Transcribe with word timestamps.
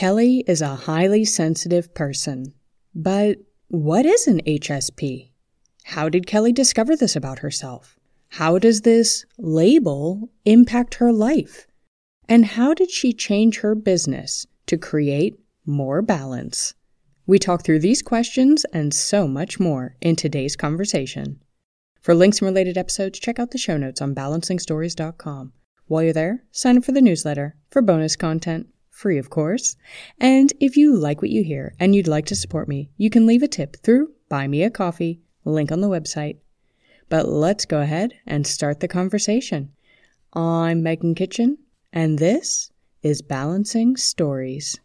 Kelly 0.00 0.42
is 0.46 0.62
a 0.62 0.76
highly 0.76 1.26
sensitive 1.26 1.92
person. 1.92 2.54
But 2.94 3.36
what 3.68 4.06
is 4.06 4.26
an 4.26 4.40
HSP? 4.46 5.32
How 5.84 6.08
did 6.08 6.26
Kelly 6.26 6.54
discover 6.54 6.96
this 6.96 7.14
about 7.16 7.40
herself? 7.40 7.98
How 8.28 8.58
does 8.58 8.80
this 8.80 9.26
label 9.36 10.30
impact 10.46 10.94
her 10.94 11.12
life? 11.12 11.66
And 12.30 12.46
how 12.46 12.72
did 12.72 12.90
she 12.90 13.12
change 13.12 13.58
her 13.58 13.74
business 13.74 14.46
to 14.68 14.78
create 14.78 15.38
more 15.66 16.00
balance? 16.00 16.72
We 17.26 17.38
talk 17.38 17.62
through 17.62 17.80
these 17.80 18.00
questions 18.00 18.64
and 18.72 18.94
so 18.94 19.28
much 19.28 19.60
more 19.60 19.96
in 20.00 20.16
today's 20.16 20.56
conversation. 20.56 21.42
For 22.00 22.14
links 22.14 22.38
and 22.38 22.46
related 22.46 22.78
episodes, 22.78 23.18
check 23.18 23.38
out 23.38 23.50
the 23.50 23.58
show 23.58 23.76
notes 23.76 24.00
on 24.00 24.14
balancingstories.com. 24.14 25.52
While 25.88 26.02
you're 26.02 26.14
there, 26.14 26.44
sign 26.52 26.78
up 26.78 26.84
for 26.84 26.92
the 26.92 27.02
newsletter 27.02 27.56
for 27.68 27.82
bonus 27.82 28.16
content, 28.16 28.68
free 28.90 29.18
of 29.18 29.30
course. 29.30 29.76
And 30.18 30.52
if 30.60 30.76
you 30.76 30.96
like 30.96 31.22
what 31.22 31.30
you 31.30 31.42
hear 31.42 31.74
and 31.80 31.94
you'd 31.94 32.08
like 32.08 32.26
to 32.26 32.36
support 32.36 32.68
me, 32.68 32.90
you 32.96 33.10
can 33.10 33.26
leave 33.26 33.42
a 33.42 33.48
tip 33.48 33.76
through 33.82 34.12
Buy 34.28 34.46
Me 34.46 34.62
a 34.62 34.70
Coffee, 34.70 35.20
link 35.44 35.72
on 35.72 35.80
the 35.80 35.88
website. 35.88 36.38
But 37.08 37.28
let's 37.28 37.64
go 37.64 37.80
ahead 37.80 38.14
and 38.26 38.46
start 38.46 38.80
the 38.80 38.88
conversation. 38.88 39.72
I'm 40.32 40.82
Megan 40.82 41.14
Kitchen, 41.14 41.58
and 41.92 42.18
this 42.18 42.70
is 43.02 43.22
Balancing 43.22 43.96
Stories. 43.96 44.78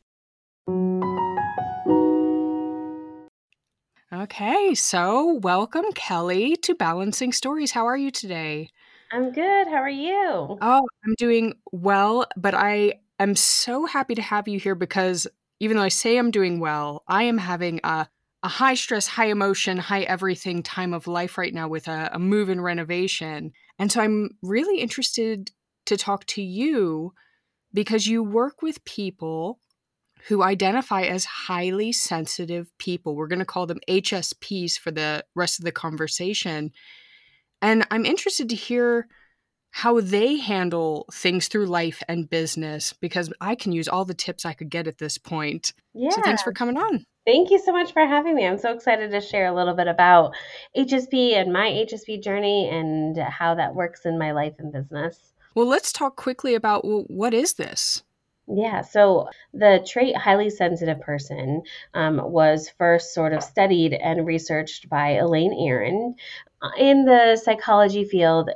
Okay, 4.11 4.73
so 4.73 5.35
welcome, 5.43 5.85
Kelly, 5.93 6.55
to 6.63 6.73
Balancing 6.73 7.31
Stories. 7.31 7.71
How 7.71 7.85
are 7.85 7.97
you 7.97 8.09
today? 8.09 8.69
I'm 9.11 9.31
good. 9.31 9.67
How 9.67 9.75
are 9.75 9.89
you? 9.89 10.57
Oh, 10.61 10.87
I'm 11.05 11.15
doing 11.17 11.53
well, 11.71 12.25
but 12.35 12.55
I 12.55 12.93
am 13.23 13.35
so 13.35 13.85
happy 13.85 14.15
to 14.15 14.21
have 14.21 14.47
you 14.47 14.59
here 14.59 14.75
because 14.75 15.27
even 15.59 15.77
though 15.77 15.83
I 15.83 15.89
say 15.89 16.17
I'm 16.17 16.31
doing 16.31 16.59
well, 16.59 17.03
I 17.07 17.23
am 17.23 17.37
having 17.37 17.79
a, 17.83 18.07
a 18.43 18.47
high 18.47 18.73
stress, 18.75 19.07
high 19.07 19.27
emotion, 19.27 19.77
high 19.77 20.01
everything 20.01 20.63
time 20.63 20.93
of 20.93 21.07
life 21.07 21.37
right 21.37 21.53
now 21.53 21.67
with 21.67 21.87
a, 21.87 22.09
a 22.13 22.19
move 22.19 22.49
and 22.49 22.63
renovation. 22.63 23.51
And 23.79 23.91
so 23.91 24.01
I'm 24.01 24.31
really 24.41 24.79
interested 24.79 25.51
to 25.85 25.97
talk 25.97 26.25
to 26.25 26.41
you 26.41 27.13
because 27.73 28.07
you 28.07 28.23
work 28.23 28.61
with 28.61 28.83
people 28.85 29.59
who 30.27 30.41
identify 30.41 31.03
as 31.03 31.25
highly 31.25 31.91
sensitive 31.91 32.75
people. 32.79 33.15
We're 33.15 33.27
going 33.27 33.39
to 33.39 33.45
call 33.45 33.67
them 33.67 33.79
HSPs 33.87 34.77
for 34.77 34.89
the 34.89 35.23
rest 35.35 35.59
of 35.59 35.65
the 35.65 35.71
conversation. 35.71 36.71
And 37.61 37.85
I'm 37.91 38.05
interested 38.05 38.49
to 38.49 38.55
hear 38.55 39.07
how 39.75 39.99
they 39.99 40.37
handle 40.37 41.05
things 41.11 41.49
through 41.49 41.65
life 41.65 42.01
and 42.07 42.29
business 42.29 42.93
because 42.93 43.29
I 43.41 43.55
can 43.55 43.73
use 43.73 43.89
all 43.89 44.05
the 44.05 44.13
tips 44.13 44.45
I 44.45 44.53
could 44.53 44.69
get 44.69 44.87
at 44.87 44.99
this 44.99 45.17
point. 45.17 45.73
Yeah. 45.93 46.11
So 46.11 46.21
thanks 46.21 46.41
for 46.41 46.53
coming 46.53 46.77
on. 46.77 47.05
Thank 47.25 47.51
you 47.51 47.59
so 47.59 47.73
much 47.73 47.91
for 47.91 48.07
having 48.07 48.35
me. 48.35 48.47
I'm 48.47 48.57
so 48.57 48.71
excited 48.71 49.11
to 49.11 49.19
share 49.19 49.47
a 49.47 49.53
little 49.53 49.73
bit 49.73 49.89
about 49.89 50.33
HSP 50.77 51.35
and 51.35 51.51
my 51.51 51.67
HSP 51.67 52.23
journey 52.23 52.69
and 52.69 53.17
how 53.17 53.53
that 53.55 53.75
works 53.75 54.05
in 54.05 54.17
my 54.17 54.31
life 54.31 54.53
and 54.59 54.71
business. 54.71 55.33
Well, 55.55 55.67
let's 55.67 55.91
talk 55.91 56.15
quickly 56.15 56.55
about 56.55 56.85
well, 56.85 57.03
what 57.07 57.33
is 57.33 57.55
this? 57.55 58.01
Yeah, 58.47 58.81
so 58.81 59.29
the 59.53 59.83
trait 59.87 60.15
highly 60.15 60.51
sensitive 60.51 61.01
person 61.01 61.63
um, 61.95 62.21
was 62.31 62.69
first 62.69 63.13
sort 63.13 63.33
of 63.33 63.41
studied 63.41 63.93
and 63.93 64.25
researched 64.25 64.87
by 64.87 65.13
Elaine 65.13 65.53
Aron. 65.67 66.15
Uh, 66.61 66.69
in 66.77 67.05
the 67.05 67.37
psychology 67.43 68.05
field, 68.05 68.49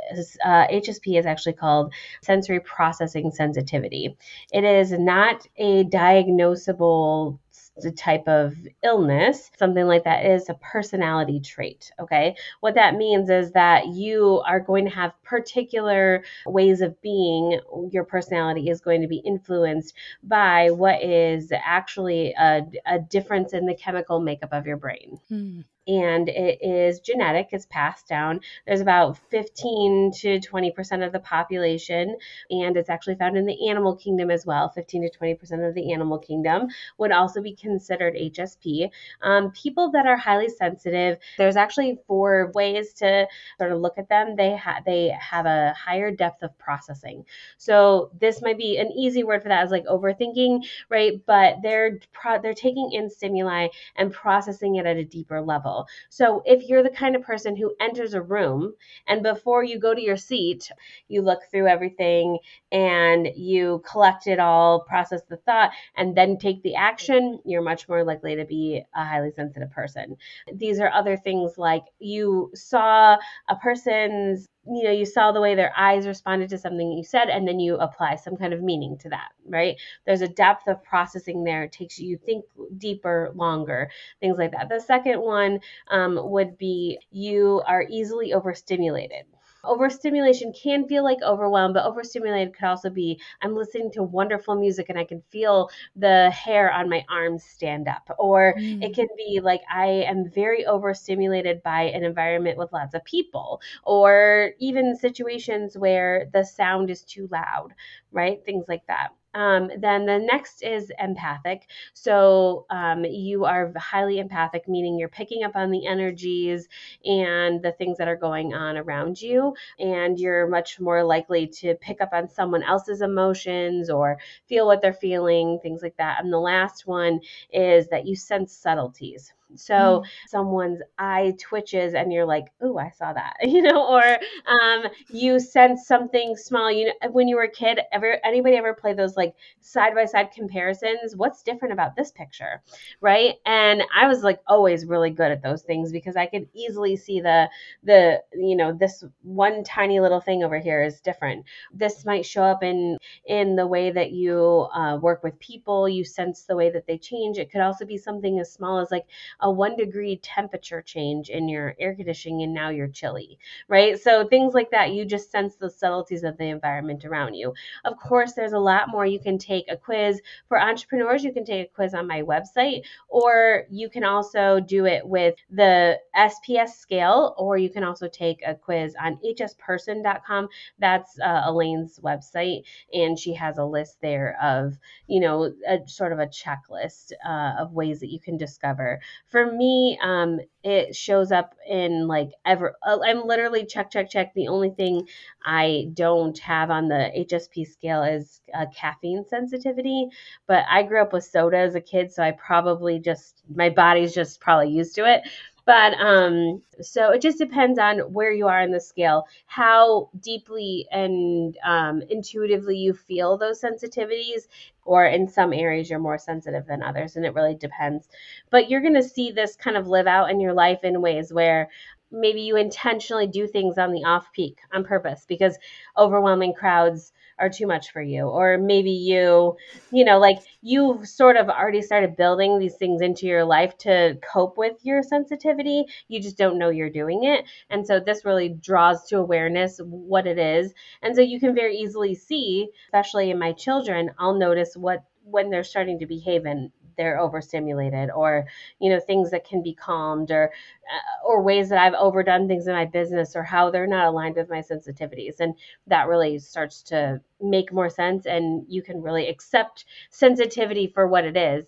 uh, 0.45 0.67
HSP 0.67 1.17
is 1.17 1.25
actually 1.25 1.53
called 1.53 1.91
sensory 2.22 2.59
processing 2.59 3.31
sensitivity. 3.31 4.16
It 4.53 4.63
is 4.63 4.91
not 4.91 5.47
a 5.57 5.83
diagnosable 5.85 7.39
a 7.85 7.91
type 7.91 8.28
of 8.28 8.56
illness, 8.84 9.51
something 9.57 9.85
like 9.85 10.03
that 10.03 10.25
is 10.25 10.50
a 10.50 10.53
personality 10.56 11.40
trait. 11.40 11.91
Okay. 12.00 12.35
What 12.59 12.75
that 12.75 12.95
means 12.95 13.29
is 13.29 13.51
that 13.53 13.88
you 13.88 14.41
are 14.45 14.59
going 14.59 14.85
to 14.85 14.91
have 14.91 15.13
particular 15.23 16.23
ways 16.45 16.81
of 16.81 17.01
being. 17.01 17.59
Your 17.91 18.03
personality 18.03 18.69
is 18.69 18.81
going 18.81 19.01
to 19.01 19.07
be 19.07 19.17
influenced 19.17 19.94
by 20.23 20.69
what 20.72 21.03
is 21.03 21.51
actually 21.51 22.34
a, 22.40 22.62
a 22.85 23.00
difference 23.00 23.53
in 23.53 23.66
the 23.66 23.75
chemical 23.75 24.19
makeup 24.19 24.53
of 24.53 24.66
your 24.66 24.78
brain. 24.78 25.19
Hmm 25.29 25.61
and 25.88 26.29
it 26.29 26.59
is 26.62 27.00
genetic, 27.00 27.50
it's 27.51 27.66
passed 27.67 28.07
down. 28.07 28.41
There's 28.66 28.81
about 28.81 29.17
15 29.29 30.12
to 30.19 30.40
20% 30.40 31.06
of 31.06 31.12
the 31.12 31.19
population, 31.19 32.16
and 32.50 32.78
it's 32.78 32.90
actually 32.90 33.16
found 33.16 33.38
in 33.38 33.45
the 33.45 33.69
animal 33.69 33.95
kingdom 33.95 34.31
as 34.31 34.45
well. 34.45 34.69
15 34.69 35.09
to 35.09 35.17
20% 35.17 35.67
of 35.67 35.75
the 35.75 35.94
animal 35.94 36.19
kingdom 36.19 36.67
would 36.97 37.12
also 37.12 37.41
be 37.41 37.56
considered 37.56 38.16
HSP. 38.16 38.90
Um, 39.22 39.51
people 39.51 39.91
that 39.91 40.06
are 40.06 40.17
highly 40.17 40.50
sensitive, 40.50 41.17
there's 41.38 41.56
actually 41.56 41.97
four 42.07 42.51
ways 42.53 42.94
to 42.96 43.28
sort 43.57 43.72
of 43.72 43.79
look 43.79 43.97
at 43.97 44.09
them. 44.09 44.35
They, 44.35 44.56
ha- 44.56 44.81
they 44.85 45.09
have 45.19 45.46
a 45.46 45.73
higher 45.73 46.11
depth 46.11 46.44
of 46.44 46.57
processing. 46.57 47.25
So 47.57 48.11
this 48.19 48.41
might 48.41 48.57
be 48.57 48.78
an 48.78 48.91
easy 48.91 49.23
word 49.23 49.41
for 49.44 49.50
that 49.50 49.66
is 49.66 49.72
like 49.72 49.85
overthinking, 49.85 50.66
right? 50.90 51.13
But 51.25 51.57
they're 51.61 52.00
pro- 52.13 52.41
they're 52.41 52.53
taking 52.53 52.91
in 52.94 53.09
stimuli 53.09 53.67
and 53.96 54.11
processing 54.11 54.75
it 54.75 54.85
at 54.85 54.97
a 54.97 55.03
deeper 55.03 55.41
level. 55.41 55.69
So 56.09 56.41
if 56.46 56.63
you're 56.68 56.84
the 56.84 56.90
kind 56.90 57.16
of 57.16 57.22
person 57.22 57.56
who 57.56 57.74
enters 57.80 58.13
a 58.13 58.22
room 58.22 58.74
and 59.07 59.24
before 59.24 59.63
you 59.63 59.80
go 59.80 59.94
to 59.94 60.02
your 60.02 60.18
seat, 60.18 60.72
you 61.07 61.22
look 61.22 61.40
through 61.52 61.68
everything 61.68 62.40
and 62.72 63.28
you 63.35 63.81
collect 63.90 64.28
it 64.28 64.40
all, 64.40 64.81
process 64.81 65.22
the 65.29 65.38
thought, 65.38 65.72
and 65.96 66.16
then 66.16 66.38
take 66.38 66.62
the 66.63 66.75
action, 66.75 67.40
you're 67.46 67.62
much 67.62 67.88
more 67.90 68.03
likely 68.03 68.35
to 68.35 68.46
be 68.46 68.84
a 68.96 69.03
highly 69.06 69.31
sensitive 69.31 69.72
person. 69.72 70.18
These 70.53 70.79
are 70.79 70.91
other 70.91 71.18
things 71.18 71.58
like 71.58 71.84
you 72.00 72.52
saw 72.53 73.18
a 73.50 73.56
person's 73.56 74.47
you 74.68 74.84
know 74.84 74.92
you 74.92 75.06
saw 75.06 75.31
the 75.31 75.42
way 75.42 75.56
their 75.56 75.74
eyes 75.78 76.06
responded 76.08 76.50
to 76.50 76.58
something 76.58 76.92
you 76.92 77.03
said 77.03 77.30
and 77.30 77.47
then 77.47 77.59
you 77.59 77.75
apply 77.78 78.16
some 78.16 78.36
kind 78.38 78.53
of 78.53 78.62
meaning 78.62 78.97
to 78.97 79.09
that 79.09 79.30
right? 79.47 79.78
There's 80.06 80.22
a 80.22 80.28
depth 80.28 80.68
of 80.68 80.84
processing 80.84 81.44
there. 81.44 81.64
It 81.64 81.72
takes 81.72 82.00
you 82.00 82.18
think 82.18 82.46
deeper 82.78 83.31
longer 83.36 83.90
things 84.20 84.38
like 84.38 84.52
that. 84.52 84.70
The 84.70 84.80
second 84.80 85.22
one 85.22 85.59
um, 85.90 86.20
would 86.22 86.58
be 86.58 87.00
you 87.12 87.62
are 87.68 87.86
easily 87.90 88.34
overstimulated 88.34 89.25
Overstimulation 89.64 90.53
can 90.53 90.88
feel 90.88 91.03
like 91.03 91.20
overwhelm, 91.24 91.74
but 91.74 91.86
overstimulated 91.86 92.53
could 92.56 92.66
also 92.66 92.90
be 92.90 93.20
I'm 93.42 93.56
listening 93.56 93.92
to 93.92 94.03
wonderful 94.03 94.56
music 94.56 94.88
and 94.90 94.97
I 94.97 95.03
can 95.03 95.22
feel 95.30 95.70
the 95.96 96.30
hair 96.31 96.72
on 96.72 96.90
my 96.90 97.06
arms 97.09 97.44
stand 97.44 97.88
up. 97.88 98.09
Or 98.18 98.56
mm. 98.58 98.84
it 98.84 98.96
can 98.96 99.08
be 99.18 99.40
like 99.42 99.62
I 99.72 99.88
am 99.88 100.30
very 100.30 100.66
overstimulated 100.66 101.62
by 101.64 101.84
an 101.84 102.03
environment 102.03 102.58
with 102.58 102.72
lots 102.74 102.94
of 102.96 103.03
people, 103.06 103.62
or 103.84 104.52
even 104.59 104.96
situations 104.96 105.78
where 105.78 106.30
the 106.34 106.44
sound 106.46 106.90
is 106.90 107.03
too 107.03 107.28
loud, 107.31 107.74
right? 108.12 108.44
Things 108.46 108.66
like 108.68 108.86
that. 108.88 109.09
Um, 109.34 109.69
then 109.78 110.06
the 110.06 110.19
next 110.19 110.63
is 110.63 110.91
empathic. 111.00 111.69
So 111.94 112.66
um, 112.69 113.06
you 113.06 113.45
are 113.45 113.72
highly 113.78 114.19
empathic, 114.19 114.67
meaning 114.67 114.97
you're 114.97 115.09
picking 115.09 115.44
up 115.44 115.56
on 115.56 115.72
the 115.72 115.85
energies 115.85 116.67
and 117.06 117.62
the 117.62 117.72
things 117.72 117.97
that 117.97 118.07
are 118.07 118.16
going 118.16 118.53
on 118.53 118.78
around 118.78 119.22
you. 119.22 119.53
And 119.79 120.19
you're 120.19 120.47
much 120.47 120.79
more 120.79 121.03
likely 121.03 121.47
to 121.47 121.75
pick 121.75 122.01
up 122.01 122.09
on 122.13 122.29
someone 122.29 122.63
else's 122.63 123.01
emotions 123.01 123.90
or 123.90 124.17
feel 124.47 124.66
what 124.66 124.81
they're 124.81 124.94
feeling, 124.94 125.59
things 125.61 125.81
like 125.81 125.97
that. 125.97 126.23
And 126.23 126.34
the 126.34 126.40
last 126.40 126.88
one 126.88 127.19
is 127.51 127.88
that 127.90 128.07
you 128.07 128.16
sense 128.16 128.53
subtleties. 128.53 129.34
So 129.55 129.73
mm. 129.73 130.05
someone's 130.28 130.81
eye 130.97 131.35
twitches 131.40 131.93
and 131.93 132.13
you're 132.13 132.25
like, 132.25 132.46
"Oh, 132.61 132.78
I 132.78 132.90
saw 132.91 133.13
that," 133.13 133.35
you 133.41 133.61
know, 133.61 133.87
or 133.87 134.17
um, 134.47 134.85
you 135.09 135.40
sense 135.40 135.87
something 135.87 136.35
small. 136.35 136.72
You 136.72 136.87
know, 136.87 137.11
when 137.11 137.28
you 137.28 137.35
were 137.35 137.43
a 137.43 137.51
kid, 137.51 137.79
ever 137.91 138.19
anybody 138.23 138.55
ever 138.57 138.73
play 138.73 138.93
those 138.93 139.17
like 139.17 139.35
side 139.61 139.96
by 139.96 140.05
side 140.05 140.31
comparisons? 140.31 141.16
What's 141.16 141.43
different 141.43 141.73
about 141.73 141.96
this 141.96 142.11
picture, 142.11 142.61
right? 143.01 143.35
And 143.46 143.84
I 143.96 144.07
was 144.07 144.23
like 144.23 144.40
always 144.47 144.85
really 144.85 145.09
good 145.09 145.31
at 145.31 145.41
those 145.41 145.63
things 145.63 145.91
because 145.91 146.16
I 146.16 146.25
could 146.25 146.47
easily 146.53 146.95
see 146.95 147.19
the 147.22 147.49
the 147.84 148.22
you 148.34 148.55
know 148.55 148.73
this 148.73 149.03
one 149.23 149.63
tiny 149.63 149.99
little 149.99 150.22
thing 150.22 150.43
over 150.43 150.59
here 150.59 150.84
is 150.84 151.02
different. 151.02 151.45
This 151.73 152.05
might 152.05 152.25
show 152.25 152.43
up 152.43 152.63
in 152.63 152.97
in 153.25 153.55
the 153.55 153.67
way 153.67 153.91
that 153.91 154.11
you 154.11 154.67
uh, 154.73 154.97
work 155.02 155.23
with 155.23 155.40
people. 155.40 155.90
You 155.90 156.03
sense 156.03 156.43
the 156.43 156.55
way 156.55 156.69
that 156.69 156.85
they 156.87 156.97
change. 156.97 157.37
It 157.37 157.52
could 157.52 157.61
also 157.61 157.85
be 157.85 157.97
something 157.97 158.40
as 158.40 158.52
small 158.52 158.79
as 158.79 158.91
like 158.91 159.05
a 159.41 159.52
one 159.52 159.76
degree 159.76 160.18
temperature 160.18 160.82
change 160.82 161.30
in 161.30 161.47
your 161.47 161.76
air 161.80 161.96
conditioning 161.96 162.44
and 162.44 162.53
now 162.53 162.70
you're 162.70 162.88
chilly, 162.88 163.38
right? 163.68 164.00
So 164.00 164.28
things 164.28 164.53
like 164.53 164.72
that, 164.72 164.91
you 164.91 165.06
just 165.06 165.32
sense 165.32 165.56
the 165.56 165.70
subtleties 165.70 166.24
of 166.24 166.38
the 166.38 166.46
environment 166.46 167.06
around 167.06 167.36
you. 167.36 167.53
Of 167.86 167.97
course, 167.97 168.34
there's 168.34 168.53
a 168.53 168.59
lot 168.59 168.90
more. 168.90 169.06
You 169.06 169.20
can 169.20 169.38
take 169.38 169.66
a 169.70 169.78
quiz 169.78 170.22
for 170.47 170.59
entrepreneurs, 170.59 171.24
you 171.24 171.34
can 171.34 171.46
take 171.46 171.68
a 171.68 171.74
quiz 171.74 171.94
on 171.94 172.08
my 172.08 172.22
website, 172.22 172.84
or 173.08 173.66
you 173.70 173.90
can 173.90 174.03
also 174.03 174.59
do 174.59 174.86
it 174.86 175.08
with 175.08 175.36
the 175.50 175.97
SPS 176.16 176.70
scale, 176.70 177.36
or 177.38 177.58
you 177.58 177.70
can 177.70 177.84
also 177.84 178.08
take 178.08 178.41
a 178.46 178.56
quiz 178.56 178.96
on 179.02 179.18
hsperson.com. 179.26 180.47
That's 180.80 181.20
uh, 181.20 181.44
Elaine's 181.46 182.00
website, 182.00 182.64
and 182.94 183.18
she 183.18 183.34
has 183.34 183.58
a 183.58 183.66
list 183.66 183.97
there 184.02 184.38
of, 184.41 184.78
you 185.08 185.20
know, 185.20 185.52
a 185.68 185.80
sort 185.88 186.12
of 186.12 186.20
a 186.20 186.28
checklist 186.28 187.12
uh, 187.26 187.53
of 187.59 187.74
ways 187.74 188.00
that 188.00 188.12
you 188.12 188.20
can 188.20 188.38
discover. 188.38 189.00
For 189.29 189.52
me, 189.52 189.99
um, 190.02 190.40
it 190.64 190.96
shows 190.96 191.31
up 191.31 191.53
in 191.67 192.08
like 192.08 192.31
ever. 192.46 192.76
Uh, 192.85 192.97
I'm 193.03 193.28
literally 193.28 193.64
check, 193.66 193.91
check, 193.91 194.09
check. 194.09 194.34
The 194.34 194.47
only 194.47 194.72
thing 194.72 195.08
I 195.46 195.90
don't 195.93 196.37
have 196.40 196.72
on 196.72 196.87
the 196.87 197.11
HSP 197.16 197.64
scale 197.66 198.03
is 198.03 198.41
uh, 198.53 198.66
caffeine 198.76 199.23
sensitivity, 199.28 200.08
but 200.47 200.66
I 200.67 200.81
grew 200.81 201.02
up 201.02 201.14
with 201.14 201.26
soda 201.26 201.58
as 201.59 201.76
a 201.76 201.81
kid, 201.81 202.11
so 202.11 202.23
I 202.23 202.31
probably 202.31 202.99
just 202.99 203.43
my 203.53 203.70
body's 203.70 204.16
just 204.16 204.41
probably 204.41 204.70
used 204.72 204.96
to 204.96 205.05
it. 205.05 205.22
But 205.66 205.93
um, 205.99 206.64
so 206.81 207.11
it 207.11 207.22
just 207.22 207.37
depends 207.37 207.78
on 207.78 207.99
where 208.11 208.31
you 208.31 208.47
are 208.47 208.61
in 208.61 208.72
the 208.72 208.79
scale, 208.79 209.28
how 209.46 210.09
deeply 210.20 210.87
and 210.91 211.55
um, 211.64 212.02
intuitively 212.09 212.76
you 212.76 212.93
feel 212.96 213.37
those 213.37 213.61
sensitivities, 213.61 214.47
or 214.90 215.06
in 215.06 215.28
some 215.28 215.53
areas 215.53 215.88
you're 215.88 216.00
more 216.00 216.18
sensitive 216.18 216.66
than 216.66 216.82
others, 216.82 217.16
and 217.16 217.24
it 217.24 217.36
really 217.36 217.53
depends. 217.53 218.09
But 218.50 218.72
you're 218.72 218.82
going 218.82 218.96
to 218.96 219.03
see 219.03 219.32
this 219.32 219.56
kind 219.56 219.78
of 219.78 219.88
live 219.88 220.08
out 220.08 220.32
in 220.32 220.40
your 220.40 220.53
life 220.53 220.84
in 220.84 221.00
ways 221.00 221.32
where 221.32 221.70
maybe 222.12 222.41
you 222.41 222.56
intentionally 222.58 223.28
do 223.28 223.46
things 223.46 223.78
on 223.78 223.91
the 223.91 224.03
off 224.03 224.32
peak 224.34 224.58
on 224.74 224.84
purpose 224.84 225.26
because 225.28 225.59
overwhelming 225.96 226.56
crowds 226.56 227.14
are 227.40 227.50
too 227.50 227.68
much 227.68 227.91
for 227.91 228.02
you. 228.02 228.24
Or 228.28 228.58
maybe 228.58 228.91
you 228.91 229.56
you 229.91 230.03
know 230.06 230.20
like 230.20 230.40
you've 230.62 231.08
sort 231.08 231.38
of 231.38 231.50
already 231.50 231.82
started 231.82 232.16
building 232.16 232.59
these 232.59 232.76
things 232.76 233.02
into 233.02 233.26
your 233.28 233.46
life 233.46 233.78
to 233.80 234.18
cope 234.22 234.58
with 234.58 234.78
your 234.84 235.02
sensitivity. 235.03 235.86
You 236.08 236.22
just 236.22 236.38
don't 236.38 236.58
know 236.58 236.70
you're 236.70 236.90
doing 236.90 237.24
it. 237.24 237.46
And 237.70 237.86
so 237.86 238.00
this 238.00 238.26
really 238.26 238.50
draws 238.50 239.08
to 239.09 239.18
awareness 239.18 239.80
what 239.84 240.28
it 240.28 240.38
is. 240.38 240.74
And 241.02 241.16
so 241.16 241.22
you 241.22 241.40
can 241.40 241.56
very 241.56 241.78
easily 241.78 242.16
see 242.16 242.70
especially 242.86 243.30
in 243.32 243.40
my 243.40 243.52
children 243.53 244.09
i'll 244.20 244.34
notice 244.34 244.76
what 244.76 245.03
when 245.24 245.50
they're 245.50 245.64
starting 245.64 246.00
to 246.00 246.06
behave 246.06 246.46
in 246.46 246.72
they're 246.99 247.17
overstimulated 247.17 248.09
or 248.13 248.46
you 248.79 248.90
know 248.90 248.99
things 248.99 249.31
that 249.31 249.47
can 249.47 249.63
be 249.63 249.73
calmed 249.73 250.31
or 250.31 250.51
uh, 250.84 251.25
or 251.25 251.41
ways 251.41 251.69
that 251.69 251.79
I've 251.79 251.93
overdone 251.93 252.46
things 252.49 252.67
in 252.67 252.73
my 252.73 252.84
business 252.84 253.37
or 253.37 253.43
how 253.43 253.72
they're 253.72 253.87
not 253.87 254.07
aligned 254.07 254.35
with 254.35 254.49
my 254.49 254.59
sensitivities 254.59 255.40
and 255.40 255.55
that 255.87 256.10
really 256.10 256.38
starts 256.39 256.84
to 256.84 257.22
make 257.41 257.72
more 257.72 257.89
sense 257.89 258.25
and 258.25 258.65
you 258.67 258.81
can 258.81 259.01
really 259.01 259.29
accept 259.29 259.86
sensitivity 260.10 260.91
for 260.93 261.07
what 261.07 261.24
it 261.24 261.38
is 261.38 261.65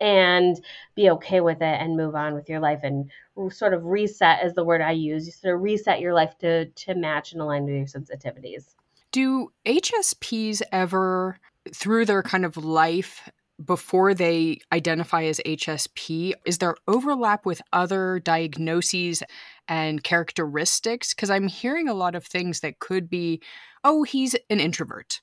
and 0.00 0.60
be 0.94 1.10
okay 1.10 1.40
with 1.40 1.60
it 1.60 1.80
and 1.80 1.96
move 1.96 2.14
on 2.14 2.34
with 2.34 2.48
your 2.48 2.60
life 2.60 2.80
and 2.84 3.10
sort 3.50 3.74
of 3.74 3.84
reset 3.84 4.44
is 4.46 4.54
the 4.54 4.64
word 4.64 4.80
I 4.80 4.92
use. 4.92 5.26
You 5.26 5.32
sort 5.32 5.56
of 5.56 5.60
reset 5.60 6.00
your 6.00 6.14
life 6.14 6.38
to 6.38 6.66
to 6.66 6.94
match 6.94 7.32
and 7.32 7.40
align 7.40 7.64
with 7.64 7.74
your 7.74 7.86
sensitivities. 7.86 8.76
Do 9.10 9.50
HSPs 9.66 10.62
ever 10.70 11.40
through 11.74 12.04
their 12.04 12.22
kind 12.22 12.44
of 12.44 12.56
life 12.56 13.28
before 13.64 14.14
they 14.14 14.60
identify 14.72 15.24
as 15.24 15.40
HSP, 15.44 16.32
is 16.44 16.58
there 16.58 16.76
overlap 16.86 17.44
with 17.44 17.60
other 17.72 18.20
diagnoses 18.20 19.22
and 19.66 20.02
characteristics? 20.04 21.12
Because 21.12 21.30
I'm 21.30 21.48
hearing 21.48 21.88
a 21.88 21.94
lot 21.94 22.14
of 22.14 22.24
things 22.24 22.60
that 22.60 22.78
could 22.78 23.10
be, 23.10 23.42
oh, 23.82 24.04
he's 24.04 24.36
an 24.48 24.60
introvert, 24.60 25.20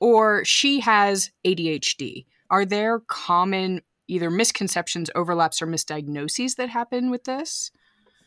or 0.00 0.44
she 0.44 0.80
has 0.80 1.30
ADHD. 1.44 2.26
Are 2.50 2.64
there 2.64 3.00
common 3.00 3.82
either 4.08 4.30
misconceptions, 4.30 5.08
overlaps, 5.14 5.62
or 5.62 5.66
misdiagnoses 5.66 6.56
that 6.56 6.68
happen 6.68 7.10
with 7.10 7.24
this? 7.24 7.70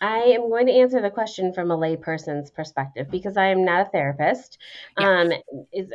I 0.04 0.18
am 0.36 0.50
going 0.50 0.68
to 0.68 0.74
answer 0.74 1.02
the 1.02 1.10
question 1.10 1.54
from 1.54 1.72
a 1.72 1.78
layperson's 1.78 2.52
perspective 2.52 3.10
because 3.10 3.38
I 3.38 3.46
am 3.46 3.64
not 3.64 3.88
a 3.88 3.90
therapist. 3.90 4.58
Yeah. 5.00 5.10
Um, 5.10 5.32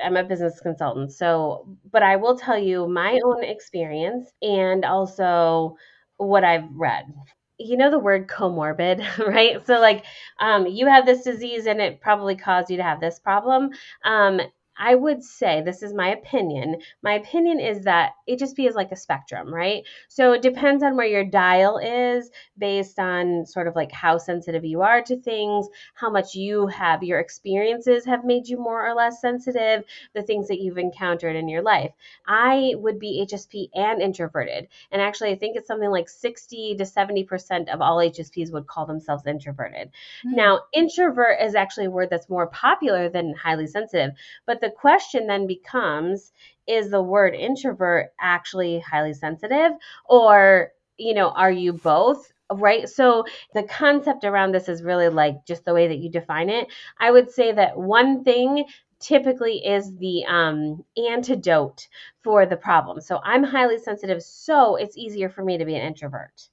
I'm 0.03 0.17
a 0.17 0.25
business 0.25 0.61
consultant. 0.61 1.13
So, 1.13 1.77
but 1.93 2.03
I 2.03 2.17
will 2.17 2.39
tell 2.39 2.57
you 2.57 2.89
my 2.89 3.21
own 3.23 3.45
experience 3.45 4.33
and 4.41 4.87
also 4.87 5.77
what 6.17 6.43
I've 6.43 6.75
read. 6.75 7.05
You 7.59 7.77
know 7.77 7.91
the 7.91 7.99
word 7.99 8.29
comorbid, 8.29 9.05
right? 9.27 9.65
So, 9.67 9.79
like, 9.79 10.07
um, 10.41 10.67
you 10.67 10.87
have 10.87 11.05
this 11.05 11.23
disease 11.23 11.67
and 11.67 11.79
it 11.79 12.01
probably 12.01 12.35
caused 12.35 12.71
you 12.71 12.79
to 12.79 12.83
have 12.83 13.01
this 13.01 13.19
problem. 13.19 13.73
Um, 14.05 14.41
I 14.79 14.95
would 14.95 15.25
say, 15.25 15.61
this 15.61 15.83
is 15.83 15.93
my 15.93 16.11
opinion. 16.11 16.77
My 17.03 17.15
opinion 17.15 17.59
is 17.59 17.83
that 17.85 18.13
HSP 18.29 18.69
is 18.69 18.77
like 18.77 18.93
a 18.93 18.97
spectrum, 18.97 19.53
right? 19.53 19.83
So 20.09 20.33
it 20.33 20.43
depends 20.43 20.85
on 20.85 20.97
where 20.97 21.07
your 21.07 21.25
dial 21.25 21.79
is 21.79 22.31
based 22.57 22.99
on 22.99 23.45
sort 23.45 23.67
of 23.67 23.75
like 23.75 23.91
how 23.91 24.19
sensitive 24.19 24.65
you 24.65 24.83
are 24.83 25.03
to 25.03 25.21
things, 25.21 25.67
how 25.95 26.11
much 26.11 26.37
you 26.37 26.69
have, 26.69 27.03
your 27.03 27.19
experiences 27.19 28.05
have 28.05 28.25
made 28.25 28.47
you 28.47 28.57
more 28.57 28.87
or 28.87 28.95
less 28.95 29.21
sensitive, 29.21 29.83
the 30.15 30.23
things 30.23 30.47
that 30.49 30.61
you've 30.61 30.79
encountered 30.79 31.35
in 31.35 31.49
your 31.49 31.63
life. 31.63 31.91
I 32.27 32.75
would 32.77 33.01
be 33.01 33.27
HSP 33.29 33.71
and 33.75 34.01
introverted. 34.01 34.69
And 34.93 35.03
actually, 35.03 35.31
I 35.31 35.37
think 35.37 35.57
it's 35.57 35.67
something 35.67 35.91
like 35.91 36.09
60 36.09 36.77
to 36.77 36.85
70% 36.85 37.69
of 37.69 37.81
all 37.81 37.99
HSPs 37.99 38.53
would 38.53 38.69
call 38.69 38.87
themselves 38.87 39.27
introverted. 39.27 39.89
Mm-hmm. 39.89 40.37
Now, 40.37 40.61
introvert 40.73 41.39
is 41.43 41.57
actually 41.57 41.87
a 41.87 41.91
word 41.91 42.11
that's 42.11 42.29
more 42.29 42.47
popular 42.47 43.09
than 43.09 43.35
highly 43.35 43.67
sensitive, 43.67 44.13
but 44.47 44.61
the 44.61 44.68
the 44.69 44.75
question 44.75 45.27
then 45.27 45.47
becomes 45.47 46.33
is 46.67 46.91
the 46.91 47.01
word 47.01 47.35
introvert 47.35 48.13
actually 48.21 48.81
highly 48.81 49.15
sensitive? 49.15 49.73
Or 50.05 50.73
you 50.99 51.15
know 51.15 51.31
are 51.31 51.51
you 51.51 51.73
both? 51.73 52.31
Right? 52.53 52.89
So 52.89 53.25
the 53.55 53.63
concept 53.63 54.25
around 54.25 54.53
this 54.53 54.69
is 54.69 54.83
really 54.83 55.09
like 55.09 55.47
just 55.47 55.65
the 55.65 55.75
way 55.75 55.89
that 55.89 55.99
you 55.99 56.11
define 56.11 56.51
it. 56.51 56.69
I 57.01 57.11
would 57.11 57.31
say 57.31 57.53
that 57.53 57.79
one 57.79 58.25
thing 58.25 58.65
typically 59.01 59.65
is 59.65 59.97
the 59.97 60.25
um, 60.27 60.85
antidote 60.97 61.89
for 62.23 62.45
the 62.45 62.57
problem. 62.57 63.01
So 63.01 63.21
i'm 63.25 63.45
highly 63.45 63.79
sensitive 63.79 64.23
so 64.23 64.77
it's 64.77 64.99
easier 64.99 65.31
for 65.31 65.43
me 65.45 65.57
to 65.57 65.65
be 65.65 65.77
an 65.77 65.87
introvert. 65.87 66.49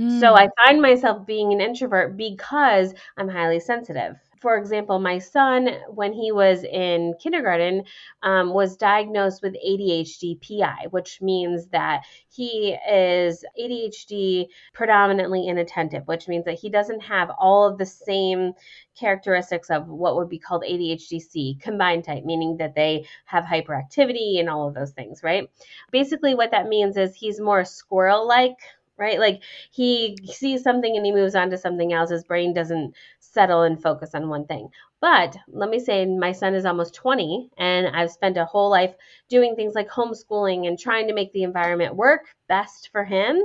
Mm. 0.00 0.18
so 0.18 0.34
i 0.34 0.48
find 0.64 0.82
myself 0.82 1.24
being 1.24 1.52
an 1.52 1.60
introvert 1.60 2.16
because 2.16 2.94
i'm 3.16 3.28
highly 3.28 3.60
sensitive 3.60 4.16
for 4.40 4.56
example, 4.56 4.98
my 4.98 5.18
son, 5.18 5.68
when 5.88 6.12
he 6.12 6.32
was 6.32 6.64
in 6.64 7.14
kindergarten, 7.20 7.84
um, 8.22 8.52
was 8.52 8.76
diagnosed 8.76 9.42
with 9.42 9.54
ADHD 9.54 10.40
PI, 10.40 10.88
which 10.90 11.20
means 11.20 11.66
that 11.68 12.02
he 12.28 12.76
is 12.90 13.44
ADHD 13.60 14.46
predominantly 14.72 15.46
inattentive, 15.48 16.06
which 16.06 16.28
means 16.28 16.44
that 16.44 16.58
he 16.58 16.70
doesn't 16.70 17.00
have 17.00 17.30
all 17.38 17.66
of 17.66 17.78
the 17.78 17.86
same 17.86 18.52
characteristics 18.94 19.70
of 19.70 19.88
what 19.88 20.16
would 20.16 20.28
be 20.28 20.38
called 20.38 20.62
ADHD-C 20.62 21.58
combined 21.60 22.04
type, 22.04 22.24
meaning 22.24 22.56
that 22.58 22.74
they 22.74 23.06
have 23.24 23.44
hyperactivity 23.44 24.38
and 24.40 24.48
all 24.48 24.68
of 24.68 24.74
those 24.74 24.92
things, 24.92 25.22
right? 25.22 25.50
Basically, 25.90 26.34
what 26.34 26.50
that 26.52 26.68
means 26.68 26.96
is 26.96 27.14
he's 27.14 27.40
more 27.40 27.64
squirrel 27.64 28.26
like 28.26 28.56
right? 28.96 29.18
Like 29.18 29.42
he 29.70 30.16
sees 30.24 30.62
something 30.62 30.96
and 30.96 31.04
he 31.04 31.12
moves 31.12 31.34
on 31.34 31.50
to 31.50 31.58
something 31.58 31.92
else. 31.92 32.10
His 32.10 32.24
brain 32.24 32.54
doesn't 32.54 32.94
settle 33.20 33.62
and 33.62 33.82
focus 33.82 34.14
on 34.14 34.28
one 34.28 34.46
thing. 34.46 34.68
But 35.00 35.36
let 35.48 35.68
me 35.68 35.80
say, 35.80 36.06
my 36.06 36.32
son 36.32 36.54
is 36.54 36.64
almost 36.64 36.94
20, 36.94 37.50
and 37.58 37.88
I've 37.88 38.10
spent 38.10 38.38
a 38.38 38.44
whole 38.46 38.70
life 38.70 38.94
doing 39.28 39.54
things 39.54 39.74
like 39.74 39.88
homeschooling 39.90 40.66
and 40.66 40.78
trying 40.78 41.08
to 41.08 41.14
make 41.14 41.32
the 41.32 41.42
environment 41.42 41.94
work 41.94 42.22
best 42.48 42.88
for 42.90 43.04
him. 43.04 43.38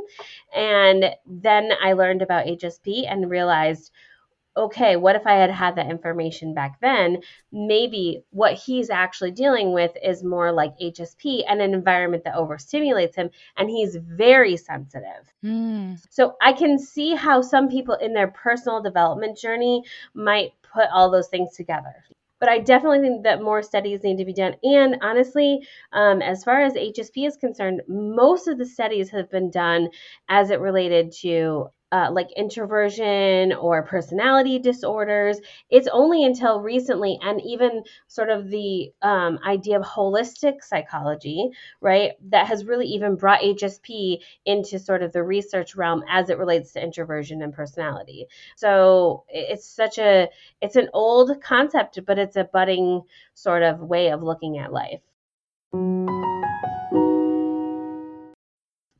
And 0.56 1.06
then 1.26 1.72
I 1.82 1.94
learned 1.94 2.22
about 2.22 2.46
HSP 2.46 3.08
and 3.10 3.30
realized 3.30 3.92
okay, 4.60 4.96
what 4.98 5.16
if 5.16 5.26
I 5.26 5.34
had 5.34 5.50
had 5.50 5.76
that 5.76 5.90
information 5.90 6.54
back 6.54 6.80
then? 6.82 7.22
Maybe 7.52 8.24
what 8.32 8.54
he's 8.54 8.90
actually 8.90 9.32
dealing 9.32 9.74
with 9.74 9.92
is 10.04 10.24
more 10.24 10.52
like 10.52 10.78
HSP 10.80 11.44
and 11.48 11.62
an 11.62 11.74
environment 11.74 12.26
that 12.26 12.36
overstimulates 12.36 13.16
him, 13.16 13.30
and 13.58 13.70
he's 13.70 13.96
very 13.96 14.58
sensitive. 14.58 15.34
Mm. 15.44 16.00
So 16.10 16.36
I 16.42 16.54
can 16.54 16.78
see 16.78 17.16
how 17.16 17.42
some 17.42 17.70
people 17.70 17.96
in 17.96 18.14
their 18.14 18.28
personal 18.28 18.82
development 18.82 19.38
journey 19.38 19.84
might 20.14 20.52
put 20.74 20.88
all 20.94 21.10
those 21.10 21.30
things 21.30 21.56
together. 21.56 21.96
But 22.40 22.50
I 22.50 22.60
definitely 22.60 23.02
think 23.02 23.24
that 23.24 23.42
more 23.42 23.62
studies 23.62 24.04
need 24.04 24.18
to 24.18 24.26
be 24.26 24.34
done. 24.34 24.56
And 24.64 24.98
honestly, 25.02 25.68
um, 25.92 26.22
as 26.22 26.44
far 26.44 26.62
as 26.62 26.74
HSP 26.74 27.28
is 27.28 27.36
concerned, 27.36 27.82
most 27.88 28.48
of 28.48 28.58
the 28.58 28.66
studies 28.66 29.10
have 29.10 29.30
been 29.30 29.52
done 29.52 29.90
as 30.30 30.50
it 30.50 30.62
related 30.62 31.12
to 31.22 31.70
uh, 31.92 32.10
like 32.12 32.32
introversion 32.36 33.54
or 33.54 33.84
personality 33.84 34.60
disorders. 34.60 35.40
It's 35.70 35.88
only 35.92 36.24
until 36.24 36.62
recently, 36.62 37.18
and 37.22 37.42
even 37.42 37.84
sort 38.08 38.30
of 38.30 38.50
the 38.50 38.92
um, 39.02 39.40
idea 39.46 39.80
of 39.80 39.86
holistic 39.86 40.64
psychology, 40.64 41.50
right, 41.82 42.12
that 42.30 42.48
has 42.48 42.66
really 42.66 42.88
even 42.88 43.16
brought 43.16 43.42
HSP 43.42 44.20
into 44.46 44.80
sort 44.80 45.04
of 45.04 45.12
the 45.12 45.24
research 45.24 45.76
realm 45.76 46.04
as 46.10 46.30
it 46.30 46.38
relates 46.38 46.74
to 46.74 46.84
introversion 46.84 47.42
and 47.42 47.54
personality. 47.54 48.28
So 48.56 49.24
it's 49.30 49.68
such 49.68 49.98
a 49.98 50.30
it's 50.62 50.76
an 50.76 50.90
old 50.94 51.42
concept, 51.42 52.00
but 52.06 52.20
it's 52.20 52.36
a 52.36 52.44
budding 52.44 53.02
sort 53.34 53.64
of 53.64 53.80
way 53.80 54.12
of 54.12 54.22
looking 54.22 54.58
at 54.60 54.72
life. 54.72 55.02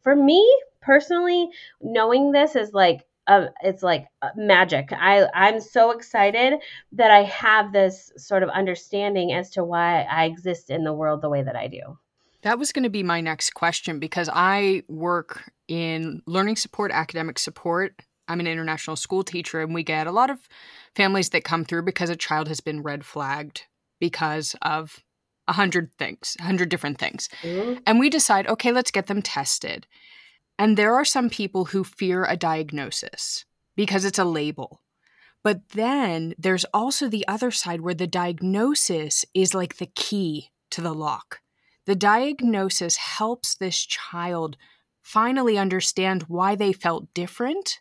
For 0.02 0.16
me 0.16 0.60
personally, 0.90 1.50
knowing 1.82 2.32
this 2.32 2.56
is 2.56 2.74
like 2.74 3.06
uh, 3.28 3.46
it's 3.62 3.84
like 3.84 4.08
magic. 4.36 4.90
I 4.92 5.28
I'm 5.36 5.62
so 5.62 5.92
excited 5.92 6.56
that 6.94 7.12
I 7.12 7.22
have 7.26 7.72
this 7.72 8.12
sort 8.18 8.42
of 8.42 8.50
understanding 8.50 9.32
as 9.32 9.52
to 9.52 9.64
why 9.64 10.02
I 10.02 10.26
exist 10.26 10.72
in 10.72 10.84
the 10.84 10.94
world 10.94 11.22
the 11.22 11.30
way 11.30 11.44
that 11.44 11.56
I 11.56 11.68
do. 11.68 12.00
That 12.42 12.58
was 12.58 12.72
going 12.72 12.86
to 12.86 12.90
be 12.90 13.04
my 13.04 13.22
next 13.22 13.52
question 13.52 14.00
because 14.00 14.30
I 14.34 14.82
work 14.88 15.52
in 15.68 16.24
learning 16.26 16.56
support, 16.56 16.92
academic 16.92 17.38
support. 17.38 17.94
I'm 18.28 18.40
an 18.40 18.48
international 18.48 18.96
school 18.96 19.24
teacher, 19.24 19.62
and 19.62 19.76
we 19.76 19.84
get 19.84 20.08
a 20.08 20.12
lot 20.12 20.32
of 20.32 20.40
families 20.96 21.30
that 21.30 21.44
come 21.44 21.66
through 21.66 21.84
because 21.84 22.10
a 22.10 22.16
child 22.16 22.48
has 22.48 22.62
been 22.62 22.82
red 22.82 23.06
flagged 23.06 23.66
because 24.00 24.56
of 24.64 25.04
a 25.48 25.54
hundred 25.54 25.94
things, 26.00 26.36
a 26.40 26.44
hundred 26.44 26.70
different 26.70 26.98
things. 26.98 27.30
Mm-hmm. 27.44 27.80
And 27.86 28.00
we 28.00 28.10
decide, 28.10 28.48
okay, 28.48 28.72
let's 28.72 28.92
get 28.92 29.06
them 29.06 29.22
tested. 29.22 29.86
And 30.60 30.78
there 30.78 30.94
are 30.94 31.06
some 31.06 31.30
people 31.30 31.66
who 31.66 31.86
fear 31.86 32.26
a 32.26 32.36
diagnosis 32.36 33.46
because 33.78 34.04
it's 34.04 34.20
a 34.20 34.26
label. 34.26 34.82
But 35.42 35.70
then 35.70 36.36
there's 36.38 36.66
also 36.74 37.08
the 37.08 37.26
other 37.30 37.50
side 37.50 37.80
where 37.80 37.94
the 37.94 38.08
diagnosis 38.08 39.24
is 39.34 39.54
like 39.54 39.78
the 39.78 39.86
key 39.96 40.52
to 40.72 40.82
the 40.82 40.94
lock. 40.94 41.40
The 41.86 41.96
diagnosis 41.96 42.98
helps 42.98 43.56
this 43.56 43.86
child 43.86 44.58
finally 45.02 45.58
understand 45.58 46.24
why 46.24 46.56
they 46.56 46.74
felt 46.74 47.14
different. 47.14 47.80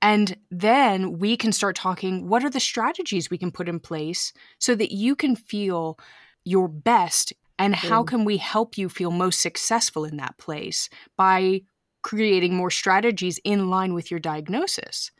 And 0.00 0.36
then 0.52 1.18
we 1.18 1.36
can 1.36 1.50
start 1.50 1.74
talking 1.74 2.28
what 2.28 2.44
are 2.44 2.48
the 2.48 2.60
strategies 2.60 3.28
we 3.28 3.38
can 3.38 3.50
put 3.50 3.68
in 3.68 3.80
place 3.80 4.32
so 4.60 4.76
that 4.76 4.92
you 4.92 5.16
can 5.16 5.34
feel 5.34 5.98
your 6.44 6.68
best 6.68 7.32
and 7.58 7.74
how 7.74 8.02
mm. 8.04 8.06
can 8.06 8.24
we 8.24 8.38
help 8.38 8.78
you 8.78 8.88
feel 8.88 9.10
most 9.10 9.40
successful 9.40 10.04
in 10.04 10.16
that 10.16 10.38
place 10.38 10.88
by 11.18 11.62
creating 12.02 12.54
more 12.54 12.70
strategies 12.70 13.38
in 13.44 13.70
line 13.70 13.94
with 13.94 14.10
your 14.10 14.20
diagnosis. 14.20 15.10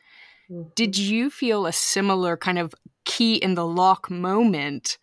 Mm-hmm. 0.49 0.69
Did 0.75 0.97
you 0.97 1.29
feel 1.29 1.65
a 1.65 1.71
similar 1.71 2.37
kind 2.37 2.59
of 2.59 2.73
key 3.05 3.35
in 3.35 3.55
the 3.55 3.65
lock 3.65 4.09
moment 4.09 4.97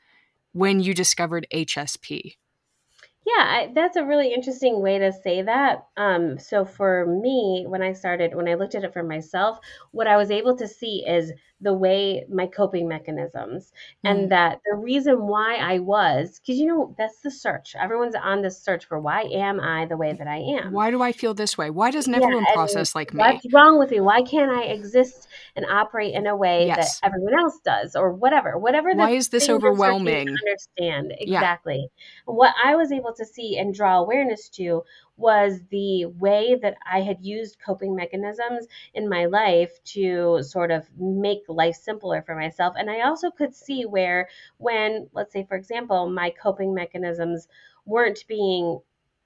when 0.53 0.81
you 0.81 0.95
discovered 0.95 1.47
HSP? 1.53 2.37
Yeah, 3.27 3.45
I, 3.45 3.73
that's 3.75 3.97
a 3.97 4.07
really 4.07 4.33
interesting 4.33 4.81
way 4.81 4.99
to 4.99 5.13
say 5.13 5.43
that. 5.43 5.87
Um, 5.99 6.39
so 6.39 6.65
for 6.65 7.05
me, 7.07 7.67
when 7.69 7.83
I 7.83 7.93
started, 7.93 8.35
when 8.35 8.49
I 8.49 8.55
looked 8.55 8.75
at 8.75 8.85
it 8.85 8.93
for 8.95 9.03
myself, 9.03 9.59
what 9.91 10.07
I 10.07 10.17
was 10.17 10.31
able 10.31 10.57
to 10.57 10.67
see 10.67 11.05
is 11.07 11.33
the 11.61 11.73
way 11.73 12.25
my 12.31 12.47
coping 12.47 12.87
mechanisms 12.87 13.73
mm. 14.05 14.11
and 14.11 14.31
that 14.31 14.61
the 14.65 14.77
reason 14.77 15.27
why 15.27 15.57
I 15.57 15.81
was 15.81 16.39
because 16.39 16.59
you 16.59 16.67
know 16.67 16.95
that's 16.97 17.21
the 17.21 17.31
search. 17.31 17.75
Everyone's 17.79 18.15
on 18.15 18.43
this 18.43 18.63
search 18.63 18.85
for 18.87 19.01
why 19.01 19.23
am 19.23 19.61
I 19.61 19.87
the 19.87 19.97
way 19.97 20.13
that 20.13 20.27
I 20.27 20.37
am? 20.37 20.73
Why 20.73 20.91
do 20.91 21.03
I 21.03 21.13
feel 21.13 21.35
this 21.35 21.59
way? 21.59 21.71
Why 21.71 21.91
doesn't 21.91 22.15
everyone 22.15 22.45
yeah, 22.49 22.55
process 22.55 22.95
like 22.95 23.13
me? 23.13 23.19
what's 23.19 23.53
wrong 23.53 23.79
with 23.79 23.91
me? 23.91 24.01
Why 24.01 24.23
can't 24.23 24.51
I 24.51 24.65
exist 24.65 25.29
and 25.57 25.67
operate 25.67 26.15
in 26.15 26.27
a 26.27 26.37
way 26.37 26.67
yes. 26.67 27.01
that 27.01 27.07
everyone 27.07 27.39
else 27.39 27.59
does 27.65 27.97
or 27.97 28.13
whatever 28.13 28.59
whatever 28.59 28.93
why 28.95 29.11
is 29.11 29.29
this 29.29 29.49
overwhelming? 29.49 30.29
understand. 30.29 31.13
Exactly. 31.19 31.89
Yeah. 32.27 32.35
what 32.35 32.55
I 32.63 32.77
was 32.77 32.93
able 32.93 33.15
to 33.15 33.25
see 33.25 33.59
and 33.59 33.75
draw 33.75 33.99
awareness 33.99 34.49
to 34.51 34.83
was 35.19 35.61
the 35.71 36.07
way 36.07 36.55
that 36.63 36.77
I 36.91 37.03
had 37.03 37.19
used 37.21 37.59
coping 37.65 37.95
mechanisms 37.95 38.67
in 38.95 39.09
my 39.09 39.27
life 39.27 39.83
to 39.97 40.43
sort 40.43 40.71
of 40.71 40.89
make 40.99 41.43
life 41.49 41.75
simpler 41.77 42.23
for 42.23 42.35
myself. 42.35 42.75
And 42.79 42.91
I 42.91 43.03
also 43.03 43.31
could 43.31 43.55
see 43.55 43.85
where, 43.85 44.29
when, 44.59 45.09
let's 45.13 45.33
say, 45.33 45.45
for 45.45 45.57
example, 45.57 46.09
my 46.09 46.31
coping 46.31 46.75
mechanisms 46.75 47.49
weren't 47.85 48.25
being 48.29 48.81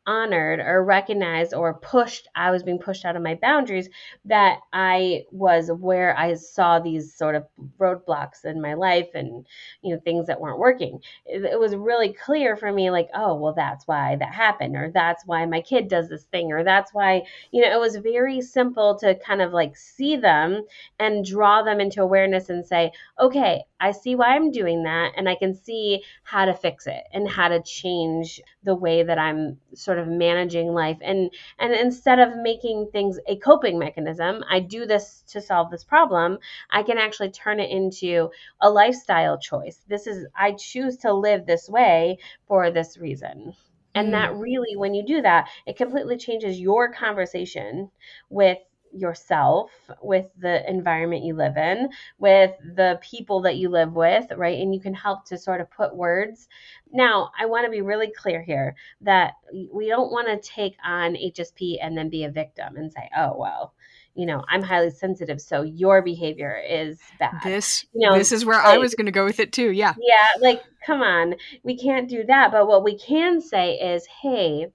honored 0.06 0.61
or 0.61 0.85
recognized 0.85 1.54
or 1.54 1.75
pushed 1.75 2.28
i 2.35 2.50
was 2.50 2.62
being 2.62 2.78
pushed 2.78 3.04
out 3.04 3.16
of 3.16 3.23
my 3.23 3.35
boundaries 3.35 3.88
that 4.25 4.59
i 4.73 5.23
was 5.30 5.71
where 5.71 6.16
i 6.18 6.35
saw 6.35 6.78
these 6.78 7.14
sort 7.14 7.35
of 7.35 7.47
roadblocks 7.78 8.44
in 8.44 8.61
my 8.61 8.75
life 8.75 9.09
and 9.14 9.47
you 9.82 9.94
know 9.94 10.00
things 10.00 10.26
that 10.26 10.40
weren't 10.40 10.59
working. 10.59 11.00
It, 11.26 11.44
it, 11.44 11.59
was 11.59 11.75
really 11.76 12.12
clear 12.12 12.56
for 12.56 12.73
me 12.73 12.90
like 12.90 13.09
oh 13.14 13.35
well 13.35 13.52
that's 13.52 13.87
why 13.87 14.16
that 14.16 14.35
happened 14.35 14.76
or 14.76 14.90
that's 14.92 15.25
why 15.26 15.47
my 15.47 15.61
kid 15.61 15.88
does 15.88 16.09
this 16.09 16.25
thing 16.25 16.52
or 16.52 16.64
that's 16.64 16.92
why 16.92 17.23
you 17.52 17.62
know 17.62 17.71
it 17.71 17.78
was 17.78 17.97
very 17.97 18.40
simple 18.40 18.99
to 18.99 19.14
kind 19.14 19.40
of 19.40 19.52
like 19.52 19.76
see 19.76 20.16
them 20.16 20.62
and 20.99 21.25
draw 21.25 21.62
them 21.62 21.80
into 21.80 22.02
awareness 22.02 22.49
and 22.49 22.66
say 22.66 22.90
okay 23.21 23.62
i 23.80 23.92
see 23.92 24.14
why 24.14 24.35
i'm 24.35 24.50
doing 24.50 24.82
that 24.82 25.12
and 25.16 25.28
i 25.28 25.37
can 25.37 25.54
see 25.54 26.02
how 26.25 26.44
to 26.44 26.54
fix 26.54 26.87
it 26.87 27.04
and 27.12 27.28
how 27.28 27.49
to 27.49 27.62
change 27.62 28.40
the 28.64 28.75
way 28.75 29.02
that 29.02 29.18
i'm 29.18 29.56
sort 29.75 29.92
sort 29.93 29.99
of 29.99 30.09
managing 30.09 30.69
life 30.69 30.97
and 31.03 31.31
and 31.59 31.75
instead 31.75 32.19
of 32.19 32.35
making 32.39 32.89
things 32.93 33.19
a 33.29 33.37
coping 33.37 33.79
mechanism 33.79 34.43
i 34.49 34.59
do 34.59 34.87
this 34.87 35.23
to 35.27 35.39
solve 35.39 35.71
this 35.71 35.85
problem 35.85 36.39
i 36.71 36.83
can 36.83 36.97
actually 36.97 37.31
turn 37.31 37.61
it 37.61 37.71
into 37.71 38.31
a 38.63 38.71
lifestyle 38.71 39.39
choice 39.39 39.81
this 39.89 40.07
is 40.07 40.27
i 40.35 40.53
choose 40.53 40.97
to 40.97 41.13
live 41.13 41.45
this 41.45 41.69
way 41.69 42.17
for 42.49 42.71
this 42.71 42.97
reason 42.97 43.53
and 43.95 44.15
that 44.15 44.31
mm. 44.31 44.41
really 44.41 44.77
when 44.77 44.95
you 44.95 45.05
do 45.05 45.21
that 45.21 45.47
it 45.67 45.77
completely 45.77 46.17
changes 46.17 46.59
your 46.59 46.91
conversation 46.91 47.91
with 48.31 48.57
yourself, 48.93 49.71
with 50.03 50.27
the 50.39 50.69
environment 50.69 51.25
you 51.25 51.35
live 51.35 51.57
in, 51.57 51.89
with 52.19 52.53
the 52.75 52.99
people 53.03 53.41
that 53.43 53.57
you 53.57 53.69
live 53.69 53.93
with, 53.95 54.27
right? 54.37 54.59
And 54.59 54.75
you 54.75 54.81
can 54.81 54.95
help 54.95 55.25
to 55.27 55.39
sort 55.39 55.61
of 55.61 55.71
put 55.71 55.97
words. 55.97 56.49
Now, 56.93 57.31
I 57.39 57.47
want 57.47 57.65
to 57.65 57.71
be 57.71 57.81
really 57.81 58.13
clear 58.17 58.43
here 58.43 58.75
that 59.01 59.35
we 59.73 59.89
don't 59.89 60.13
want 60.13 60.29
to 60.29 60.49
take 60.49 60.77
on 60.85 61.15
HSP 61.15 61.77
and 61.83 61.97
then 61.97 62.09
be 62.09 62.25
a 62.25 62.31
victim 62.31 62.77
and 62.77 62.93
say, 62.93 63.09
oh, 63.17 63.35
well, 63.37 63.75
you 64.15 64.27
know, 64.27 64.45
I'm 64.51 64.63
highly 64.63 64.91
sensitive, 64.91 65.41
so 65.41 65.63
your 65.63 66.03
behavior 66.03 66.63
is 66.69 66.99
bad. 67.19 67.41
This, 67.43 67.87
you 67.95 68.07
know, 68.07 68.19
this 68.19 68.31
is 68.31 68.45
where 68.45 68.59
like, 68.59 68.67
I 68.67 68.77
was 68.77 68.95
going 68.95 69.07
to 69.07 69.13
go 69.13 69.25
with 69.25 69.41
it 69.41 69.55
too. 69.55 69.71
Yeah. 69.71 69.95
Yeah. 69.99 70.29
Like, 70.41 70.63
come 70.85 71.01
on, 71.01 71.37
we 71.63 71.79
can't 71.79 72.11
do 72.11 72.23
that. 72.25 72.53
But 72.53 72.69
what 72.69 72.85
we 72.85 72.99
can 72.99 73.41
say 73.41 73.79
is, 73.79 74.05
hey, 74.05 74.67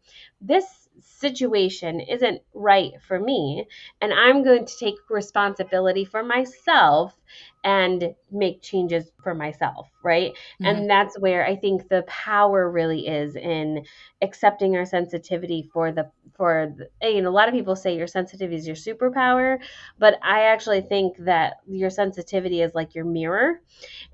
this 0.42 0.87
situation 1.20 2.00
isn't 2.00 2.42
right 2.54 2.94
for 3.08 3.20
me 3.20 3.66
and 4.02 4.14
i'm 4.14 4.44
going 4.44 4.66
to 4.66 4.78
take 4.78 4.96
responsibility 5.10 6.06
for 6.06 6.24
myself 6.24 7.18
and 7.64 8.14
make 8.32 8.62
changes 8.62 9.12
for 9.24 9.34
myself 9.34 9.90
right 10.04 10.32
mm-hmm. 10.32 10.66
and 10.66 10.90
that's 10.90 11.20
where 11.20 11.46
i 11.46 11.56
think 11.56 11.90
the 11.90 12.04
power 12.04 12.70
really 12.70 13.08
is 13.08 13.36
in 13.36 13.84
accepting 14.22 14.76
our 14.76 14.86
sensitivity 14.86 15.68
for 15.74 15.92
the 15.92 16.08
for 16.36 16.72
the, 16.78 17.10
you 17.10 17.22
know 17.22 17.30
a 17.30 17.32
lot 17.32 17.48
of 17.48 17.54
people 17.54 17.76
say 17.76 17.98
your 17.98 18.08
sensitivity 18.08 18.56
is 18.56 18.68
your 18.68 18.76
superpower 18.76 19.58
but 19.98 20.20
i 20.22 20.44
actually 20.44 20.82
think 20.82 21.18
that 21.18 21.56
your 21.68 21.90
sensitivity 21.90 22.62
is 22.62 22.76
like 22.76 22.94
your 22.94 23.06
mirror 23.06 23.60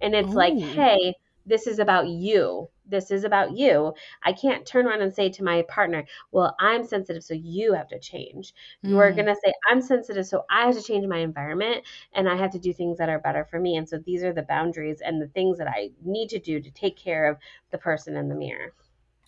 and 0.02 0.16
it's 0.16 0.32
Ooh. 0.32 0.38
like 0.38 0.58
hey 0.58 1.14
this 1.46 1.68
is 1.68 1.80
about 1.80 2.08
you. 2.08 2.70
This 2.86 3.12
is 3.12 3.24
about 3.24 3.56
you. 3.56 3.94
I 4.24 4.34
can't 4.34 4.66
turn 4.66 4.88
around 4.88 5.02
and 5.02 5.14
say 5.14 5.30
to 5.30 5.44
my 5.44 5.64
partner, 5.70 6.06
Well, 6.32 6.56
I'm 6.60 6.86
sensitive, 6.86 7.24
so 7.24 7.34
you 7.34 7.74
have 7.74 7.88
to 7.90 8.00
change. 8.00 8.54
Mm. 8.86 8.90
You 8.90 9.00
are 9.00 9.12
mm. 9.12 9.16
going 9.16 9.28
to 9.28 9.36
say, 9.36 9.54
I'm 9.70 9.82
sensitive, 9.82 10.26
so 10.26 10.44
I 10.50 10.66
have 10.66 10.76
to 10.76 10.84
change 10.84 11.06
my 11.08 11.20
environment 11.20 11.84
and 12.14 12.28
I 12.30 12.36
have 12.36 12.52
to 12.52 12.60
do 12.60 12.74
things 12.74 12.98
that 12.98 13.10
are 13.10 13.20
better 13.20 13.46
for 13.46 13.60
me. 13.60 13.78
And 13.78 13.88
so 13.88 13.98
these 13.98 14.24
are 14.24 14.34
the 14.34 14.44
boundaries 14.44 15.02
and 15.02 15.22
the 15.22 15.28
things 15.28 15.58
that 15.58 15.68
I 15.68 15.92
need 16.04 16.30
to 16.30 16.40
do 16.40 16.60
to 16.60 16.72
take 16.72 16.98
care 16.98 17.30
of 17.30 17.38
the 17.72 17.78
person 17.78 18.16
in 18.16 18.30
the 18.30 18.36
mirror. 18.36 18.74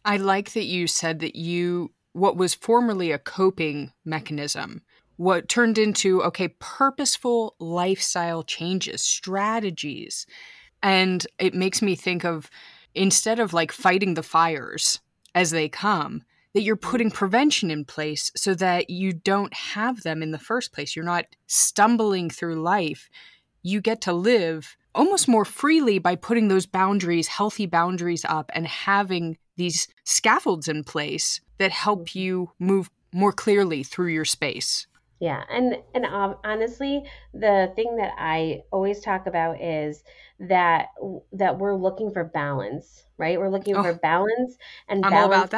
I 0.04 0.18
like 0.18 0.54
that 0.54 0.66
you 0.66 0.88
said 0.88 1.20
that 1.20 1.36
you, 1.36 1.92
what 2.14 2.38
was 2.38 2.54
formerly 2.54 3.12
a 3.12 3.18
coping 3.18 3.92
mechanism, 4.04 4.84
what 5.18 5.48
turned 5.48 5.78
into, 5.78 6.22
okay, 6.24 6.50
purposeful 6.60 7.56
lifestyle 7.60 8.44
changes, 8.44 9.02
strategies 9.02 10.28
and 10.82 11.26
it 11.40 11.54
makes 11.54 11.82
me 11.82 11.96
think 11.96 12.24
of 12.24 12.50
instead 12.94 13.40
of 13.40 13.54
like 13.54 13.72
fighting 13.72 14.14
the 14.14 14.24
fires 14.24 15.00
as 15.34 15.52
they 15.52 15.68
come, 15.68 16.24
that 16.54 16.62
you're 16.62 16.78
putting 16.78 17.12
prevention 17.12 17.70
in 17.70 17.84
place 17.84 18.32
so 18.36 18.54
that 18.56 18.90
you 18.90 19.12
don't 19.12 19.54
have 19.54 20.04
them 20.04 20.24
in 20.24 20.32
the 20.32 20.40
first 20.40 20.72
place. 20.72 20.96
You're 20.96 21.04
not 21.04 21.26
stumbling 21.48 22.30
through 22.30 22.62
life. 22.62 23.10
You 23.62 23.82
get 23.82 24.00
to 24.02 24.14
live 24.14 24.78
almost 24.96 25.28
more 25.28 25.44
freely 25.44 26.00
by 26.00 26.16
putting 26.16 26.48
those 26.48 26.66
boundaries, 26.66 27.28
healthy 27.28 27.66
boundaries 27.66 28.24
up, 28.24 28.50
and 28.54 28.66
having 28.66 29.38
these 29.58 29.88
scaffolds 30.06 30.70
in 30.70 30.84
place 30.84 31.42
that 31.58 31.72
help 31.72 32.08
mm-hmm. 32.08 32.20
you 32.20 32.52
move 32.60 32.90
more 33.14 33.34
clearly 33.34 33.84
through 33.84 34.08
your 34.08 34.26
space. 34.26 34.88
Yeah, 35.20 35.44
and 35.50 35.78
and 35.94 36.06
um, 36.06 36.36
honestly, 36.44 37.04
the 37.34 37.72
thing 37.76 37.96
that 37.98 38.14
I 38.18 38.64
always 38.72 39.00
talk 39.02 39.28
about 39.28 39.62
is 39.62 40.04
that 40.40 40.90
that 41.34 41.58
we're 41.58 41.76
looking 41.76 42.12
for 42.12 42.24
balance, 42.26 43.06
right? 43.18 43.40
We're 43.40 43.50
looking 43.50 43.78
Oh, 43.78 43.82
for 43.82 43.94
balance, 43.94 44.58
and 44.90 45.08
I'm 45.08 45.10
balance 45.10 45.50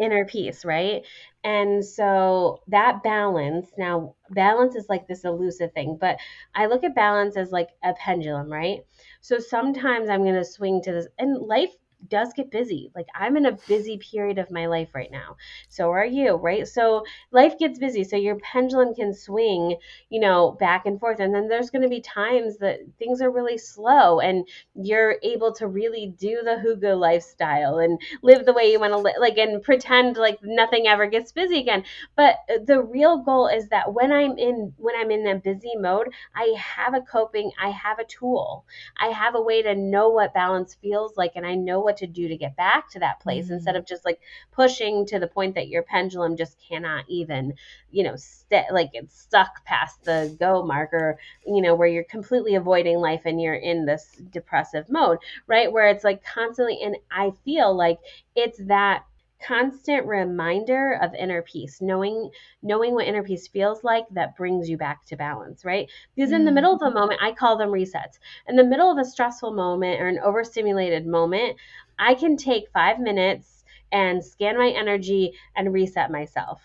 inner 0.00 0.24
peace, 0.26 0.64
right? 0.64 1.02
And 1.44 1.84
so 1.84 2.62
that 2.68 3.02
balance, 3.02 3.70
now 3.76 4.14
balance 4.30 4.74
is 4.74 4.86
like 4.88 5.06
this 5.06 5.24
elusive 5.24 5.72
thing, 5.72 5.98
but 6.00 6.18
I 6.54 6.66
look 6.66 6.84
at 6.84 6.94
balance 6.94 7.36
as 7.36 7.52
like 7.52 7.68
a 7.84 7.94
pendulum, 7.94 8.50
right? 8.50 8.80
So 9.20 9.38
sometimes 9.38 10.08
I'm 10.08 10.22
going 10.22 10.34
to 10.34 10.44
swing 10.44 10.82
to 10.82 10.92
this, 10.92 11.08
and 11.18 11.36
life 11.46 11.72
does 12.08 12.32
get 12.32 12.50
busy. 12.50 12.90
Like 12.94 13.06
I'm 13.14 13.36
in 13.36 13.46
a 13.46 13.58
busy 13.68 13.98
period 13.98 14.38
of 14.38 14.50
my 14.50 14.66
life 14.66 14.88
right 14.94 15.10
now. 15.10 15.36
So 15.68 15.90
are 15.90 16.04
you, 16.04 16.34
right? 16.34 16.66
So 16.66 17.04
life 17.30 17.58
gets 17.58 17.78
busy. 17.78 18.04
So 18.04 18.16
your 18.16 18.36
pendulum 18.36 18.94
can 18.94 19.14
swing, 19.14 19.76
you 20.10 20.20
know, 20.20 20.52
back 20.58 20.86
and 20.86 20.98
forth. 20.98 21.20
And 21.20 21.34
then 21.34 21.48
there's 21.48 21.70
going 21.70 21.82
to 21.82 21.88
be 21.88 22.00
times 22.00 22.58
that 22.58 22.80
things 22.98 23.20
are 23.20 23.30
really 23.30 23.58
slow 23.58 24.20
and 24.20 24.46
you're 24.74 25.16
able 25.22 25.52
to 25.54 25.66
really 25.66 26.14
do 26.18 26.40
the 26.44 26.60
hygge 26.62 26.98
lifestyle 26.98 27.78
and 27.78 28.00
live 28.22 28.44
the 28.46 28.52
way 28.52 28.70
you 28.70 28.80
want 28.80 28.92
to 28.92 28.98
live, 28.98 29.14
like, 29.18 29.38
and 29.38 29.62
pretend 29.62 30.16
like 30.16 30.38
nothing 30.42 30.86
ever 30.86 31.06
gets 31.06 31.32
busy 31.32 31.60
again. 31.60 31.84
But 32.16 32.36
uh, 32.48 32.58
the 32.64 32.80
real 32.82 33.18
goal 33.18 33.48
is 33.48 33.68
that 33.68 33.92
when 33.92 34.12
I'm 34.12 34.38
in, 34.38 34.72
when 34.76 34.94
I'm 34.96 35.10
in 35.10 35.24
that 35.24 35.42
busy 35.42 35.76
mode, 35.76 36.08
I 36.34 36.54
have 36.58 36.94
a 36.94 37.00
coping, 37.00 37.52
I 37.60 37.70
have 37.70 37.98
a 37.98 38.04
tool, 38.04 38.64
I 38.98 39.08
have 39.08 39.34
a 39.34 39.40
way 39.40 39.62
to 39.62 39.74
know 39.74 40.08
what 40.10 40.34
balance 40.34 40.74
feels 40.74 41.16
like, 41.16 41.32
and 41.36 41.46
I 41.46 41.54
know 41.54 41.80
what 41.80 41.91
to 41.98 42.06
do 42.06 42.28
to 42.28 42.36
get 42.36 42.56
back 42.56 42.90
to 42.90 42.98
that 43.00 43.20
place 43.20 43.48
Mm. 43.48 43.52
instead 43.52 43.76
of 43.76 43.86
just 43.86 44.04
like 44.04 44.20
pushing 44.52 45.06
to 45.06 45.18
the 45.18 45.26
point 45.26 45.54
that 45.54 45.68
your 45.68 45.82
pendulum 45.82 46.36
just 46.36 46.56
cannot 46.68 47.04
even, 47.08 47.54
you 47.90 48.02
know, 48.04 48.16
st- 48.16 48.72
like 48.72 48.90
it's 48.92 49.18
stuck 49.20 49.64
past 49.64 50.04
the 50.04 50.34
go 50.38 50.62
marker, 50.62 51.18
you 51.46 51.60
know, 51.62 51.74
where 51.74 51.88
you're 51.88 52.04
completely 52.04 52.54
avoiding 52.54 52.98
life 52.98 53.22
and 53.24 53.40
you're 53.40 53.54
in 53.54 53.84
this 53.86 54.20
depressive 54.30 54.88
mode, 54.90 55.18
right? 55.46 55.72
Where 55.72 55.86
it's 55.88 56.04
like 56.04 56.24
constantly, 56.24 56.80
and 56.82 56.96
I 57.10 57.32
feel 57.44 57.74
like 57.74 57.98
it's 58.34 58.58
that 58.66 59.04
constant 59.46 60.06
reminder 60.06 60.98
of 61.02 61.14
inner 61.14 61.42
peace 61.42 61.80
knowing 61.80 62.30
knowing 62.62 62.94
what 62.94 63.06
inner 63.06 63.22
peace 63.22 63.48
feels 63.48 63.82
like 63.84 64.04
that 64.10 64.36
brings 64.36 64.68
you 64.68 64.76
back 64.76 65.04
to 65.06 65.16
balance 65.16 65.64
right? 65.64 65.90
Because 66.14 66.32
in 66.32 66.44
the 66.44 66.52
middle 66.52 66.72
of 66.72 66.82
a 66.82 66.86
mm-hmm. 66.86 66.94
moment 66.94 67.20
i 67.22 67.32
call 67.32 67.56
them 67.56 67.70
resets. 67.70 68.18
In 68.48 68.56
the 68.56 68.64
middle 68.64 68.90
of 68.90 68.98
a 68.98 69.04
stressful 69.04 69.52
moment 69.52 70.00
or 70.00 70.08
an 70.08 70.18
overstimulated 70.18 71.06
moment 71.06 71.56
i 71.98 72.14
can 72.14 72.36
take 72.36 72.70
five 72.72 72.98
minutes 72.98 73.64
and 73.90 74.24
scan 74.24 74.56
my 74.56 74.70
energy 74.70 75.34
and 75.56 75.72
reset 75.72 76.10
myself 76.10 76.62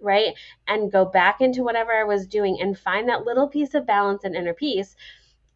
right? 0.00 0.34
And 0.68 0.92
go 0.92 1.06
back 1.06 1.40
into 1.40 1.62
whatever 1.62 1.92
i 1.92 2.04
was 2.04 2.26
doing 2.26 2.58
and 2.60 2.78
find 2.78 3.08
that 3.08 3.24
little 3.24 3.48
piece 3.48 3.74
of 3.74 3.86
balance 3.86 4.24
and 4.24 4.34
inner 4.34 4.52
peace 4.54 4.96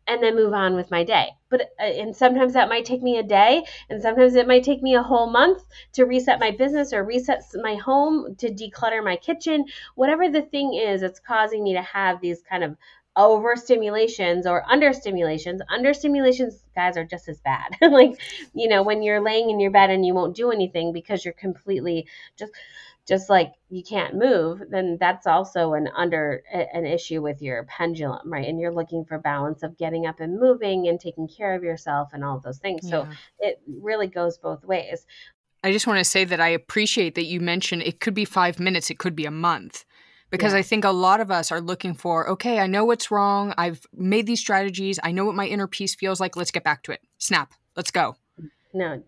and 0.08 0.22
then 0.22 0.34
move 0.34 0.52
on 0.52 0.74
with 0.74 0.90
my 0.90 1.04
day. 1.04 1.28
But 1.50 1.62
uh, 1.80 1.84
and 1.84 2.16
sometimes 2.16 2.54
that 2.54 2.68
might 2.68 2.84
take 2.84 3.02
me 3.02 3.18
a 3.18 3.22
day, 3.22 3.64
and 3.90 4.02
sometimes 4.02 4.34
it 4.34 4.48
might 4.48 4.64
take 4.64 4.82
me 4.82 4.94
a 4.94 5.02
whole 5.02 5.30
month 5.30 5.62
to 5.92 6.04
reset 6.04 6.40
my 6.40 6.50
business 6.50 6.92
or 6.92 7.04
reset 7.04 7.42
my 7.62 7.76
home, 7.76 8.34
to 8.36 8.48
declutter 8.48 9.04
my 9.04 9.16
kitchen, 9.16 9.66
whatever 9.94 10.28
the 10.28 10.42
thing 10.42 10.74
is 10.74 11.02
that's 11.02 11.20
causing 11.20 11.62
me 11.62 11.74
to 11.74 11.82
have 11.82 12.20
these 12.20 12.42
kind 12.42 12.64
of 12.64 12.76
overstimulations 13.16 14.46
or 14.46 14.64
understimulations. 14.70 15.58
Understimulations, 15.70 16.62
guys, 16.74 16.96
are 16.96 17.04
just 17.04 17.28
as 17.28 17.40
bad. 17.40 17.76
like, 17.82 18.18
you 18.54 18.68
know, 18.68 18.82
when 18.82 19.02
you're 19.02 19.20
laying 19.20 19.50
in 19.50 19.60
your 19.60 19.72
bed 19.72 19.90
and 19.90 20.06
you 20.06 20.14
won't 20.14 20.36
do 20.36 20.52
anything 20.52 20.92
because 20.92 21.24
you're 21.24 21.34
completely 21.34 22.06
just 22.36 22.52
just 23.08 23.30
like 23.30 23.54
you 23.70 23.82
can't 23.82 24.14
move, 24.14 24.62
then 24.70 24.98
that's 25.00 25.26
also 25.26 25.72
an 25.72 25.88
under 25.96 26.42
an 26.52 26.84
issue 26.84 27.22
with 27.22 27.40
your 27.40 27.64
pendulum, 27.64 28.30
right? 28.30 28.46
And 28.46 28.60
you're 28.60 28.72
looking 28.72 29.06
for 29.06 29.18
balance 29.18 29.62
of 29.62 29.78
getting 29.78 30.06
up 30.06 30.20
and 30.20 30.38
moving 30.38 30.88
and 30.88 31.00
taking 31.00 31.26
care 31.26 31.54
of 31.54 31.62
yourself 31.62 32.10
and 32.12 32.22
all 32.22 32.36
of 32.36 32.42
those 32.42 32.58
things. 32.58 32.88
So 32.88 33.08
it 33.38 33.60
really 33.66 34.08
goes 34.08 34.36
both 34.36 34.62
ways. 34.64 35.06
I 35.64 35.72
just 35.72 35.86
want 35.86 35.98
to 35.98 36.04
say 36.04 36.24
that 36.24 36.40
I 36.40 36.48
appreciate 36.48 37.14
that 37.14 37.24
you 37.24 37.40
mentioned 37.40 37.82
it 37.82 38.00
could 38.00 38.14
be 38.14 38.26
five 38.26 38.60
minutes, 38.60 38.90
it 38.90 38.98
could 38.98 39.16
be 39.16 39.24
a 39.24 39.30
month. 39.30 39.84
Because 40.30 40.52
Yeah. 40.52 40.58
I 40.58 40.62
think 40.62 40.84
a 40.84 40.90
lot 40.90 41.20
of 41.20 41.30
us 41.30 41.50
are 41.50 41.60
looking 41.62 41.94
for, 41.94 42.28
okay, 42.28 42.60
I 42.60 42.66
know 42.66 42.84
what's 42.84 43.10
wrong. 43.10 43.54
I've 43.56 43.80
made 43.94 44.26
these 44.26 44.40
strategies. 44.40 45.00
I 45.02 45.10
know 45.10 45.24
what 45.24 45.34
my 45.34 45.46
inner 45.46 45.66
peace 45.66 45.94
feels 45.94 46.20
like. 46.20 46.36
Let's 46.36 46.50
get 46.50 46.64
back 46.64 46.82
to 46.82 46.92
it. 46.92 47.00
Snap. 47.16 47.54
Let's 47.74 47.90
go. 47.90 48.16
No, 48.74 49.02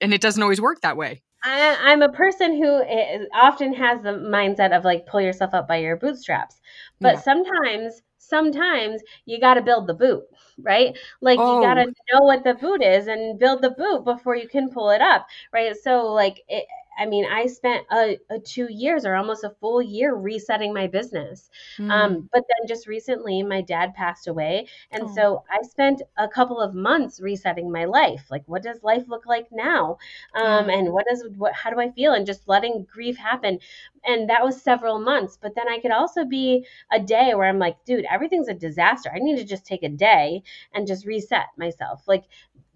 And 0.00 0.12
it 0.12 0.20
doesn't 0.20 0.42
always 0.42 0.60
work 0.60 0.80
that 0.80 0.96
way. 0.96 1.22
I, 1.44 1.76
I'm 1.92 2.02
a 2.02 2.08
person 2.12 2.54
who 2.56 2.80
is, 2.82 3.26
often 3.34 3.74
has 3.74 4.02
the 4.02 4.10
mindset 4.10 4.76
of 4.76 4.84
like 4.84 5.06
pull 5.06 5.20
yourself 5.20 5.52
up 5.54 5.68
by 5.68 5.76
your 5.76 5.96
bootstraps, 5.96 6.60
but 7.02 7.18
Yeah. 7.18 7.20
sometimes, 7.20 8.02
sometimes 8.18 9.02
you 9.26 9.38
got 9.38 9.54
to 9.54 9.62
build 9.62 9.86
the 9.86 9.94
boot, 9.94 10.24
right? 10.62 10.96
Like 11.20 11.40
Oh. 11.40 11.44
you 11.46 11.60
got 11.60 11.74
to 11.74 11.84
know 12.12 12.22
what 12.22 12.44
the 12.44 12.54
boot 12.54 12.82
is 12.82 13.08
and 13.08 13.38
build 13.38 13.60
the 13.62 13.70
boot 13.72 14.04
before 14.04 14.36
you 14.36 14.48
can 14.48 14.70
pull 14.70 14.90
it 14.90 15.02
up, 15.02 15.26
right? 15.52 15.76
So 15.76 16.06
like 16.12 16.40
it, 16.48 16.64
I 16.98 17.06
mean, 17.06 17.24
I 17.30 17.46
spent 17.46 17.86
a, 17.90 18.18
a 18.30 18.38
two 18.38 18.66
years 18.70 19.04
or 19.04 19.14
almost 19.14 19.44
a 19.44 19.50
full 19.60 19.82
year 19.82 20.14
resetting 20.14 20.72
my 20.72 20.86
business. 20.86 21.50
Mm. 21.78 21.90
Um, 21.90 22.28
but 22.32 22.42
then 22.48 22.66
just 22.68 22.86
recently, 22.86 23.42
my 23.42 23.60
dad 23.60 23.94
passed 23.94 24.28
away. 24.28 24.66
And 24.90 25.04
Oh. 25.04 25.14
so 25.14 25.44
I 25.50 25.62
spent 25.62 26.02
a 26.18 26.28
couple 26.28 26.60
of 26.60 26.74
months 26.74 27.20
resetting 27.20 27.70
my 27.70 27.84
life. 27.84 28.26
Like, 28.30 28.42
what 28.46 28.62
does 28.62 28.82
life 28.82 29.04
look 29.08 29.26
like 29.26 29.46
now? 29.52 29.98
Um, 30.34 30.68
Yeah. 30.68 30.78
and 30.78 30.92
what 30.92 31.04
does, 31.08 31.24
what, 31.36 31.52
how 31.54 31.70
do 31.70 31.80
I 31.80 31.90
feel? 31.90 32.12
And 32.12 32.26
just 32.26 32.48
letting 32.48 32.84
grief 32.90 33.16
happen. 33.16 33.58
And 34.06 34.28
that 34.28 34.44
was 34.44 34.60
several 34.60 34.98
months. 34.98 35.38
But 35.40 35.54
then 35.54 35.68
I 35.68 35.78
could 35.80 35.90
also 35.92 36.24
be 36.24 36.66
a 36.92 37.00
day 37.00 37.34
where 37.34 37.48
I'm 37.48 37.58
like, 37.58 37.82
dude, 37.84 38.04
everything's 38.10 38.48
a 38.48 38.54
disaster. 38.54 39.10
I 39.14 39.18
need 39.18 39.36
to 39.38 39.44
just 39.44 39.66
take 39.66 39.82
a 39.82 39.88
day 39.88 40.42
and 40.74 40.86
just 40.86 41.06
reset 41.06 41.46
myself. 41.56 42.02
Like, 42.06 42.24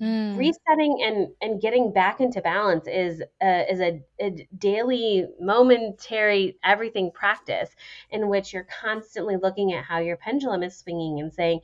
Mm. 0.01 0.37
resetting 0.37 1.03
and 1.03 1.29
and 1.43 1.61
getting 1.61 1.93
back 1.93 2.21
into 2.21 2.41
balance 2.41 2.87
is 2.87 3.23
is 3.41 3.81
a, 3.81 4.01
a 4.21 4.47
daily 4.57 5.27
momentary 5.41 6.57
everything 6.63 7.11
practice 7.13 7.71
in 8.11 8.29
which 8.29 8.53
you're 8.53 8.69
constantly 8.81 9.37
looking 9.37 9.73
at 9.73 9.85
how 9.85 9.99
your 9.99 10.17
pendulum 10.17 10.63
is 10.63 10.77
swinging 10.77 11.19
and 11.19 11.33
saying 11.33 11.61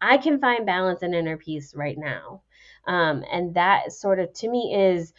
i 0.00 0.16
can 0.18 0.40
find 0.40 0.66
balance 0.66 1.02
and 1.02 1.14
inner 1.14 1.36
peace 1.36 1.74
right 1.74 1.98
now 1.98 2.42
um, 2.88 3.24
and 3.32 3.54
that 3.54 3.92
sort 3.92 4.18
of 4.18 4.32
to 4.32 4.48
me 4.48 4.74
is 4.74 5.12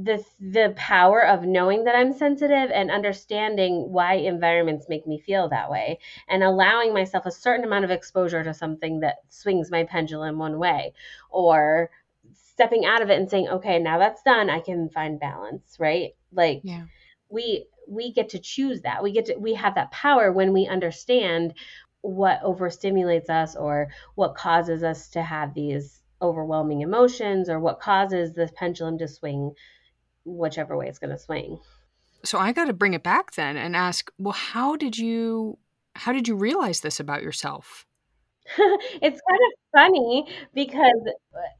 the 0.00 0.24
the 0.38 0.72
power 0.76 1.26
of 1.26 1.42
knowing 1.44 1.84
that 1.84 1.96
I'm 1.96 2.12
sensitive 2.12 2.70
and 2.72 2.90
understanding 2.90 3.90
why 3.90 4.14
environments 4.14 4.88
make 4.88 5.06
me 5.08 5.18
feel 5.18 5.48
that 5.48 5.70
way 5.70 5.98
and 6.28 6.44
allowing 6.44 6.94
myself 6.94 7.26
a 7.26 7.32
certain 7.32 7.64
amount 7.64 7.84
of 7.84 7.90
exposure 7.90 8.44
to 8.44 8.54
something 8.54 9.00
that 9.00 9.16
swings 9.28 9.72
my 9.72 9.82
pendulum 9.82 10.38
one 10.38 10.58
way 10.58 10.92
or 11.30 11.90
stepping 12.32 12.84
out 12.84 13.02
of 13.02 13.10
it 13.10 13.18
and 13.18 13.28
saying 13.28 13.48
okay 13.48 13.80
now 13.80 13.98
that's 13.98 14.22
done 14.22 14.48
I 14.48 14.60
can 14.60 14.88
find 14.88 15.18
balance 15.18 15.76
right 15.80 16.12
like 16.32 16.60
Yeah. 16.62 16.84
we 17.28 17.66
we 17.88 18.12
get 18.12 18.28
to 18.30 18.38
choose 18.38 18.82
that 18.82 19.02
we 19.02 19.10
get 19.10 19.26
to 19.26 19.36
we 19.36 19.54
have 19.54 19.74
that 19.74 19.90
power 19.90 20.30
when 20.30 20.52
we 20.52 20.66
understand 20.68 21.54
what 22.02 22.40
overstimulates 22.42 23.28
us 23.30 23.56
or 23.56 23.88
what 24.14 24.36
causes 24.36 24.84
us 24.84 25.08
to 25.10 25.22
have 25.22 25.54
these 25.54 26.02
overwhelming 26.22 26.82
emotions 26.82 27.48
or 27.48 27.58
what 27.58 27.80
causes 27.80 28.32
the 28.32 28.48
pendulum 28.54 28.98
to 28.98 29.08
swing 29.08 29.52
whichever 30.28 30.76
way 30.76 30.88
it's 30.88 30.98
going 30.98 31.10
to 31.10 31.18
swing. 31.18 31.58
So 32.24 32.38
I 32.38 32.52
got 32.52 32.66
to 32.66 32.72
bring 32.72 32.94
it 32.94 33.02
back 33.02 33.32
then 33.32 33.56
and 33.56 33.76
ask, 33.76 34.10
well, 34.18 34.32
how 34.32 34.76
did 34.76 34.98
you 34.98 35.58
how 35.94 36.12
did 36.12 36.28
you 36.28 36.36
realize 36.36 36.80
this 36.80 37.00
about 37.00 37.22
yourself? 37.22 37.84
it's 38.58 39.20
kind 39.28 39.40
of 39.46 39.52
funny 39.72 40.26
because 40.54 41.02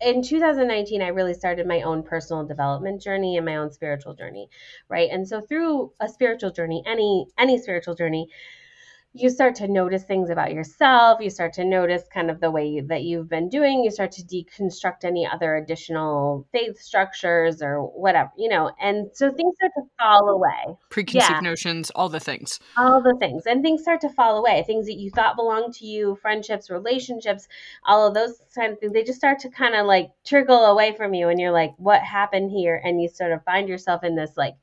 in 0.01 0.23
2019 0.23 1.03
I 1.03 1.09
really 1.09 1.35
started 1.35 1.67
my 1.67 1.83
own 1.83 2.03
personal 2.03 2.47
development 2.47 3.03
journey 3.03 3.37
and 3.37 3.45
my 3.45 3.57
own 3.57 3.71
spiritual 3.73 4.15
journey, 4.15 4.49
right? 4.89 5.11
And 5.11 5.29
so 5.29 5.41
through 5.43 5.93
a 6.01 6.09
spiritual 6.09 6.51
journey, 6.51 6.83
any 6.87 7.27
any 7.37 7.59
spiritual 7.59 7.95
journey, 7.95 8.29
you 9.15 9.31
start 9.31 9.55
to 9.57 9.67
notice 9.69 10.05
things 10.05 10.31
about 10.31 10.53
yourself. 10.53 11.21
You 11.21 11.31
start 11.31 11.55
to 11.55 11.65
notice 11.65 12.03
kind 12.13 12.31
of 12.31 12.41
the 12.41 12.51
way 12.51 12.81
that 12.81 13.03
you've 13.03 13.29
been 13.29 13.49
doing. 13.49 13.83
You 13.83 13.91
start 13.91 14.13
to 14.13 14.23
deconstruct 14.23 15.05
any 15.05 15.27
other 15.27 15.57
additional 15.57 16.47
faith 16.53 16.79
structures 16.79 17.63
or 17.63 17.83
whatever, 17.83 18.31
you 18.37 18.49
know. 18.49 18.71
And 18.81 19.09
so 19.15 19.33
things 19.33 19.57
start 19.57 19.73
to 19.77 19.83
fall 19.99 20.29
away. 20.29 20.77
Preconceived 20.91 21.31
Yeah. 21.31 21.41
notions, 21.41 21.91
all 21.95 22.09
the 22.09 22.21
things. 22.21 22.61
all 22.77 23.03
the 23.03 23.17
things 23.19 23.45
and 23.47 23.63
things 23.63 23.83
start 23.83 24.01
to 24.01 24.09
fall 24.11 24.37
away 24.37 24.63
things 24.65 24.87
that 24.87 24.99
you 24.99 25.11
thought 25.11 25.35
belonged 25.35 25.75
to 25.75 25.85
you 25.85 26.17
friendships 26.23 26.71
relationships 26.71 27.49
all 27.87 28.07
of 28.07 28.15
those 28.15 28.41
kind 28.55 28.73
of 28.73 28.79
things 28.79 28.93
they 28.93 29.03
just 29.03 29.19
start 29.19 29.39
to 29.41 29.49
kind 29.49 29.75
of 29.75 29.85
like 29.85 30.11
trickle 30.25 30.65
away 30.67 30.95
from 30.95 31.13
you 31.13 31.29
and 31.29 31.41
you're 31.41 31.51
like 31.51 31.73
what 31.79 32.01
happened 32.03 32.53
here 32.53 32.81
and 32.85 33.03
you 33.03 33.09
sort 33.09 33.33
of 33.33 33.43
find 33.43 33.69
yourself 33.69 34.05
in 34.05 34.15
this 34.15 34.31
like 34.37 34.55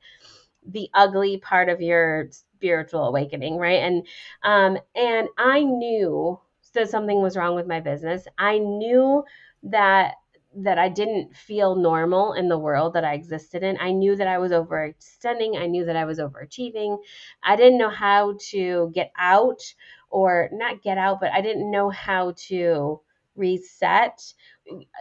the 0.66 0.88
ugly 0.94 1.36
part 1.38 1.68
of 1.68 1.80
your 1.82 2.30
spiritual 2.56 3.04
awakening 3.06 3.56
right 3.56 3.82
and 3.82 4.06
um 4.42 4.78
and 4.94 5.28
i 5.38 5.62
knew 5.62 6.38
that 6.74 6.90
something 6.90 7.22
was 7.22 7.36
wrong 7.36 7.54
with 7.54 7.66
my 7.66 7.80
business 7.80 8.26
i 8.38 8.58
knew 8.58 9.24
that 9.62 10.14
that 10.58 10.78
I 10.78 10.88
didn't 10.88 11.36
feel 11.36 11.76
normal 11.76 12.32
in 12.32 12.48
the 12.48 12.58
world 12.58 12.94
that 12.94 13.04
I 13.04 13.12
existed 13.12 13.62
in. 13.62 13.76
I 13.78 13.90
knew 13.92 14.16
that 14.16 14.26
I 14.26 14.38
was 14.38 14.52
overextending. 14.52 15.58
I 15.60 15.66
knew 15.66 15.84
that 15.84 15.96
I 15.96 16.06
was 16.06 16.18
overachieving. 16.18 16.98
I 17.42 17.56
didn't 17.56 17.78
know 17.78 17.90
how 17.90 18.38
to 18.52 18.90
get 18.94 19.12
out 19.18 19.60
or 20.08 20.48
not 20.52 20.82
get 20.82 20.96
out, 20.96 21.20
but 21.20 21.32
I 21.32 21.42
didn't 21.42 21.70
know 21.70 21.90
how 21.90 22.32
to 22.48 23.00
reset 23.36 24.20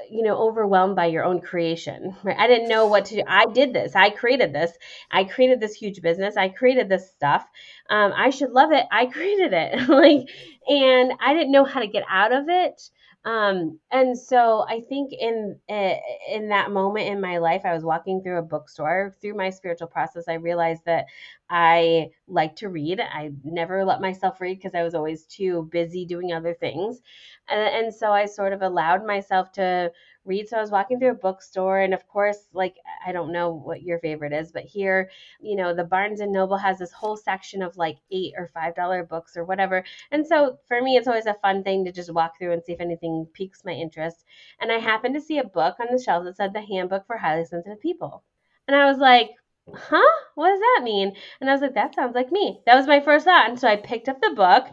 you 0.10 0.22
know 0.24 0.38
overwhelmed 0.38 0.96
by 0.96 1.06
your 1.08 1.24
own 1.24 1.42
creation 1.42 2.16
right? 2.24 2.38
I 2.38 2.48
didn't 2.48 2.70
know 2.70 2.86
what 2.86 3.06
to 3.06 3.16
do. 3.16 3.24
I 3.28 3.46
did 3.48 3.74
this. 3.74 3.96
I 3.96 4.10
created 4.12 4.54
this. 4.54 4.72
I 5.12 5.24
created 5.24 5.60
this 5.60 5.74
huge 5.74 6.02
business. 6.02 6.38
I 6.38 6.50
created 6.50 6.88
this 6.90 7.10
stuff. 7.10 7.46
Um, 7.90 8.14
i 8.16 8.30
should 8.30 8.52
love 8.52 8.72
it. 8.72 8.86
I 8.92 9.06
created 9.18 9.54
it. 9.54 9.90
Like 9.96 10.28
and 10.68 11.14
i 11.20 11.34
didn't 11.34 11.52
know 11.52 11.64
how 11.64 11.80
to 11.80 11.88
get 11.88 12.04
out 12.10 12.34
of 12.34 12.46
it. 12.50 12.90
Um, 13.24 13.80
and 13.92 14.18
so 14.18 14.66
I 14.70 14.82
think 14.82 15.12
in 15.20 15.58
eh, 15.68 15.98
in 16.32 16.50
that 16.50 16.70
moment 16.70 17.08
in 17.08 17.20
my 17.20 17.40
life, 17.40 17.64
I 17.66 17.74
was 17.74 17.84
walking 17.84 18.22
through 18.22 18.38
a 18.38 18.44
bookstore. 18.44 19.16
Through 19.20 19.34
my 19.34 19.50
spiritual 19.50 19.88
process, 19.88 20.26
I 20.28 20.36
realized 20.36 20.84
that 20.86 21.06
I 21.50 22.10
like 22.28 22.56
to 22.58 22.70
read. 22.70 23.00
I 23.00 23.32
never 23.44 23.86
let 23.86 24.02
myself 24.02 24.42
read 24.42 24.58
because 24.58 24.74
I 24.76 24.84
was 24.84 24.96
always 24.96 25.26
too 25.26 25.70
busy 25.72 26.06
doing 26.06 26.34
other 26.34 26.54
things, 26.56 27.02
and, 27.48 27.86
and 27.86 27.94
so 27.94 28.12
I 28.12 28.26
sort 28.26 28.54
of 28.54 28.62
allowed 28.62 29.06
myself 29.06 29.52
to 29.54 29.92
read. 30.26 30.50
So 30.50 30.58
I 30.58 30.62
was 30.62 30.72
walking 30.72 31.00
through 31.00 31.12
a 31.12 31.16
bookstore, 31.16 31.80
and 31.82 31.94
of 31.94 32.08
course, 32.08 32.48
like 32.54 32.76
I 33.06 33.12
don't 33.12 33.32
know 33.32 33.54
what 33.54 33.84
your 33.84 34.00
favorite 34.00 34.34
is, 34.34 34.52
but 34.52 34.64
here, 34.64 35.10
you 35.40 35.56
know, 35.56 35.74
the 35.74 35.84
Barnes 35.84 36.20
and 36.20 36.32
Noble 36.32 36.58
has 36.58 36.80
this 36.80 36.92
whole 36.92 37.18
section 37.18 37.62
of 37.62 37.78
like 37.78 37.98
eight 38.12 38.34
or 38.38 38.48
five 38.48 38.76
dollar 38.76 39.04
books 39.04 39.38
or 39.38 39.46
whatever. 39.46 39.84
And 40.12 40.26
so 40.26 40.58
for 40.68 40.82
me, 40.82 40.98
it's 40.98 41.08
always 41.08 41.28
a 41.28 41.36
fun 41.36 41.64
thing 41.64 41.86
to 41.86 41.92
just 41.92 42.14
walk 42.14 42.38
through 42.38 42.54
and 42.54 42.64
see 42.64 42.74
if 42.74 42.82
anything 42.82 43.28
piques 43.34 43.64
my 43.66 43.72
interest. 43.74 44.26
And 44.60 44.72
I 44.72 44.80
happened 44.80 45.16
to 45.16 45.22
see 45.22 45.38
a 45.40 45.44
book 45.44 45.76
on 45.80 45.88
the 45.92 46.02
shelf 46.02 46.24
that 46.26 46.38
said 46.38 46.54
the 46.54 46.62
Handbook 46.62 47.06
for 47.06 47.18
Highly 47.18 47.46
Sensitive 47.46 47.80
People, 47.82 48.24
and 48.68 48.76
I 48.76 48.86
was 48.90 48.98
like. 48.98 49.32
Huh? 49.74 50.02
What 50.36 50.50
does 50.50 50.60
that 50.60 50.82
mean? 50.84 51.16
And 51.42 51.50
I 51.50 51.54
was 51.54 51.62
like, 51.62 51.74
that 51.76 51.96
sounds 51.96 52.16
like 52.16 52.32
me. 52.32 52.62
That 52.66 52.76
was 52.76 52.88
my 52.88 53.00
first 53.00 53.26
thought. 53.26 53.50
And 53.50 53.60
so 53.60 53.68
I 53.68 53.76
picked 53.78 54.10
up 54.10 54.22
the 54.22 54.32
book 54.36 54.66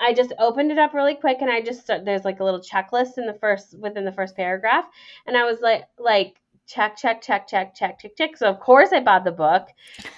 I 0.00 0.12
just 0.12 0.32
opened 0.38 0.72
it 0.72 0.78
up 0.78 0.94
really 0.94 1.14
quick 1.14 1.38
and 1.40 1.50
I 1.50 1.60
just 1.60 1.86
there's 1.86 2.24
like 2.24 2.40
a 2.40 2.44
little 2.44 2.60
checklist 2.60 3.18
in 3.18 3.26
the 3.26 3.34
first 3.40 3.78
within 3.78 4.04
the 4.04 4.12
first 4.12 4.36
paragraph 4.36 4.84
and 5.26 5.36
I 5.36 5.44
was 5.44 5.60
like 5.60 5.84
like 5.98 6.34
check 6.66 6.96
check 6.96 7.20
check 7.20 7.46
check 7.46 7.74
check 7.74 7.98
check 7.98 8.16
check. 8.16 8.36
So 8.36 8.48
of 8.48 8.58
course 8.60 8.92
I 8.92 9.00
bought 9.00 9.24
the 9.24 9.32
book. 9.32 9.68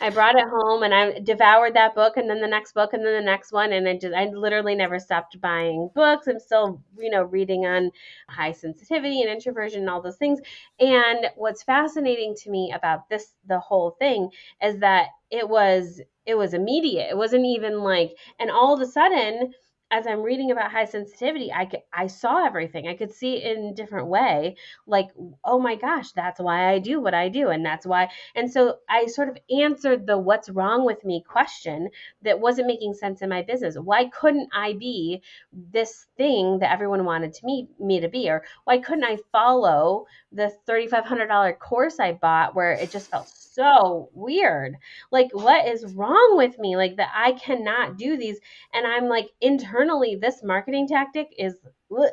I 0.01 0.11
brought 0.11 0.37
it 0.37 0.45
home 0.49 0.83
and 0.83 0.95
I 0.95 1.19
devoured 1.21 1.75
that 1.75 1.95
book 1.95 2.17
and 2.17 2.29
then 2.29 2.41
the 2.41 2.47
next 2.47 2.73
book 2.73 2.93
and 2.93 3.05
then 3.05 3.15
the 3.15 3.25
next 3.25 3.53
one. 3.53 3.73
And 3.73 3.89
I 3.89 3.97
just 3.97 4.15
I 4.15 4.27
literally 4.27 4.75
never 4.75 4.99
stopped 4.99 5.41
buying 5.41 5.91
books. 5.95 6.27
I'm 6.27 6.39
still 6.39 6.83
you 6.99 7.11
know 7.11 7.23
reading 7.23 7.67
on 7.67 7.91
high 8.29 8.53
sensitivity 8.53 9.23
and 9.23 9.31
introversion 9.31 9.81
and 9.81 9.91
all 9.91 10.03
those 10.03 10.17
things. 10.17 10.41
And 10.79 11.27
what's 11.37 11.63
fascinating 11.63 12.35
to 12.43 12.51
me 12.51 12.73
about 12.75 13.09
this 13.09 13.35
the 13.47 13.59
whole 13.59 13.97
thing 13.99 14.31
is 14.63 14.79
that 14.79 15.09
it 15.31 15.49
was 15.49 16.01
it 16.27 16.37
was 16.37 16.55
immediate. 16.55 17.11
It 17.11 17.17
wasn't 17.17 17.45
even 17.45 17.81
like 17.83 18.17
and 18.39 18.51
all 18.51 18.75
of 18.75 18.81
a 18.81 18.87
sudden 18.87 19.53
as 19.91 20.07
I'm 20.07 20.23
reading 20.23 20.51
about 20.51 20.73
high 20.73 20.85
sensitivity, 20.85 21.53
I 21.53 21.65
could, 21.67 21.83
I 21.93 22.09
saw 22.09 22.45
everything. 22.45 22.89
I 22.89 22.95
could 22.95 23.13
see 23.13 23.37
it 23.37 23.57
in 23.57 23.67
a 23.67 23.75
different 23.75 24.09
way. 24.09 24.57
Like, 24.87 25.11
oh 25.45 25.59
my 25.61 25.77
gosh, 25.77 26.13
that's 26.13 26.41
why 26.41 26.71
I 26.73 26.79
do 26.81 27.01
what 27.01 27.15
I 27.15 27.29
do, 27.29 27.49
and 27.51 27.65
that's 27.65 27.87
why. 27.87 28.09
And 28.35 28.51
so 28.51 28.79
I 28.89 29.07
sort 29.07 29.29
of 29.29 29.39
answered 29.51 30.07
the 30.07 30.19
"What's 30.19 30.49
wrong 30.51 30.85
with 30.85 31.05
me?" 31.05 31.23
question 31.23 31.89
that 32.23 32.41
wasn't 32.41 32.67
making 32.67 32.95
sense 32.95 33.23
in 33.23 33.29
my 33.29 33.43
business. 33.43 33.77
Why 33.79 34.07
couldn't 34.07 34.49
I 34.53 34.73
be 34.73 35.23
this 35.53 36.07
thing 36.17 36.59
that 36.59 36.73
everyone 36.73 37.05
wanted 37.05 37.33
to 37.35 37.47
me 37.47 37.69
me 37.79 38.01
to 38.01 38.09
be, 38.09 38.29
or 38.29 38.45
why 38.65 38.79
couldn't 38.79 39.05
I 39.05 39.19
follow 39.31 40.07
the 40.37 40.51
thirty 40.67 40.87
five 40.87 41.05
hundred 41.05 41.27
dollar 41.29 41.53
course 41.53 41.99
I 41.99 42.13
bought 42.13 42.55
where 42.55 42.73
it 42.73 42.91
just 42.91 43.11
felt 43.11 43.29
so 43.29 44.11
weird? 44.13 44.77
Like, 45.11 45.31
what 45.33 45.67
is 45.67 45.95
wrong 45.95 46.35
with 46.37 46.59
me? 46.59 46.77
Like 46.77 46.97
that 46.97 47.11
I 47.15 47.33
cannot 47.33 47.97
do 47.97 48.17
these, 48.17 48.39
and 48.73 48.87
I'm 48.87 49.09
like 49.09 49.31
internally 49.41 49.87
internally 49.87 50.17
this 50.17 50.43
marketing 50.43 50.89
tactic 50.89 51.29
is 51.39 51.55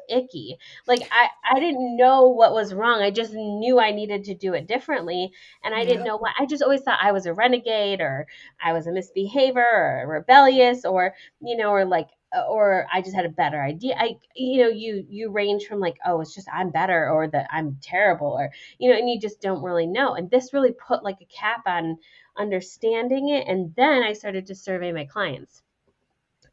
icky 0.09 0.57
like 0.87 1.01
i 1.11 1.27
i 1.51 1.59
didn't 1.59 1.97
know 1.97 2.29
what 2.29 2.53
was 2.53 2.73
wrong 2.73 3.01
i 3.01 3.09
just 3.09 3.33
knew 3.33 3.79
i 3.79 3.91
needed 3.91 4.23
to 4.23 4.35
do 4.35 4.53
it 4.53 4.67
differently 4.67 5.31
and 5.63 5.73
i 5.73 5.79
yeah. 5.79 5.85
didn't 5.85 6.03
know 6.03 6.17
what 6.17 6.33
i 6.37 6.45
just 6.45 6.61
always 6.61 6.81
thought 6.81 6.99
i 7.01 7.11
was 7.11 7.25
a 7.25 7.33
renegade 7.33 7.99
or 7.99 8.27
i 8.63 8.71
was 8.71 8.85
a 8.85 8.91
misbehavior 8.91 9.65
or 9.65 10.07
rebellious 10.07 10.85
or 10.85 11.13
you 11.41 11.57
know 11.57 11.69
or 11.69 11.85
like 11.85 12.09
Uh, 12.35 12.41
or 12.47 12.87
I 12.91 13.01
just 13.01 13.15
had 13.15 13.25
a 13.25 13.29
better 13.29 13.61
idea. 13.61 13.95
I, 13.97 14.17
you 14.35 14.63
know, 14.63 14.69
you 14.69 15.05
you 15.09 15.31
range 15.31 15.65
from 15.65 15.79
like, 15.79 15.97
oh, 16.05 16.21
it's 16.21 16.33
just 16.33 16.47
I'm 16.51 16.71
better, 16.71 17.09
or 17.09 17.27
that 17.27 17.47
I'm 17.51 17.77
terrible, 17.81 18.27
or 18.27 18.51
you 18.79 18.89
know, 18.89 18.97
and 18.97 19.09
you 19.09 19.19
just 19.19 19.41
don't 19.41 19.63
really 19.63 19.87
know. 19.87 20.15
And 20.15 20.29
this 20.31 20.53
really 20.53 20.73
put 20.73 21.03
like 21.03 21.21
a 21.21 21.25
cap 21.25 21.61
on 21.67 21.97
understanding 22.37 23.29
it. 23.29 23.47
And 23.47 23.73
then 23.75 24.03
I 24.03 24.13
started 24.13 24.47
to 24.47 24.55
survey 24.55 24.91
my 24.91 25.05
clients, 25.05 25.61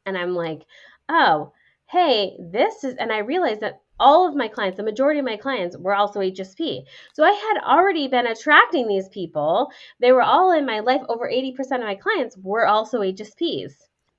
and 0.07 0.17
I'm 0.19 0.35
like, 0.35 0.63
oh, 1.09 1.53
hey, 1.87 2.37
this 2.39 2.85
is, 2.85 2.95
and 2.97 3.13
I 3.13 3.19
realized 3.19 3.61
that 3.61 3.81
all 3.99 4.27
of 4.27 4.35
my 4.35 4.49
clients, 4.49 4.79
the 4.79 4.83
majority 4.83 5.19
of 5.21 5.27
my 5.27 5.37
clients 5.37 5.77
were 5.77 5.95
also 5.95 6.21
HSP. 6.21 6.85
So 7.13 7.23
I 7.23 7.33
had 7.33 7.63
already 7.65 8.09
been 8.09 8.27
attracting 8.27 8.89
these 8.89 9.09
people. 9.09 9.71
They 10.01 10.13
were 10.13 10.23
all 10.23 10.53
in 10.53 10.65
my 10.65 10.81
life. 10.81 11.03
Over 11.09 11.29
80% 11.29 11.59
of 11.59 11.81
my 11.81 11.97
clients 11.97 12.37
were 12.39 12.67
also 12.67 13.01
HSPs. 13.01 13.73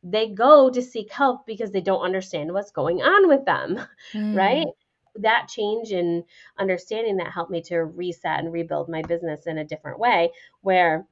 They 0.04 0.30
go 0.30 0.70
to 0.70 0.82
seek 0.82 1.12
help 1.12 1.46
because 1.46 1.72
they 1.72 1.82
don't 1.82 2.02
understand 2.02 2.54
what's 2.54 2.72
going 2.72 3.02
on 3.02 3.28
with 3.28 3.46
them, 3.46 3.80
mm. 4.14 4.36
right? 4.36 4.68
That 5.16 5.48
change 5.48 5.92
in 5.92 6.24
understanding 6.58 7.18
that 7.18 7.32
helped 7.32 7.52
me 7.52 7.62
to 7.64 7.80
reset 7.80 8.40
and 8.40 8.54
rebuild 8.54 8.90
my 8.90 9.02
business 9.02 9.46
in 9.46 9.58
a 9.58 9.66
different 9.66 10.00
way 10.00 10.32
where 10.62 11.06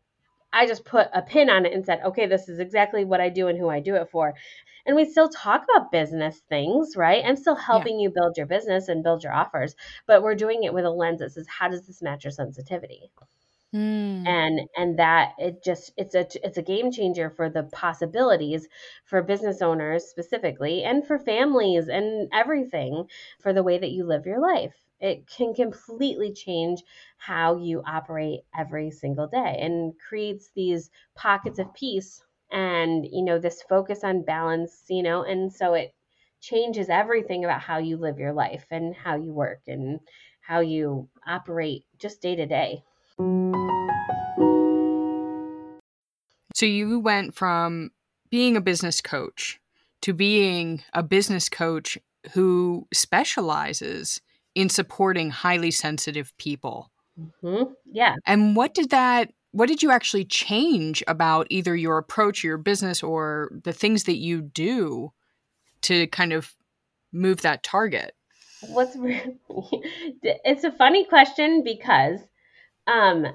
I 0.52 0.66
just 0.66 0.86
put 0.86 1.08
a 1.14 1.22
pin 1.22 1.50
on 1.50 1.66
it 1.66 1.74
and 1.74 1.86
said, 1.86 2.02
okay, 2.04 2.26
this 2.26 2.50
is 2.50 2.60
exactly 2.60 3.06
what 3.06 3.22
I 3.22 3.30
do 3.30 3.48
and 3.48 3.60
who 3.60 3.70
I 3.70 3.82
do 3.82 3.96
it 3.96 4.10
for 4.10 4.34
and 4.90 4.96
we 4.96 5.06
still 5.06 5.30
talk 5.30 5.64
about 5.64 5.92
business 5.92 6.42
things, 6.50 6.96
right? 6.96 7.24
I'm 7.24 7.36
still 7.36 7.56
helping 7.56 8.00
yeah. 8.00 8.06
you 8.06 8.10
build 8.10 8.38
your 8.38 8.48
business 8.48 8.88
and 8.88 9.04
build 9.04 9.24
your 9.24 9.34
offers, 9.34 9.76
but 10.08 10.24
we're 10.24 10.34
doing 10.34 10.64
it 10.64 10.74
with 10.74 10.84
a 10.84 10.90
lens 10.90 11.20
that 11.20 11.32
says, 11.32 11.48
how 11.48 11.68
does 11.68 11.86
this 11.86 12.02
match 12.02 12.24
your 12.24 12.32
sensitivity? 12.32 13.12
Mm. 13.74 14.26
and 14.26 14.60
and 14.78 15.00
that 15.00 15.34
it 15.38 15.64
just 15.64 15.92
it's 15.98 16.14
a 16.16 16.26
it's 16.46 16.58
a 16.58 16.62
game 16.62 16.92
changer 16.92 17.30
for 17.30 17.50
the 17.50 17.64
possibilities 17.72 18.68
for 19.06 19.22
business 19.24 19.62
owners 19.62 20.06
specifically 20.06 20.84
and 20.84 21.06
for 21.08 21.18
families 21.18 21.88
and 21.88 22.30
everything 22.34 23.06
for 23.42 23.54
the 23.54 23.64
way 23.64 23.78
that 23.78 23.92
you 23.92 24.04
live 24.06 24.26
your 24.26 24.40
life 24.42 24.76
it 25.00 25.26
can 25.28 25.54
completely 25.54 26.34
change 26.34 26.84
how 27.18 27.56
you 27.58 27.82
operate 27.88 28.42
every 28.58 28.92
single 28.92 29.28
day 29.28 29.58
and 29.62 29.94
creates 30.08 30.52
these 30.56 30.90
pockets 31.16 31.60
of 31.60 31.74
peace 31.74 32.22
and 32.52 33.06
you 33.06 33.24
know 33.24 33.40
this 33.40 33.62
focus 33.64 34.04
on 34.04 34.24
balance 34.24 34.84
you 34.90 35.02
know 35.04 35.24
and 35.24 35.54
so 35.54 35.74
it 35.74 35.94
changes 36.42 36.90
everything 36.90 37.44
about 37.46 37.62
how 37.62 37.78
you 37.78 37.98
live 37.98 38.20
your 38.20 38.34
life 38.34 38.66
and 38.72 38.96
how 38.96 39.16
you 39.16 39.32
work 39.34 39.62
and 39.68 40.00
how 40.42 40.60
you 40.60 41.08
operate 41.28 41.86
just 41.98 42.22
day 42.22 42.36
to 42.36 42.46
day 42.46 42.84
so 46.60 46.66
you 46.66 47.00
went 47.00 47.36
from 47.36 47.92
being 48.30 48.58
a 48.58 48.62
business 48.62 49.02
coach 49.02 49.60
to 50.02 50.14
being 50.14 50.84
a 50.94 51.04
business 51.04 51.50
coach 51.50 51.98
who 52.34 52.88
specializes 52.94 54.22
in 54.56 54.70
supporting 54.70 55.30
highly 55.30 55.72
sensitive 55.72 56.36
people. 56.38 56.92
Mm-hmm. 57.20 57.72
Yeah. 57.92 58.16
And 58.26 58.56
what 58.56 58.74
did 58.74 58.90
that 58.90 59.32
what 59.52 59.68
did 59.68 59.82
you 59.82 59.90
actually 59.90 60.26
change 60.26 61.04
about 61.08 61.48
either 61.50 61.76
your 61.76 61.98
approach, 61.98 62.44
your 62.44 62.58
business, 62.58 63.02
or 63.02 63.52
the 63.64 63.74
things 63.74 64.04
that 64.04 64.18
you 64.18 64.42
do 64.42 65.12
to 65.82 66.08
kind 66.08 66.34
of 66.34 66.54
move 67.12 67.42
that 67.42 67.64
target? 67.64 68.14
What's 68.62 68.96
it's 70.24 70.64
a 70.64 70.72
funny 70.72 71.06
question 71.06 71.64
because 71.64 72.20
um, 72.90 73.28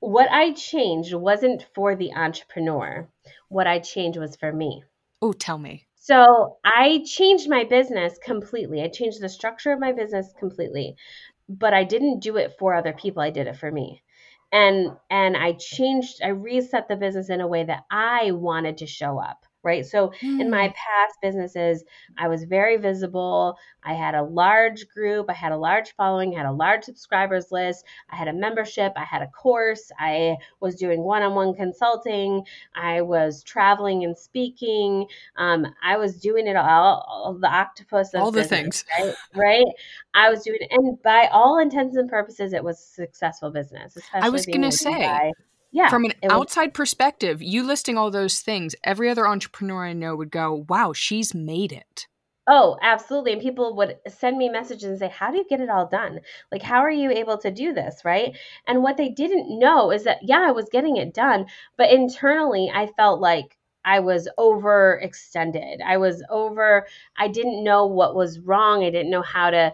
what 0.00 0.30
I 0.30 0.52
changed 0.52 1.14
wasn't 1.14 1.66
for 1.74 1.96
the 1.96 2.12
entrepreneur. 2.12 3.08
What 3.48 3.66
I 3.66 3.80
changed 3.80 4.18
was 4.18 4.36
for 4.36 4.52
me. 4.52 4.84
Oh, 5.22 5.32
tell 5.32 5.58
me. 5.58 5.86
So 5.96 6.58
I 6.64 7.02
changed 7.04 7.48
my 7.48 7.64
business 7.64 8.18
completely. 8.22 8.82
I 8.82 8.88
changed 8.88 9.20
the 9.20 9.28
structure 9.28 9.72
of 9.72 9.80
my 9.80 9.92
business 9.92 10.32
completely, 10.38 10.96
but 11.48 11.74
I 11.74 11.84
didn't 11.84 12.20
do 12.20 12.36
it 12.36 12.56
for 12.58 12.74
other 12.74 12.92
people. 12.92 13.22
I 13.22 13.30
did 13.30 13.46
it 13.46 13.56
for 13.56 13.70
me 13.70 14.02
and 14.52 14.92
and 15.10 15.36
I 15.36 15.52
changed 15.52 16.20
I 16.22 16.28
reset 16.28 16.88
the 16.88 16.96
business 16.96 17.30
in 17.30 17.40
a 17.40 17.46
way 17.46 17.64
that 17.64 17.84
I 17.90 18.30
wanted 18.32 18.78
to 18.78 18.86
show 18.86 19.18
up 19.18 19.44
right? 19.68 19.84
So 19.84 20.12
mm. 20.22 20.40
in 20.40 20.50
my 20.50 20.68
mm. 20.68 20.74
past 20.74 21.18
businesses, 21.20 21.84
I 22.16 22.26
was 22.28 22.44
very 22.44 22.78
visible. 22.78 23.58
I 23.84 23.92
had 23.92 24.14
a 24.14 24.22
large 24.22 24.88
group, 24.88 25.26
I 25.28 25.34
had 25.34 25.52
a 25.52 25.56
large 25.56 25.94
following, 25.94 26.34
I 26.34 26.38
had 26.38 26.46
a 26.46 26.52
large 26.52 26.84
subscribers 26.84 27.52
list, 27.52 27.84
I 28.10 28.16
had 28.16 28.28
a 28.28 28.32
membership, 28.32 28.92
I 28.96 29.04
had 29.04 29.22
a 29.22 29.28
course, 29.28 29.90
I 29.98 30.36
was 30.60 30.74
doing 30.74 31.02
one 31.02 31.22
on 31.22 31.34
one 31.34 31.54
consulting, 31.54 32.42
I 32.74 33.02
was 33.02 33.42
traveling 33.42 34.04
and 34.04 34.16
speaking, 34.16 35.06
um, 35.36 35.66
I 35.82 35.96
was 35.96 36.18
doing 36.18 36.46
it 36.46 36.56
all, 36.56 37.04
all 37.06 37.38
the 37.38 37.48
octopus, 37.48 38.14
all 38.14 38.30
the 38.30 38.40
business, 38.40 38.82
things, 38.82 38.84
right? 38.98 39.14
right? 39.34 39.66
I 40.14 40.30
was 40.30 40.42
doing, 40.42 40.58
and 40.70 41.00
by 41.02 41.28
all 41.30 41.58
intents 41.58 41.96
and 41.96 42.08
purposes, 42.08 42.52
it 42.52 42.64
was 42.64 42.78
a 42.78 43.02
successful 43.02 43.50
business. 43.50 43.96
I 44.12 44.30
was 44.30 44.46
going 44.46 44.62
to 44.62 44.72
say, 44.72 45.32
yeah. 45.70 45.88
From 45.88 46.04
an 46.04 46.12
outside 46.30 46.70
was, 46.70 46.76
perspective, 46.76 47.42
you 47.42 47.62
listing 47.62 47.98
all 47.98 48.10
those 48.10 48.40
things, 48.40 48.74
every 48.84 49.10
other 49.10 49.26
entrepreneur 49.26 49.86
I 49.86 49.92
know 49.92 50.16
would 50.16 50.30
go, 50.30 50.64
wow, 50.68 50.92
she's 50.92 51.34
made 51.34 51.72
it. 51.72 52.06
Oh, 52.50 52.78
absolutely. 52.80 53.34
And 53.34 53.42
people 53.42 53.76
would 53.76 53.98
send 54.08 54.38
me 54.38 54.48
messages 54.48 54.84
and 54.84 54.98
say, 54.98 55.08
How 55.08 55.30
do 55.30 55.36
you 55.36 55.44
get 55.46 55.60
it 55.60 55.68
all 55.68 55.86
done? 55.86 56.20
Like, 56.50 56.62
how 56.62 56.78
are 56.78 56.90
you 56.90 57.10
able 57.10 57.36
to 57.38 57.50
do 57.50 57.74
this? 57.74 58.00
Right. 58.06 58.34
And 58.66 58.82
what 58.82 58.96
they 58.96 59.10
didn't 59.10 59.58
know 59.58 59.90
is 59.90 60.04
that, 60.04 60.20
yeah, 60.22 60.42
I 60.48 60.52
was 60.52 60.70
getting 60.72 60.96
it 60.96 61.12
done, 61.12 61.44
but 61.76 61.90
internally, 61.90 62.70
I 62.74 62.86
felt 62.96 63.20
like 63.20 63.58
I 63.84 64.00
was 64.00 64.28
overextended. 64.38 65.82
I 65.84 65.98
was 65.98 66.22
over, 66.30 66.86
I 67.18 67.28
didn't 67.28 67.64
know 67.64 67.86
what 67.86 68.16
was 68.16 68.40
wrong. 68.40 68.82
I 68.82 68.90
didn't 68.90 69.10
know 69.10 69.22
how 69.22 69.50
to 69.50 69.72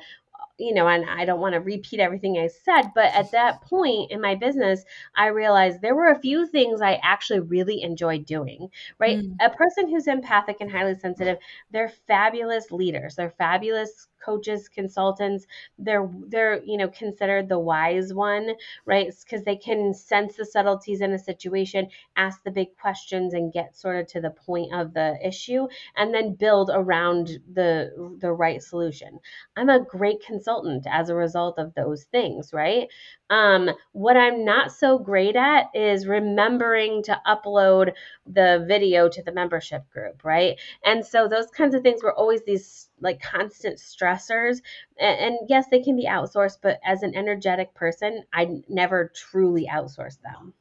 you 0.58 0.72
know, 0.72 0.86
and 0.86 1.08
I 1.08 1.24
don't 1.24 1.40
want 1.40 1.54
to 1.54 1.60
repeat 1.60 2.00
everything 2.00 2.38
I 2.38 2.48
said, 2.48 2.92
but 2.94 3.12
at 3.12 3.32
that 3.32 3.62
point 3.62 4.12
in 4.12 4.20
my 4.20 4.34
business, 4.36 4.84
I 5.16 5.26
realized 5.26 5.80
there 5.80 5.96
were 5.96 6.10
a 6.10 6.20
few 6.20 6.46
things 6.46 6.80
I 6.80 7.00
actually 7.02 7.40
really 7.40 7.82
enjoyed 7.82 8.24
doing, 8.24 8.68
right? 8.98 9.18
Mm. 9.18 9.36
A 9.40 9.50
person 9.50 9.88
who's 9.88 10.06
empathic 10.06 10.58
and 10.60 10.70
highly 10.70 10.94
sensitive, 10.94 11.38
they're 11.70 11.92
fabulous 12.06 12.70
leaders, 12.70 13.16
they're 13.16 13.34
fabulous 13.36 14.08
coaches, 14.24 14.68
consultants, 14.68 15.46
they're 15.78 16.08
they're 16.28 16.62
you 16.64 16.78
know 16.78 16.88
considered 16.88 17.48
the 17.48 17.58
wise 17.58 18.14
one, 18.14 18.54
right? 18.86 19.12
Because 19.22 19.44
they 19.44 19.56
can 19.56 19.92
sense 19.92 20.36
the 20.36 20.44
subtleties 20.44 21.00
in 21.00 21.12
a 21.12 21.18
situation, 21.18 21.88
ask 22.16 22.42
the 22.42 22.50
big 22.50 22.68
questions, 22.80 23.34
and 23.34 23.52
get 23.52 23.76
sort 23.76 23.96
of 23.96 24.06
to 24.08 24.20
the 24.20 24.30
point 24.30 24.72
of 24.72 24.94
the 24.94 25.18
issue, 25.22 25.66
and 25.96 26.14
then 26.14 26.34
build 26.34 26.70
around 26.72 27.38
the 27.52 28.16
the 28.20 28.32
right 28.32 28.62
solution. 28.62 29.18
I'm 29.56 29.68
a 29.68 29.84
great 29.84 30.24
consultant 30.24 30.43
as 30.48 31.08
a 31.08 31.14
result 31.14 31.58
of 31.58 31.74
those 31.74 32.04
things, 32.04 32.52
right? 32.52 32.88
Um, 33.30 33.70
what 33.92 34.16
I'm 34.16 34.44
not 34.44 34.72
so 34.72 34.98
great 34.98 35.36
at 35.36 35.66
is 35.74 36.06
remembering 36.06 37.02
to 37.04 37.20
upload 37.26 37.92
the 38.26 38.64
video 38.66 39.08
to 39.08 39.22
the 39.22 39.32
membership 39.32 39.88
group, 39.90 40.24
right? 40.24 40.58
And 40.84 41.04
so 41.04 41.28
those 41.28 41.50
kinds 41.50 41.74
of 41.74 41.82
things 41.82 42.02
were 42.02 42.14
always 42.14 42.42
these 42.44 42.88
like 43.00 43.20
constant 43.20 43.78
stressors. 43.78 44.60
And, 44.98 45.18
and 45.18 45.38
yes, 45.48 45.66
they 45.70 45.80
can 45.80 45.96
be 45.96 46.06
outsourced, 46.06 46.58
but 46.62 46.80
as 46.84 47.02
an 47.02 47.14
energetic 47.14 47.74
person, 47.74 48.24
I 48.32 48.62
never 48.68 49.10
truly 49.14 49.68
outsource 49.70 50.20
them, 50.22 50.54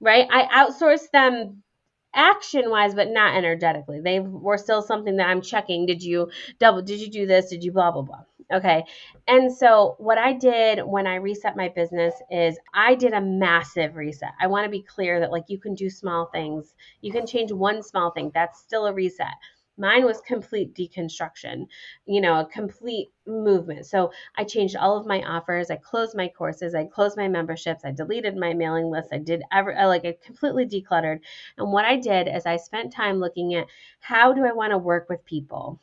right? 0.00 0.26
I 0.30 0.64
outsource 0.64 1.10
them 1.10 1.62
action 2.14 2.70
wise 2.70 2.94
but 2.94 3.10
not 3.10 3.36
energetically 3.36 4.00
they 4.00 4.18
were 4.18 4.56
still 4.56 4.82
something 4.82 5.16
that 5.16 5.28
i'm 5.28 5.42
checking 5.42 5.86
did 5.86 6.02
you 6.02 6.30
double 6.58 6.82
did 6.82 7.00
you 7.00 7.10
do 7.10 7.26
this 7.26 7.50
did 7.50 7.62
you 7.62 7.70
blah 7.70 7.90
blah 7.90 8.02
blah 8.02 8.22
okay 8.52 8.84
and 9.26 9.52
so 9.52 9.94
what 9.98 10.18
i 10.18 10.32
did 10.32 10.80
when 10.84 11.06
i 11.06 11.16
reset 11.16 11.56
my 11.56 11.68
business 11.68 12.14
is 12.30 12.58
i 12.74 12.94
did 12.94 13.12
a 13.12 13.20
massive 13.20 13.96
reset 13.96 14.32
i 14.40 14.46
want 14.46 14.64
to 14.64 14.70
be 14.70 14.82
clear 14.82 15.20
that 15.20 15.32
like 15.32 15.44
you 15.48 15.58
can 15.58 15.74
do 15.74 15.90
small 15.90 16.26
things 16.26 16.74
you 17.02 17.12
can 17.12 17.26
change 17.26 17.52
one 17.52 17.82
small 17.82 18.10
thing 18.10 18.30
that's 18.34 18.60
still 18.60 18.86
a 18.86 18.92
reset 18.92 19.34
Mine 19.80 20.04
was 20.04 20.20
complete 20.20 20.74
deconstruction, 20.74 21.68
you 22.04 22.20
know, 22.20 22.40
a 22.40 22.46
complete 22.46 23.12
movement. 23.28 23.86
So 23.86 24.10
I 24.36 24.42
changed 24.42 24.74
all 24.74 24.96
of 24.96 25.06
my 25.06 25.22
offers. 25.22 25.70
I 25.70 25.76
closed 25.76 26.16
my 26.16 26.26
courses. 26.26 26.74
I 26.74 26.84
closed 26.86 27.16
my 27.16 27.28
memberships. 27.28 27.84
I 27.84 27.92
deleted 27.92 28.36
my 28.36 28.54
mailing 28.54 28.90
list. 28.90 29.10
I 29.12 29.18
did 29.18 29.44
ever 29.52 29.78
uh, 29.78 29.86
like 29.86 30.04
I 30.04 30.16
completely 30.20 30.66
decluttered. 30.66 31.20
And 31.58 31.70
what 31.70 31.84
I 31.84 31.94
did 31.96 32.26
is 32.26 32.44
I 32.44 32.56
spent 32.56 32.92
time 32.92 33.20
looking 33.20 33.54
at 33.54 33.68
how 34.00 34.32
do 34.32 34.44
I 34.44 34.52
want 34.52 34.72
to 34.72 34.78
work 34.78 35.08
with 35.08 35.24
people? 35.24 35.78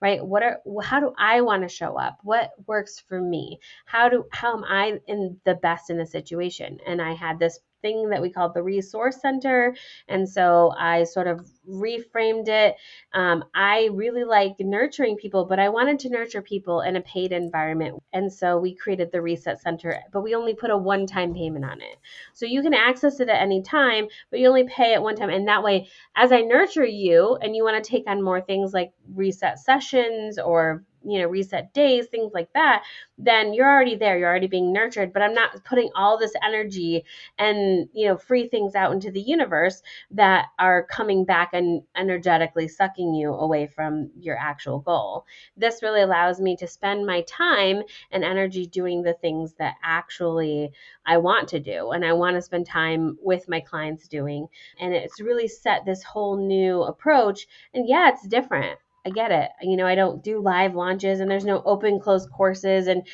Right? 0.00 0.24
What 0.24 0.42
are 0.42 0.60
how 0.82 1.00
do 1.00 1.12
i 1.18 1.40
want 1.40 1.62
to 1.62 1.68
show 1.68 1.98
up? 1.98 2.18
What 2.22 2.52
works 2.66 3.00
for 3.08 3.20
me? 3.20 3.60
How 3.86 4.08
do 4.08 4.24
how 4.32 4.56
am 4.56 4.64
i 4.64 4.98
in 5.06 5.40
the 5.44 5.54
best 5.56 5.90
in 5.90 5.98
the 5.98 6.06
situation? 6.06 6.78
And 6.86 7.02
i 7.02 7.12
had 7.14 7.38
this 7.38 7.60
thing 7.82 8.10
that 8.10 8.22
we 8.22 8.30
called 8.30 8.54
the 8.54 8.62
resource 8.62 9.20
center. 9.20 9.74
And 10.08 10.28
so 10.28 10.72
I 10.78 11.04
sort 11.04 11.26
of 11.26 11.46
reframed 11.68 12.48
it. 12.48 12.76
Um, 13.12 13.44
I 13.54 13.88
really 13.92 14.24
like 14.24 14.56
nurturing 14.60 15.16
people, 15.16 15.44
but 15.44 15.58
I 15.58 15.68
wanted 15.68 15.98
to 16.00 16.08
nurture 16.08 16.42
people 16.42 16.80
in 16.80 16.96
a 16.96 17.00
paid 17.00 17.32
environment. 17.32 18.02
And 18.12 18.32
so 18.32 18.58
we 18.58 18.74
created 18.74 19.12
the 19.12 19.22
reset 19.22 19.60
center, 19.60 20.00
but 20.12 20.22
we 20.22 20.34
only 20.34 20.54
put 20.54 20.70
a 20.70 20.76
one 20.76 21.06
time 21.06 21.34
payment 21.34 21.64
on 21.64 21.80
it. 21.80 21.98
So 22.34 22.46
you 22.46 22.62
can 22.62 22.74
access 22.74 23.20
it 23.20 23.28
at 23.28 23.42
any 23.42 23.62
time, 23.62 24.08
but 24.30 24.40
you 24.40 24.48
only 24.48 24.64
pay 24.64 24.94
it 24.94 25.02
one 25.02 25.16
time. 25.16 25.30
And 25.30 25.48
that 25.48 25.62
way, 25.62 25.88
as 26.16 26.32
I 26.32 26.40
nurture 26.40 26.84
you 26.86 27.36
and 27.42 27.54
you 27.54 27.64
want 27.64 27.82
to 27.82 27.90
take 27.90 28.04
on 28.06 28.22
more 28.22 28.40
things 28.40 28.72
like 28.72 28.92
reset 29.14 29.58
sessions 29.58 30.38
or 30.38 30.84
you 31.08 31.18
know 31.18 31.26
reset 31.26 31.72
days 31.74 32.06
things 32.06 32.32
like 32.34 32.52
that 32.54 32.84
then 33.18 33.52
you're 33.52 33.68
already 33.68 33.96
there 33.96 34.18
you're 34.18 34.28
already 34.28 34.46
being 34.46 34.72
nurtured. 34.72 35.12
But 35.12 35.22
i'm 35.22 35.34
not 35.34 35.64
putting 35.64 35.90
all 35.94 36.18
this 36.18 36.32
energy 36.44 37.04
and 37.38 37.88
you 37.92 38.08
know 38.08 38.16
free 38.16 38.48
things 38.48 38.74
out 38.74 38.92
into 38.92 39.10
the 39.10 39.20
universe 39.20 39.82
that 40.10 40.46
are 40.58 40.86
coming 40.86 41.24
back 41.24 41.50
and 41.52 41.82
energetically 41.96 42.68
sucking 42.68 43.14
you 43.14 43.32
away 43.32 43.66
from 43.66 44.10
your 44.18 44.36
actual 44.36 44.80
goal. 44.80 45.24
This 45.56 45.82
really 45.82 46.02
allows 46.02 46.40
me 46.40 46.56
to 46.56 46.66
spend 46.66 47.06
my 47.06 47.22
time 47.22 47.82
and 48.10 48.24
energy 48.24 48.66
doing 48.66 49.02
the 49.02 49.14
things 49.14 49.54
that 49.58 49.74
actually 49.82 50.70
i 51.06 51.16
want 51.16 51.48
to 51.48 51.60
do 51.60 51.90
and 51.90 52.04
i 52.04 52.12
want 52.12 52.36
to 52.36 52.42
spend 52.42 52.66
time 52.66 53.18
with 53.20 53.48
my 53.48 53.60
clients 53.60 54.08
doing. 54.08 54.46
And 54.80 54.94
it's 54.94 55.20
really 55.20 55.48
set 55.48 55.84
this 55.84 56.02
whole 56.02 56.36
new 56.36 56.82
approach. 56.82 57.46
And 57.74 57.88
yeah 57.88 58.10
it's 58.10 58.26
different 58.26 58.78
I 59.08 59.10
get 59.10 59.32
it. 59.32 59.50
You 59.62 59.76
know, 59.76 59.86
I 59.86 59.94
don't 59.94 60.22
do 60.22 60.40
live 60.40 60.74
launches 60.74 61.20
and 61.20 61.30
there's 61.30 61.44
no 61.44 61.62
open 61.64 62.00
close 62.00 62.26
courses 62.26 62.86
and 62.88 63.06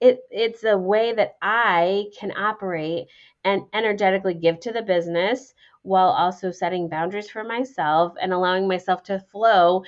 it 0.00 0.20
it's 0.30 0.64
a 0.64 0.78
way 0.78 1.12
that 1.14 1.36
I 1.42 2.06
can 2.18 2.32
operate 2.36 3.08
and 3.44 3.62
energetically 3.72 4.34
give 4.34 4.60
to 4.60 4.72
the 4.72 4.82
business 4.82 5.54
while 5.82 6.10
also 6.10 6.50
setting 6.50 6.88
boundaries 6.88 7.30
for 7.30 7.44
myself 7.44 8.14
and 8.20 8.32
allowing 8.32 8.68
myself 8.68 9.02
to 9.04 9.20
flow. 9.32 9.82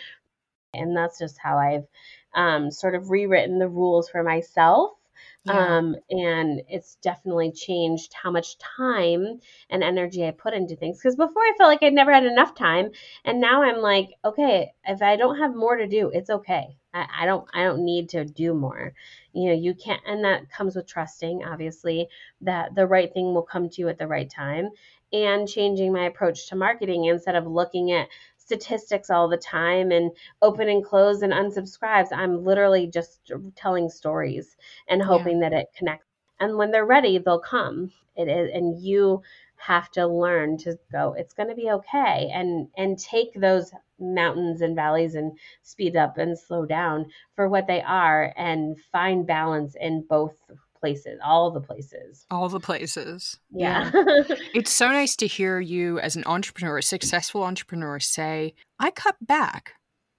And 0.75 0.97
that's 0.97 1.19
just 1.19 1.39
how 1.39 1.59
I've 1.59 1.87
um, 2.35 2.71
sort 2.71 2.95
of 2.95 3.11
rewritten 3.11 3.59
the 3.59 3.69
rules 3.69 4.09
for 4.09 4.23
myself 4.23 4.93
yeah. 5.45 5.79
Um, 5.79 5.97
and 6.11 6.63
it's 6.69 6.97
definitely 7.03 7.53
changed 7.53 8.13
how 8.15 8.31
much 8.31 8.59
time 8.59 9.41
and 9.71 9.83
energy 9.83 10.25
I 10.27 10.31
put 10.31 10.55
into 10.55 10.77
things. 10.77 10.99
Because 10.99 11.17
before 11.17 11.43
I 11.43 11.55
felt 11.59 11.69
like 11.69 11.83
I'd 11.83 11.93
never 11.93 12.13
had 12.13 12.25
enough 12.25 12.55
time, 12.55 12.91
and 13.25 13.41
now 13.41 13.63
I'm 13.63 13.81
like, 13.81 14.11
okay, 14.25 14.73
if 14.87 15.03
I 15.03 15.17
don't 15.17 15.39
have 15.39 15.55
more 15.55 15.77
to 15.77 15.87
do, 15.89 16.11
it's 16.13 16.31
okay. 16.31 16.77
I, 16.95 17.07
I 17.23 17.27
don't 17.27 17.49
I 17.55 17.65
don't 17.65 17.85
need 17.85 18.11
to 18.11 18.25
do 18.25 18.55
more. 18.55 18.93
You 19.33 19.49
know, 19.49 19.55
you 19.55 19.75
can't, 19.75 20.03
and 20.07 20.25
that 20.25 20.51
comes 20.51 20.77
with 20.77 20.87
trusting, 20.87 21.43
obviously, 21.45 22.09
that 22.43 22.75
the 22.75 22.87
right 22.87 23.13
thing 23.13 23.35
will 23.35 23.43
come 23.43 23.69
to 23.71 23.81
you 23.81 23.89
at 23.89 23.99
the 23.99 24.07
right 24.07 24.31
time, 24.31 24.71
and 25.13 25.49
changing 25.49 25.93
my 25.93 26.05
approach 26.05 26.49
to 26.49 26.57
marketing 26.57 27.07
instead 27.07 27.35
of 27.35 27.47
looking 27.47 27.93
at 27.93 28.09
statistics 28.45 29.11
all 29.11 29.29
the 29.29 29.37
time 29.37 29.93
and 29.93 30.11
open 30.43 30.69
and 30.69 30.85
close 30.85 31.23
and 31.23 31.33
unsubscribes. 31.33 32.09
I'm 32.13 32.45
literally 32.45 32.87
just 32.87 33.31
telling 33.57 33.89
stories 33.89 34.57
and 34.89 35.03
hoping 35.03 35.41
yeah. 35.41 35.51
that 35.51 35.59
it 35.61 35.67
connects. 35.77 36.07
And 36.41 36.57
when 36.57 36.73
they're 36.73 36.85
ready, 36.85 37.19
they'll 37.19 37.39
come. 37.39 37.93
It 38.17 38.29
is, 38.29 38.51
and 38.53 38.83
you 38.83 39.23
have 39.57 39.91
to 39.93 40.07
learn 40.07 40.59
to 40.59 40.79
go. 40.91 41.15
It's 41.17 41.33
going 41.33 41.49
to 41.49 41.55
be 41.55 41.71
okay, 41.71 42.31
and 42.35 42.69
and 42.77 42.99
take 42.99 43.33
those 43.35 43.73
mountains 43.99 44.61
and 44.61 44.75
valleys 44.75 45.15
and 45.15 45.39
speed 45.63 45.97
up 45.97 46.19
and 46.19 46.37
slow 46.37 46.67
down 46.67 47.07
for 47.37 47.49
what 47.49 47.67
they 47.69 47.81
are, 47.83 48.35
and 48.37 48.79
find 48.91 49.27
balance 49.27 49.77
in 49.81 50.05
both 50.09 50.35
places, 50.83 51.21
all 51.25 51.53
the 51.53 51.61
places. 51.61 52.27
All 52.29 52.49
the 52.49 52.59
places. 52.59 53.39
Yeah. 53.53 53.89
yeah. 53.95 54.23
it's 54.53 54.73
so 54.73 54.89
nice 54.89 55.15
to 55.17 55.29
hear 55.29 55.61
you 55.61 56.01
as 56.01 56.17
an 56.17 56.25
entrepreneur, 56.27 56.79
a 56.79 56.83
successful 56.83 57.45
entrepreneur, 57.45 58.01
say, 58.01 58.55
I 58.81 58.91
cut 58.91 59.15
back. 59.21 59.75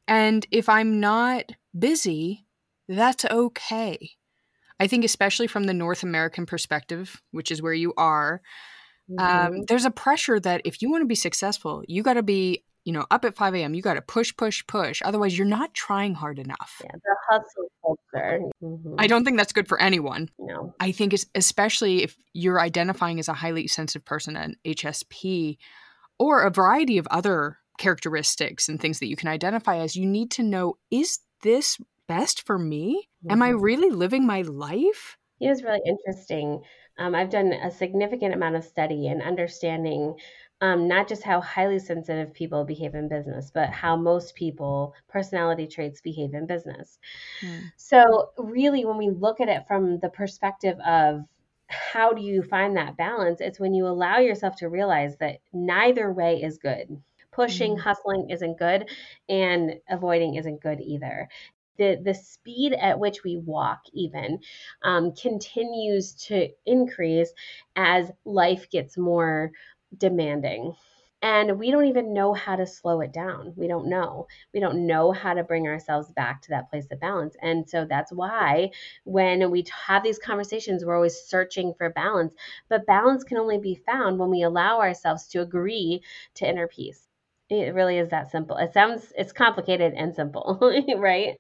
And 0.08 0.48
if 0.52 0.70
I'm 0.70 1.02
not 1.02 1.52
busy, 1.78 2.46
that's 2.88 3.26
okay. 3.26 4.12
I 4.80 4.88
think, 4.88 5.04
especially 5.04 5.48
from 5.48 5.66
the 5.66 5.74
North 5.74 6.02
American 6.02 6.46
perspective, 6.46 7.22
which 7.32 7.52
is 7.52 7.62
where 7.62 7.74
you 7.74 7.94
are, 7.98 8.42
um, 9.10 9.18
mm-hmm. 9.18 9.56
um, 9.56 9.66
there's 9.68 9.86
a 9.86 9.92
pressure 9.92 10.40
that 10.40 10.62
if 10.64 10.82
you 10.82 10.90
want 10.90 11.02
to 11.02 11.08
be 11.08 11.16
successful, 11.16 11.84
you 11.90 12.04
got 12.04 12.14
to 12.14 12.24
be 12.24 12.64
you 12.86 12.92
know, 12.92 13.06
up 13.12 13.26
at 13.26 13.36
5 13.36 13.56
a.m., 13.56 13.74
you 13.74 13.82
got 13.82 13.94
to 13.94 14.02
push, 14.02 14.36
push, 14.36 14.66
push. 14.68 15.02
Otherwise, 15.04 15.38
you're 15.38 15.48
not 15.48 15.74
trying 15.74 16.14
hard 16.14 16.40
enough. 16.40 16.82
Yeah, 16.84 16.92
the 16.94 17.16
hustle 17.30 17.72
culture. 17.82 18.42
Mm-hmm. 18.62 18.96
I 18.98 19.08
don't 19.08 19.24
think 19.24 19.38
that's 19.38 19.54
good 19.54 19.68
for 19.68 19.82
anyone. 19.82 20.30
No. 20.38 20.74
I 20.80 20.92
think, 20.92 21.14
it's, 21.14 21.26
especially 21.36 22.04
if 22.04 22.18
you're 22.34 22.60
identifying 22.60 23.20
as 23.20 23.30
a 23.30 23.34
highly 23.34 23.68
sensitive 23.68 24.06
person, 24.06 24.36
an 24.36 24.56
HSP, 24.66 25.58
or 26.20 26.44
a 26.44 26.52
variety 26.52 26.98
of 26.98 27.08
other 27.10 27.58
characteristics 27.78 28.70
and 28.70 28.80
things 28.80 29.00
that 29.00 29.08
you 29.08 29.16
can 29.16 29.30
identify 29.30 29.78
as, 29.78 29.96
you 29.96 30.06
need 30.06 30.32
to 30.32 30.44
know 30.44 30.78
is 30.92 31.20
this 31.42 31.78
best 32.08 32.46
for 32.46 32.58
me? 32.60 33.08
Am 33.30 33.42
I 33.42 33.52
mm-hmm. 33.52 33.62
really 33.62 33.90
living 33.90 34.28
my 34.28 34.42
life? 34.42 35.18
It 35.40 35.50
was 35.50 35.64
really 35.64 35.82
interesting. 35.86 36.62
Um, 36.98 37.16
I've 37.16 37.30
done 37.30 37.54
a 37.54 37.72
significant 37.72 38.34
amount 38.34 38.56
of 38.56 38.64
study 38.64 39.08
and 39.08 39.22
understanding 39.22 40.16
um, 40.64 40.88
not 40.88 41.10
just 41.10 41.24
how 41.24 41.42
highly 41.42 41.78
sensitive 41.78 42.34
people 42.34 42.64
behave 42.64 42.96
in 42.96 43.10
business, 43.10 43.52
but 43.54 43.70
how 43.70 43.98
most 43.98 44.34
people, 44.34 44.94
personality 45.10 45.68
traits, 45.68 46.00
behave 46.00 46.34
in 46.34 46.48
business. 46.48 47.00
Mm. 47.42 47.64
So, 47.76 48.30
really, 48.38 48.86
when 48.86 48.96
we 48.96 49.10
look 49.10 49.42
at 49.42 49.50
it 49.50 49.68
from 49.68 50.00
the 50.00 50.08
perspective 50.08 50.80
of 50.80 51.26
how 51.68 52.14
do 52.14 52.22
you 52.22 52.42
find 52.42 52.78
that 52.78 52.96
balance, 52.96 53.42
it's 53.42 53.60
when 53.60 53.74
you 53.74 53.86
allow 53.86 54.20
yourself 54.20 54.56
to 54.58 54.70
realize 54.70 55.18
that 55.18 55.40
neither 55.52 56.14
way 56.14 56.42
is 56.42 56.58
good. 56.58 56.98
Pushing, 57.34 57.76
mm. 57.76 57.80
hustling 57.82 58.30
isn't 58.30 58.58
good, 58.58 58.90
and 59.28 59.74
avoiding 59.90 60.36
isn't 60.36 60.62
good 60.62 60.80
either 60.80 61.28
the 61.78 62.00
the 62.04 62.14
speed 62.14 62.74
at 62.74 63.00
which 63.00 63.24
we 63.24 63.38
walk 63.38 63.82
even 63.94 64.40
um, 64.84 65.12
continues 65.14 66.14
to 66.14 66.48
increase 66.66 67.34
as 67.76 68.12
life 68.26 68.70
gets 68.70 68.98
more 68.98 69.52
demanding. 69.98 70.76
And 71.22 71.58
we 71.58 71.72
don't 71.72 71.86
even 71.86 72.14
know 72.14 72.34
how 72.34 72.58
to 72.58 72.68
slow 72.68 73.00
it 73.00 73.14
down. 73.14 73.54
We 73.56 73.70
don't 73.70 73.88
know. 73.88 74.28
We 74.54 74.60
don't 74.60 74.86
know 74.86 75.14
how 75.14 75.34
to 75.34 75.44
bring 75.44 75.68
ourselves 75.68 76.12
back 76.12 76.42
to 76.42 76.50
that 76.50 76.70
place 76.70 76.86
of 76.92 77.00
balance. 77.00 77.38
And 77.42 77.68
so 77.68 77.86
that's 77.86 78.12
why 78.12 78.72
when 79.06 79.50
we 79.50 79.66
have 79.88 80.04
these 80.04 80.20
conversations, 80.20 80.84
we're 80.84 80.98
always 80.98 81.16
searching 81.16 81.74
for 81.78 81.90
balance. 81.90 82.34
But 82.68 82.86
balance 82.86 83.24
can 83.24 83.38
only 83.38 83.58
be 83.58 83.82
found 83.86 84.20
when 84.20 84.32
we 84.32 84.44
allow 84.44 84.82
ourselves 84.82 85.28
to 85.30 85.40
agree 85.42 86.04
to 86.36 86.50
inner 86.50 86.68
peace. 86.68 87.08
It 87.50 87.74
really 87.74 88.00
is 88.00 88.10
that 88.10 88.30
simple. 88.30 88.58
It 88.58 88.74
sounds 88.74 89.14
it's 89.18 89.32
complicated 89.32 89.94
and 89.96 90.14
simple, 90.14 90.60
right? 90.98 91.38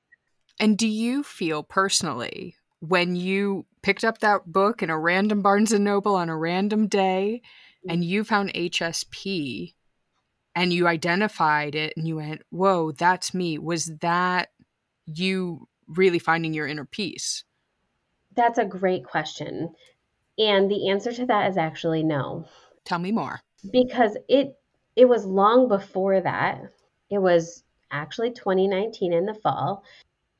And 0.61 0.77
do 0.77 0.87
you 0.87 1.23
feel 1.23 1.61
personally 1.61 2.55
when 2.79 3.17
you 3.17 3.65
picked 3.81 4.05
up 4.05 4.19
that 4.19 4.45
book 4.45 4.81
in 4.81 4.89
a 4.89 4.97
random 4.97 5.41
Barnes 5.41 5.73
and 5.73 5.83
Noble 5.83 6.15
on 6.15 6.29
a 6.29 6.37
random 6.37 6.87
day 6.87 7.41
and 7.87 8.03
you 8.03 8.23
found 8.23 8.53
HSP 8.53 9.73
and 10.55 10.71
you 10.71 10.87
identified 10.87 11.75
it 11.75 11.93
and 11.97 12.07
you 12.07 12.17
went, 12.17 12.41
whoa, 12.49 12.91
that's 12.91 13.33
me. 13.33 13.57
Was 13.57 13.91
that 14.01 14.49
you 15.05 15.67
really 15.87 16.19
finding 16.19 16.53
your 16.53 16.67
inner 16.67 16.85
peace? 16.85 17.43
That's 18.35 18.57
a 18.57 18.65
great 18.65 19.05
question. 19.05 19.73
And 20.37 20.69
the 20.69 20.89
answer 20.89 21.11
to 21.13 21.25
that 21.27 21.49
is 21.49 21.57
actually 21.57 22.03
no. 22.03 22.45
Tell 22.85 22.99
me 22.99 23.11
more. 23.11 23.39
Because 23.71 24.17
it 24.27 24.57
it 24.95 25.05
was 25.05 25.25
long 25.25 25.67
before 25.67 26.21
that. 26.21 26.61
It 27.09 27.19
was 27.19 27.63
actually 27.91 28.31
2019 28.31 29.13
in 29.13 29.25
the 29.25 29.33
fall 29.33 29.83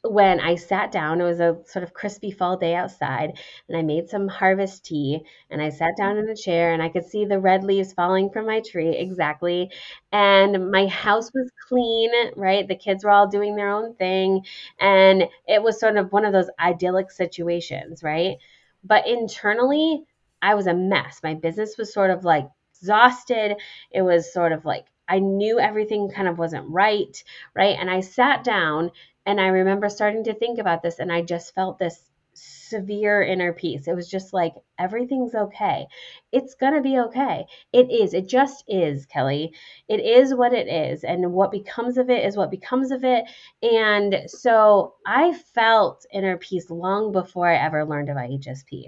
when 0.03 0.39
I 0.39 0.55
sat 0.55 0.91
down, 0.91 1.21
it 1.21 1.23
was 1.23 1.39
a 1.39 1.57
sort 1.65 1.83
of 1.83 1.93
crispy 1.93 2.31
fall 2.31 2.57
day 2.57 2.75
outside, 2.75 3.37
and 3.67 3.77
I 3.77 3.81
made 3.81 4.09
some 4.09 4.27
harvest 4.27 4.85
tea. 4.85 5.21
And 5.49 5.61
I 5.61 5.69
sat 5.69 5.95
down 5.97 6.17
in 6.17 6.29
a 6.29 6.35
chair, 6.35 6.73
and 6.73 6.81
I 6.83 6.89
could 6.89 7.05
see 7.05 7.25
the 7.25 7.39
red 7.39 7.63
leaves 7.63 7.93
falling 7.93 8.29
from 8.29 8.45
my 8.45 8.61
tree 8.61 8.89
exactly. 8.97 9.71
And 10.11 10.71
my 10.71 10.87
house 10.87 11.31
was 11.33 11.51
clean, 11.67 12.11
right? 12.35 12.67
The 12.67 12.75
kids 12.75 13.03
were 13.03 13.11
all 13.11 13.27
doing 13.27 13.55
their 13.55 13.69
own 13.69 13.95
thing. 13.95 14.45
And 14.79 15.23
it 15.47 15.61
was 15.63 15.79
sort 15.79 15.97
of 15.97 16.11
one 16.11 16.25
of 16.25 16.33
those 16.33 16.49
idyllic 16.59 17.09
situations, 17.11 18.03
right? 18.03 18.37
But 18.83 19.07
internally, 19.07 20.03
I 20.41 20.55
was 20.55 20.67
a 20.67 20.73
mess. 20.73 21.21
My 21.23 21.33
business 21.33 21.77
was 21.77 21.93
sort 21.93 22.09
of 22.11 22.25
like 22.25 22.47
exhausted. 22.79 23.55
It 23.91 24.01
was 24.01 24.31
sort 24.33 24.51
of 24.51 24.65
like 24.65 24.85
I 25.07 25.19
knew 25.19 25.59
everything 25.59 26.09
kind 26.09 26.27
of 26.27 26.37
wasn't 26.37 26.69
right, 26.69 27.23
right? 27.55 27.77
And 27.79 27.89
I 27.89 28.01
sat 28.01 28.43
down 28.43 28.91
and 29.25 29.39
I 29.39 29.47
remember 29.47 29.89
starting 29.89 30.25
to 30.25 30.33
think 30.33 30.59
about 30.59 30.83
this, 30.83 30.99
and 30.99 31.11
I 31.11 31.21
just 31.21 31.55
felt 31.55 31.79
this 31.79 32.09
severe 32.33 33.21
inner 33.21 33.53
peace. 33.53 33.87
It 33.87 33.95
was 33.95 34.09
just 34.09 34.33
like, 34.33 34.53
everything's 34.79 35.35
okay. 35.35 35.87
It's 36.31 36.55
going 36.55 36.73
to 36.73 36.81
be 36.81 36.99
okay. 36.99 37.45
It 37.71 37.91
is. 37.91 38.13
It 38.13 38.27
just 38.27 38.63
is, 38.67 39.05
Kelly. 39.05 39.53
It 39.87 39.99
is 39.99 40.33
what 40.33 40.53
it 40.53 40.67
is. 40.67 41.03
And 41.03 41.33
what 41.33 41.51
becomes 41.51 41.97
of 41.97 42.09
it 42.09 42.25
is 42.25 42.35
what 42.35 42.51
becomes 42.51 42.91
of 42.91 43.03
it. 43.03 43.25
And 43.61 44.23
so 44.27 44.95
I 45.05 45.33
felt 45.33 46.05
inner 46.11 46.37
peace 46.37 46.69
long 46.69 47.11
before 47.11 47.47
I 47.47 47.57
ever 47.57 47.85
learned 47.85 48.09
about 48.09 48.29
HSP. 48.29 48.85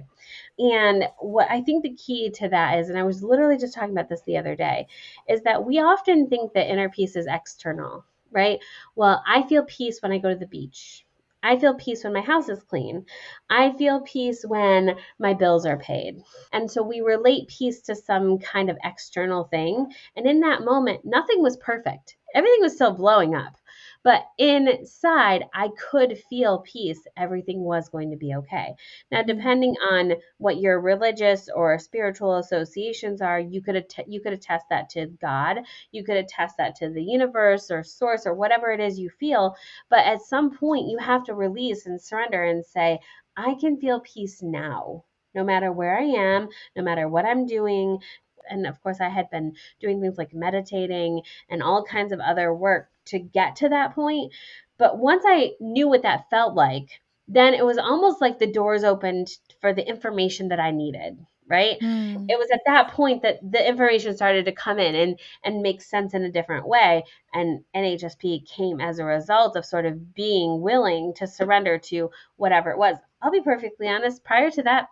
And 0.58 1.06
what 1.20 1.50
I 1.50 1.62
think 1.62 1.84
the 1.84 1.96
key 1.96 2.32
to 2.32 2.50
that 2.50 2.80
is, 2.80 2.90
and 2.90 2.98
I 2.98 3.04
was 3.04 3.24
literally 3.24 3.58
just 3.58 3.74
talking 3.74 3.92
about 3.92 4.10
this 4.10 4.24
the 4.26 4.38
other 4.38 4.56
day, 4.56 4.88
is 5.30 5.42
that 5.44 5.64
we 5.64 5.80
often 5.80 6.28
think 6.28 6.54
that 6.54 6.70
inner 6.72 6.90
peace 6.90 7.16
is 7.16 7.28
external 7.28 8.06
right? 8.32 8.60
Well, 8.96 9.24
I 9.26 9.44
feel 9.44 9.64
peace 9.64 10.02
when 10.02 10.12
I 10.12 10.18
go 10.18 10.30
to 10.30 10.36
the 10.36 10.46
beach. 10.46 11.05
I 11.46 11.60
feel 11.60 11.76
peace 11.76 12.04
when 12.04 12.14
my 12.14 12.22
house 12.22 12.50
is 12.50 12.64
clean. 12.64 13.06
I 13.52 13.72
feel 13.74 14.02
peace 14.02 14.44
when 14.44 14.98
my 15.20 15.36
bills 15.36 15.68
are 15.68 15.78
paid. 15.78 16.24
And 16.52 16.70
so 16.72 16.82
we 16.82 17.02
relate 17.02 17.48
peace 17.50 17.82
to 17.84 17.96
some 17.96 18.40
kind 18.40 18.68
of 18.68 18.80
external 18.84 19.44
thing. 19.44 19.94
And 20.16 20.26
in 20.26 20.40
that 20.40 20.64
moment, 20.64 21.06
nothing 21.06 21.44
was 21.44 21.58
perfect. 21.58 22.18
Everything 22.34 22.62
was 22.62 22.74
still 22.74 22.94
blowing 22.94 23.36
up. 23.36 23.58
But 24.06 24.22
inside, 24.38 25.46
I 25.52 25.70
could 25.70 26.20
feel 26.30 26.60
peace. 26.60 27.08
Everything 27.18 27.64
was 27.64 27.90
going 27.90 28.12
to 28.12 28.18
be 28.18 28.36
okay. 28.36 28.76
Now, 29.12 29.22
mm-hmm. 29.22 29.36
depending 29.36 29.76
on 29.78 30.14
what 30.38 30.58
your 30.58 30.80
religious 30.80 31.50
or 31.50 31.80
spiritual 31.80 32.36
associations 32.36 33.20
are, 33.20 33.40
you 33.40 33.64
could 33.64 33.76
att- 33.76 34.08
you 34.08 34.22
could 34.22 34.34
attest 34.34 34.68
that 34.70 34.90
to 34.90 35.08
God. 35.08 35.58
You 35.92 36.04
could 36.04 36.18
attest 36.18 36.58
that 36.58 36.76
to 36.76 36.90
the 36.92 37.04
universe 37.04 37.72
or 37.72 37.84
source 37.84 38.28
or 38.28 38.36
whatever 38.36 38.72
it 38.72 38.80
is 38.80 39.00
you 39.00 39.10
feel. 39.10 39.56
But 39.90 40.06
at 40.06 40.22
some 40.22 40.56
point, 40.56 40.88
you 40.88 41.00
have 41.00 41.24
to 41.24 41.34
release 41.34 41.88
and 41.88 42.00
surrender 42.00 42.44
and 42.44 42.64
say, 42.64 43.00
I 43.36 43.56
can 43.56 43.78
feel 43.78 44.02
peace 44.02 44.44
now 44.44 45.04
no 45.36 45.44
matter 45.44 45.72
where 45.72 46.00
I 46.00 46.04
am, 46.04 46.48
no 46.76 46.84
matter 46.84 47.10
what 47.10 47.26
I'm 47.26 47.46
doing, 47.46 48.00
and 48.50 48.66
of 48.68 48.82
course, 48.82 49.02
I 49.02 49.10
had 49.10 49.30
been 49.30 49.56
doing 49.80 50.02
things 50.02 50.18
like 50.18 50.34
meditating 50.34 51.22
and 51.50 51.64
all 51.64 51.84
kinds 51.84 52.12
of 52.12 52.20
other 52.20 52.54
work 52.54 52.90
to 53.06 53.20
get 53.20 53.56
to 53.58 53.70
that 53.70 53.96
point. 53.96 54.34
But 54.78 54.98
once 54.98 55.24
I 55.28 55.54
knew 55.60 55.88
what 55.88 56.04
that 56.04 56.30
felt 56.30 56.56
like, 56.56 57.02
then 57.28 57.54
it 57.54 57.66
was 57.66 57.78
almost 57.78 58.22
like 58.22 58.40
the 58.40 58.52
doors 58.52 58.84
opened 58.84 59.38
for 59.62 59.74
the 59.74 59.88
information 59.88 60.50
that 60.50 60.60
I 60.60 60.72
needed 60.72 61.18
right 61.48 61.80
mm. 61.80 62.26
it 62.28 62.38
was 62.38 62.50
at 62.52 62.62
that 62.66 62.92
point 62.92 63.22
that 63.22 63.40
the 63.52 63.68
information 63.68 64.16
started 64.16 64.46
to 64.46 64.52
come 64.52 64.80
in 64.80 64.96
and 64.96 65.20
and 65.44 65.62
make 65.62 65.82
sense 65.82 66.14
in 66.14 66.24
a 66.24 66.32
different 66.32 66.68
way 66.68 67.04
and 67.34 67.64
nhsp 67.76 68.46
came 68.48 68.82
as 68.82 69.00
a 69.00 69.06
result 69.06 69.56
of 69.56 69.66
sort 69.66 69.86
of 69.86 70.16
being 70.16 70.62
willing 70.62 71.14
to 71.14 71.28
surrender 71.28 71.78
to 71.78 72.10
whatever 72.38 72.72
it 72.72 72.78
was 72.78 72.98
i'll 73.22 73.32
be 73.32 73.42
perfectly 73.42 73.88
honest 73.88 74.24
prior 74.24 74.50
to 74.50 74.64
that 74.64 74.88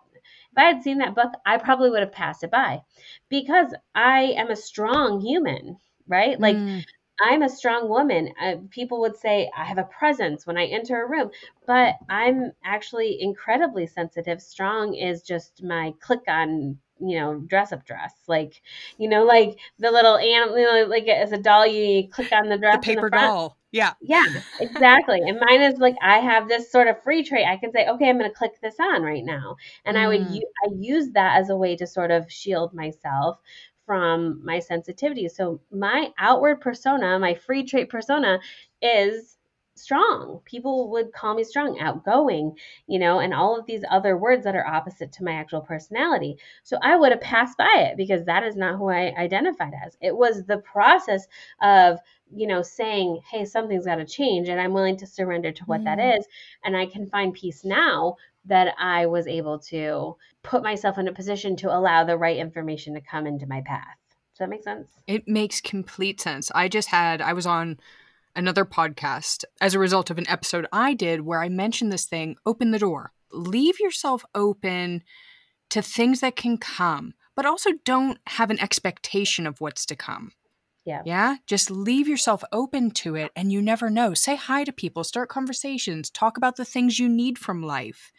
if 0.54 0.58
I 0.58 0.64
had 0.64 0.82
seen 0.82 0.98
that 0.98 1.16
book, 1.16 1.32
I 1.44 1.58
probably 1.58 1.90
would 1.90 2.00
have 2.00 2.12
passed 2.12 2.44
it 2.44 2.50
by 2.50 2.82
because 3.28 3.74
I 3.94 4.34
am 4.36 4.50
a 4.50 4.56
strong 4.56 5.20
human, 5.20 5.78
right? 6.06 6.38
Like, 6.38 6.56
mm. 6.56 6.84
I'm 7.20 7.42
a 7.42 7.48
strong 7.48 7.88
woman. 7.88 8.32
Uh, 8.40 8.56
people 8.70 9.00
would 9.00 9.16
say 9.16 9.50
I 9.56 9.64
have 9.64 9.78
a 9.78 9.84
presence 9.84 10.46
when 10.46 10.56
I 10.56 10.66
enter 10.66 11.02
a 11.02 11.08
room, 11.08 11.30
but 11.66 11.96
I'm 12.08 12.52
actually 12.64 13.20
incredibly 13.20 13.86
sensitive. 13.86 14.40
Strong 14.40 14.94
is 14.94 15.22
just 15.22 15.62
my 15.62 15.92
click 16.00 16.22
on 16.28 16.78
you 17.00 17.18
know, 17.18 17.40
dress 17.40 17.72
up 17.72 17.84
dress. 17.84 18.14
Like, 18.28 18.62
you 18.98 19.08
know, 19.08 19.24
like 19.24 19.58
the 19.80 19.90
little 19.90 20.16
animal, 20.16 20.56
you 20.56 20.64
know, 20.64 20.86
like 20.86 21.08
as 21.08 21.32
a 21.32 21.38
doll, 21.38 21.66
you 21.66 22.08
click 22.08 22.30
on 22.32 22.48
the 22.48 22.56
dress. 22.56 22.76
The 22.76 22.94
paper 22.94 23.10
the 23.10 23.16
doll. 23.16 23.58
Yeah. 23.74 23.94
Yeah, 24.00 24.24
exactly. 24.60 25.20
and 25.26 25.40
mine 25.40 25.60
is 25.60 25.80
like, 25.80 25.96
I 26.00 26.18
have 26.18 26.46
this 26.46 26.70
sort 26.70 26.86
of 26.86 27.02
free 27.02 27.24
trait. 27.24 27.44
I 27.44 27.56
can 27.56 27.72
say, 27.72 27.88
okay, 27.88 28.08
I'm 28.08 28.18
going 28.18 28.30
to 28.30 28.36
click 28.36 28.60
this 28.62 28.76
on 28.78 29.02
right 29.02 29.24
now. 29.24 29.56
And 29.84 29.96
mm. 29.96 30.00
I 30.00 30.06
would, 30.06 30.20
mm. 30.20 30.40
I 30.64 30.68
use 30.78 31.10
that 31.14 31.40
as 31.40 31.50
a 31.50 31.56
way 31.56 31.74
to 31.78 31.86
sort 31.86 32.12
of 32.12 32.30
shield 32.30 32.72
myself 32.72 33.40
from 33.84 34.40
my 34.44 34.60
sensitivity. 34.60 35.26
So 35.26 35.60
my 35.72 36.12
outward 36.18 36.60
persona, 36.60 37.18
my 37.18 37.34
free 37.34 37.64
trait 37.64 37.88
persona 37.88 38.38
is 38.80 39.33
strong. 39.76 40.40
People 40.44 40.90
would 40.90 41.12
call 41.12 41.34
me 41.34 41.44
strong, 41.44 41.78
outgoing, 41.80 42.56
you 42.86 42.98
know, 42.98 43.18
and 43.18 43.34
all 43.34 43.58
of 43.58 43.66
these 43.66 43.84
other 43.90 44.16
words 44.16 44.44
that 44.44 44.54
are 44.54 44.66
opposite 44.66 45.12
to 45.12 45.24
my 45.24 45.32
actual 45.32 45.60
personality. 45.60 46.36
So 46.62 46.78
I 46.82 46.96
would 46.96 47.12
have 47.12 47.20
passed 47.20 47.58
by 47.58 47.72
it 47.76 47.96
because 47.96 48.24
that 48.24 48.44
is 48.44 48.56
not 48.56 48.76
who 48.76 48.88
I 48.88 49.12
identified 49.18 49.72
as. 49.84 49.96
It 50.00 50.16
was 50.16 50.44
the 50.44 50.58
process 50.58 51.26
of, 51.62 51.98
you 52.34 52.46
know, 52.46 52.62
saying, 52.62 53.20
hey, 53.30 53.44
something's 53.44 53.86
got 53.86 53.96
to 53.96 54.06
change 54.06 54.48
and 54.48 54.60
I'm 54.60 54.72
willing 54.72 54.96
to 54.98 55.06
surrender 55.06 55.52
to 55.52 55.64
what 55.64 55.80
mm. 55.80 55.84
that 55.84 56.18
is. 56.18 56.26
And 56.64 56.76
I 56.76 56.86
can 56.86 57.06
find 57.06 57.34
peace 57.34 57.64
now 57.64 58.16
that 58.46 58.74
I 58.78 59.06
was 59.06 59.26
able 59.26 59.58
to 59.58 60.16
put 60.42 60.62
myself 60.62 60.98
in 60.98 61.08
a 61.08 61.12
position 61.12 61.56
to 61.56 61.74
allow 61.74 62.04
the 62.04 62.18
right 62.18 62.36
information 62.36 62.94
to 62.94 63.00
come 63.00 63.26
into 63.26 63.46
my 63.46 63.62
path. 63.62 63.96
Does 64.32 64.40
that 64.40 64.48
make 64.48 64.64
sense? 64.64 64.88
It 65.06 65.28
makes 65.28 65.60
complete 65.60 66.20
sense. 66.20 66.50
I 66.54 66.68
just 66.68 66.88
had, 66.88 67.22
I 67.22 67.32
was 67.32 67.46
on 67.46 67.78
another 68.36 68.64
podcast 68.64 69.44
as 69.60 69.74
a 69.74 69.78
result 69.78 70.10
of 70.10 70.18
an 70.18 70.28
episode 70.28 70.66
I 70.72 70.94
did 70.94 71.22
where 71.22 71.42
I 71.42 71.48
mentioned 71.48 71.92
this 71.92 72.06
thing 72.06 72.36
open 72.44 72.70
the 72.70 72.78
door, 72.78 73.12
leave 73.32 73.80
yourself 73.80 74.24
open 74.34 75.02
to 75.70 75.82
things 75.82 76.20
that 76.20 76.36
can 76.36 76.58
come, 76.58 77.14
but 77.34 77.46
also 77.46 77.70
don't 77.84 78.18
have 78.26 78.50
an 78.50 78.60
expectation 78.60 79.46
of 79.46 79.60
what's 79.60 79.86
to 79.86 79.96
come. 79.96 80.32
Yeah. 80.84 81.02
Yeah. 81.04 81.36
Just 81.46 81.70
leave 81.70 82.06
yourself 82.06 82.44
open 82.52 82.90
to 82.92 83.14
it 83.14 83.32
and 83.34 83.50
you 83.50 83.62
never 83.62 83.88
know. 83.88 84.12
Say 84.12 84.36
hi 84.36 84.64
to 84.64 84.72
people, 84.72 85.02
start 85.02 85.30
conversations, 85.30 86.10
talk 86.10 86.36
about 86.36 86.56
the 86.56 86.64
things 86.64 86.98
you 86.98 87.08
need 87.08 87.38
from 87.38 87.62
life. 87.62 88.12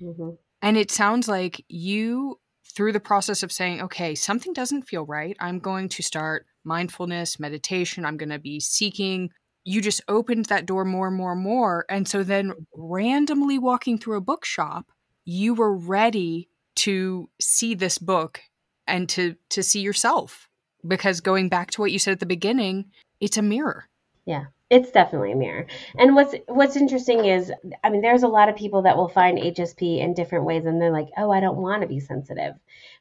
Mm-hmm. 0.00 0.30
And 0.60 0.76
it 0.76 0.90
sounds 0.90 1.28
like 1.28 1.64
you, 1.68 2.38
through 2.74 2.92
the 2.92 3.00
process 3.00 3.42
of 3.42 3.50
saying, 3.50 3.80
okay, 3.80 4.14
something 4.14 4.52
doesn't 4.52 4.82
feel 4.82 5.06
right, 5.06 5.36
I'm 5.40 5.58
going 5.58 5.88
to 5.88 6.02
start 6.02 6.46
mindfulness, 6.62 7.40
meditation, 7.40 8.04
I'm 8.04 8.18
going 8.18 8.28
to 8.30 8.38
be 8.38 8.60
seeking. 8.60 9.30
You 9.64 9.80
just 9.80 10.00
opened 10.08 10.46
that 10.46 10.66
door 10.66 10.84
more 10.84 11.08
and 11.08 11.16
more 11.16 11.32
and 11.32 11.42
more. 11.42 11.84
And 11.88 12.08
so 12.08 12.22
then, 12.22 12.50
mm-hmm. 12.50 12.62
randomly 12.74 13.58
walking 13.58 13.98
through 13.98 14.16
a 14.16 14.22
bookshop, 14.22 14.90
you 15.24 15.54
were 15.54 15.76
ready 15.76 16.48
to 16.76 17.28
see 17.40 17.74
this 17.74 17.98
book 17.98 18.40
and 18.86 19.08
to 19.10 19.36
to 19.50 19.62
see 19.62 19.80
yourself 19.80 20.48
because 20.86 21.20
going 21.20 21.48
back 21.48 21.70
to 21.72 21.80
what 21.80 21.92
you 21.92 21.98
said 21.98 22.12
at 22.12 22.20
the 22.20 22.26
beginning, 22.26 22.86
it's 23.20 23.36
a 23.36 23.42
mirror. 23.42 23.88
Yeah. 24.24 24.46
It's 24.70 24.92
definitely 24.92 25.32
a 25.32 25.36
mirror. 25.36 25.66
And 25.98 26.14
what's 26.14 26.34
what's 26.46 26.76
interesting 26.76 27.24
is 27.24 27.52
I 27.82 27.90
mean 27.90 28.02
there's 28.02 28.22
a 28.22 28.28
lot 28.28 28.48
of 28.48 28.54
people 28.54 28.82
that 28.82 28.96
will 28.96 29.08
find 29.08 29.36
HSP 29.36 29.98
in 29.98 30.14
different 30.14 30.44
ways 30.44 30.64
and 30.64 30.80
they're 30.80 30.92
like, 30.92 31.08
"Oh, 31.18 31.32
I 31.32 31.40
don't 31.40 31.56
want 31.56 31.82
to 31.82 31.88
be 31.88 31.98
sensitive." 31.98 32.54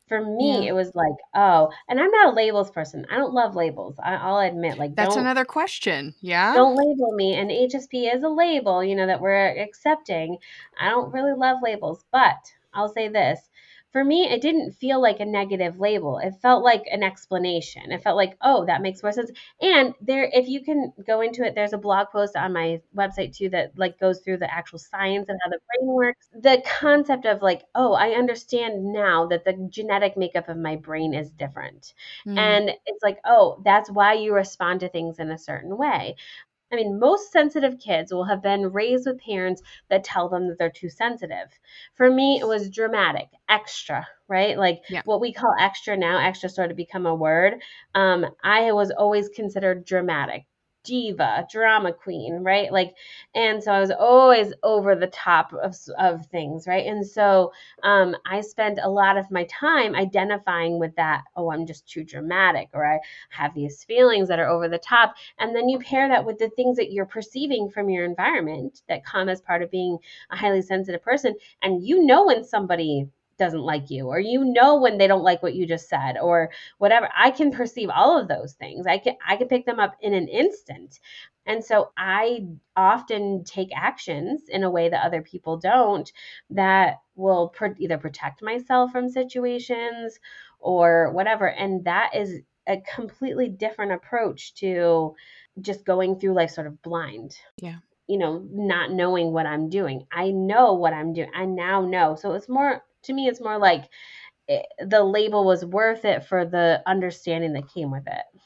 For 0.09 0.25
me, 0.25 0.63
yeah. 0.63 0.69
it 0.69 0.73
was 0.73 0.93
like, 0.95 1.13
"Oh, 1.35 1.69
and 1.87 1.99
I'm 1.99 2.09
not 2.09 2.33
a 2.33 2.35
labels 2.35 2.71
person. 2.71 3.05
I 3.09 3.17
don't 3.17 3.33
love 3.33 3.55
labels. 3.55 3.95
I, 4.03 4.27
will 4.27 4.39
admit 4.39 4.77
like 4.77 4.95
That's 4.95 5.15
another 5.15 5.45
question. 5.45 6.15
Yeah. 6.19 6.53
Don't 6.55 6.75
label 6.75 7.13
me 7.13 7.35
and 7.35 7.49
HSP 7.51 8.13
is 8.13 8.23
a 8.23 8.29
label, 8.29 8.83
you 8.83 8.95
know, 8.95 9.05
that 9.05 9.21
we're 9.21 9.49
accepting. 9.61 10.37
I 10.79 10.89
don't 10.89 11.13
really 11.13 11.33
love 11.33 11.59
labels, 11.63 12.03
but 12.11 12.51
I'll 12.73 12.89
say 12.89 13.07
this 13.07 13.48
for 13.91 14.03
me, 14.03 14.23
it 14.29 14.41
didn't 14.41 14.73
feel 14.73 15.01
like 15.01 15.19
a 15.19 15.25
negative 15.25 15.79
label. 15.79 16.19
It 16.19 16.35
felt 16.41 16.63
like 16.63 16.83
an 16.91 17.01
explanation. 17.01 17.91
It 17.91 18.03
felt 18.03 18.17
like, 18.17 18.37
oh, 18.41 18.65
that 18.65 18.81
makes 18.81 19.01
more 19.01 19.11
sense. 19.11 19.31
And 19.61 19.95
there, 19.99 20.29
if 20.31 20.47
you 20.47 20.63
can 20.63 20.93
go 21.07 21.21
into 21.21 21.43
it, 21.43 21.55
there's 21.55 21.73
a 21.73 21.77
blog 21.77 22.07
post 22.11 22.35
on 22.35 22.53
my 22.53 22.81
website 22.95 23.35
too 23.35 23.49
that 23.49 23.77
like 23.77 23.99
goes 23.99 24.19
through 24.19 24.37
the 24.37 24.53
actual 24.53 24.77
science 24.77 25.27
of 25.29 25.37
how 25.43 25.49
the 25.49 25.59
brain 25.67 25.87
works. 25.91 26.29
The 26.33 26.61
concept 26.79 27.25
of 27.25 27.41
like, 27.41 27.63
oh, 27.73 27.93
I 27.93 28.09
understand 28.11 28.93
now 28.93 29.25
that 29.27 29.43
the 29.43 29.53
genetic 29.69 30.15
makeup 30.15 30.49
of 30.49 30.57
my 30.57 30.75
brain 30.75 31.13
is 31.15 31.31
different. 31.31 31.93
Mm. 32.27 32.37
And 32.37 32.69
it's 32.85 33.03
like, 33.03 33.17
oh, 33.25 33.59
that's 33.65 33.89
why 33.89 34.13
you 34.13 34.33
respond 34.35 34.81
to 34.81 34.89
things 34.89 35.17
in 35.17 35.31
a 35.31 35.37
certain 35.37 35.75
way. 35.77 36.15
I 36.71 36.75
mean, 36.75 36.99
most 36.99 37.31
sensitive 37.31 37.79
kids 37.79 38.13
will 38.13 38.25
have 38.25 38.43
been 38.43 38.71
raised 38.71 39.07
with 39.07 39.21
parents 39.21 39.61
that 39.89 40.03
tell 40.03 40.29
them 40.29 40.47
that 40.47 40.57
they're 40.59 40.69
too 40.69 40.89
sensitive. 40.89 41.47
For 41.95 42.11
me, 42.11 42.39
it 42.39 42.47
was 42.47 42.69
dramatic, 42.69 43.29
extra, 43.47 44.07
right? 44.27 44.57
Like 44.57 44.83
yeah. 44.89 45.01
what 45.05 45.21
we 45.21 45.33
call 45.33 45.53
extra 45.59 45.97
now, 45.97 46.19
extra 46.19 46.49
sort 46.49 46.71
of 46.71 46.77
become 46.77 47.05
a 47.05 47.15
word. 47.15 47.55
Um, 47.95 48.25
I 48.43 48.71
was 48.71 48.91
always 48.91 49.29
considered 49.29 49.85
dramatic, 49.85 50.45
diva, 50.83 51.47
drama 51.51 51.93
queen, 51.93 52.43
right? 52.43 52.71
Like, 52.71 52.95
and 53.35 53.61
so 53.61 53.71
I 53.71 53.79
was 53.79 53.91
always 53.91 54.53
over 54.63 54.95
the 54.95 55.07
top 55.07 55.53
of, 55.53 55.75
of 55.97 56.25
things, 56.27 56.67
right? 56.67 56.85
And 56.85 57.05
so 57.05 57.51
um, 57.83 58.15
I 58.25 58.41
spent 58.41 58.79
a 58.81 58.89
lot 58.89 59.17
of 59.17 59.29
my 59.31 59.45
time 59.45 59.95
identifying 59.95 60.79
with 60.79 60.95
that. 60.95 61.23
Oh, 61.35 61.51
I'm 61.51 61.65
just 61.65 61.87
too 61.87 62.03
dramatic, 62.03 62.69
or 62.73 62.85
I 62.85 62.99
have 63.29 63.53
these 63.53 63.83
feelings 63.83 64.27
that 64.29 64.39
are 64.39 64.47
over 64.49 64.67
the 64.67 64.77
top. 64.77 65.15
And 65.37 65.55
then 65.55 65.69
you 65.69 65.79
pair 65.79 66.07
that 66.09 66.25
with 66.25 66.37
the 66.39 66.49
things 66.49 66.77
that 66.77 66.91
you're 66.91 67.05
perceiving 67.05 67.69
from 67.69 67.89
your 67.89 68.05
environment 68.05 68.81
that 68.87 69.05
come 69.05 69.29
as 69.29 69.41
part 69.41 69.61
of 69.61 69.71
being 69.71 69.97
a 70.31 70.35
highly 70.35 70.61
sensitive 70.61 71.01
person. 71.01 71.35
And 71.61 71.83
you 71.85 72.05
know 72.05 72.25
when 72.27 72.43
somebody 72.43 73.07
doesn't 73.39 73.61
like 73.61 73.89
you 73.89 74.07
or 74.07 74.19
you 74.19 74.43
know 74.43 74.79
when 74.79 74.97
they 74.97 75.07
don't 75.07 75.23
like 75.23 75.41
what 75.41 75.55
you 75.55 75.65
just 75.65 75.89
said 75.89 76.17
or 76.21 76.51
whatever 76.77 77.09
i 77.17 77.31
can 77.31 77.51
perceive 77.51 77.89
all 77.89 78.19
of 78.19 78.27
those 78.27 78.53
things 78.53 78.85
i 78.85 78.97
can 78.97 79.15
i 79.27 79.35
can 79.35 79.47
pick 79.47 79.65
them 79.65 79.79
up 79.79 79.95
in 80.01 80.13
an 80.13 80.27
instant 80.27 80.99
and 81.45 81.63
so 81.63 81.91
i 81.97 82.45
often 82.75 83.43
take 83.43 83.69
actions 83.75 84.43
in 84.49 84.63
a 84.63 84.69
way 84.69 84.89
that 84.89 85.05
other 85.05 85.21
people 85.21 85.57
don't 85.57 86.11
that 86.49 86.97
will 87.15 87.53
either 87.79 87.97
protect 87.97 88.43
myself 88.43 88.91
from 88.91 89.09
situations 89.09 90.19
or 90.59 91.11
whatever 91.13 91.47
and 91.47 91.85
that 91.85 92.15
is 92.15 92.41
a 92.67 92.77
completely 92.95 93.47
different 93.47 93.91
approach 93.91 94.53
to 94.53 95.15
just 95.61 95.85
going 95.85 96.19
through 96.19 96.33
life 96.33 96.51
sort 96.51 96.67
of 96.67 96.81
blind 96.81 97.35
yeah 97.61 97.77
you 98.09 98.17
know, 98.17 98.43
not 98.51 98.91
knowing 98.91 99.31
what 99.31 99.45
I'm 99.45 99.69
doing. 99.69 100.07
I 100.11 100.31
know 100.31 100.73
what 100.73 100.93
I'm 100.93 101.13
doing. 101.13 101.29
I 101.35 101.45
now 101.45 101.85
know. 101.85 102.15
So 102.15 102.33
it's 102.33 102.49
more 102.49 102.83
to 103.03 103.13
me, 103.13 103.27
it's 103.27 103.41
more 103.41 103.57
like 103.57 103.85
it, 104.47 104.65
eh, 104.79 104.85
the 104.85 105.03
label 105.03 105.45
was 105.45 105.65
worth 105.65 106.05
it 106.05 106.25
for 106.25 106.45
the 106.45 106.81
understanding 106.85 107.53
that 107.53 107.73
came 107.73 107.91
with 107.91 108.07
it. 108.07 108.41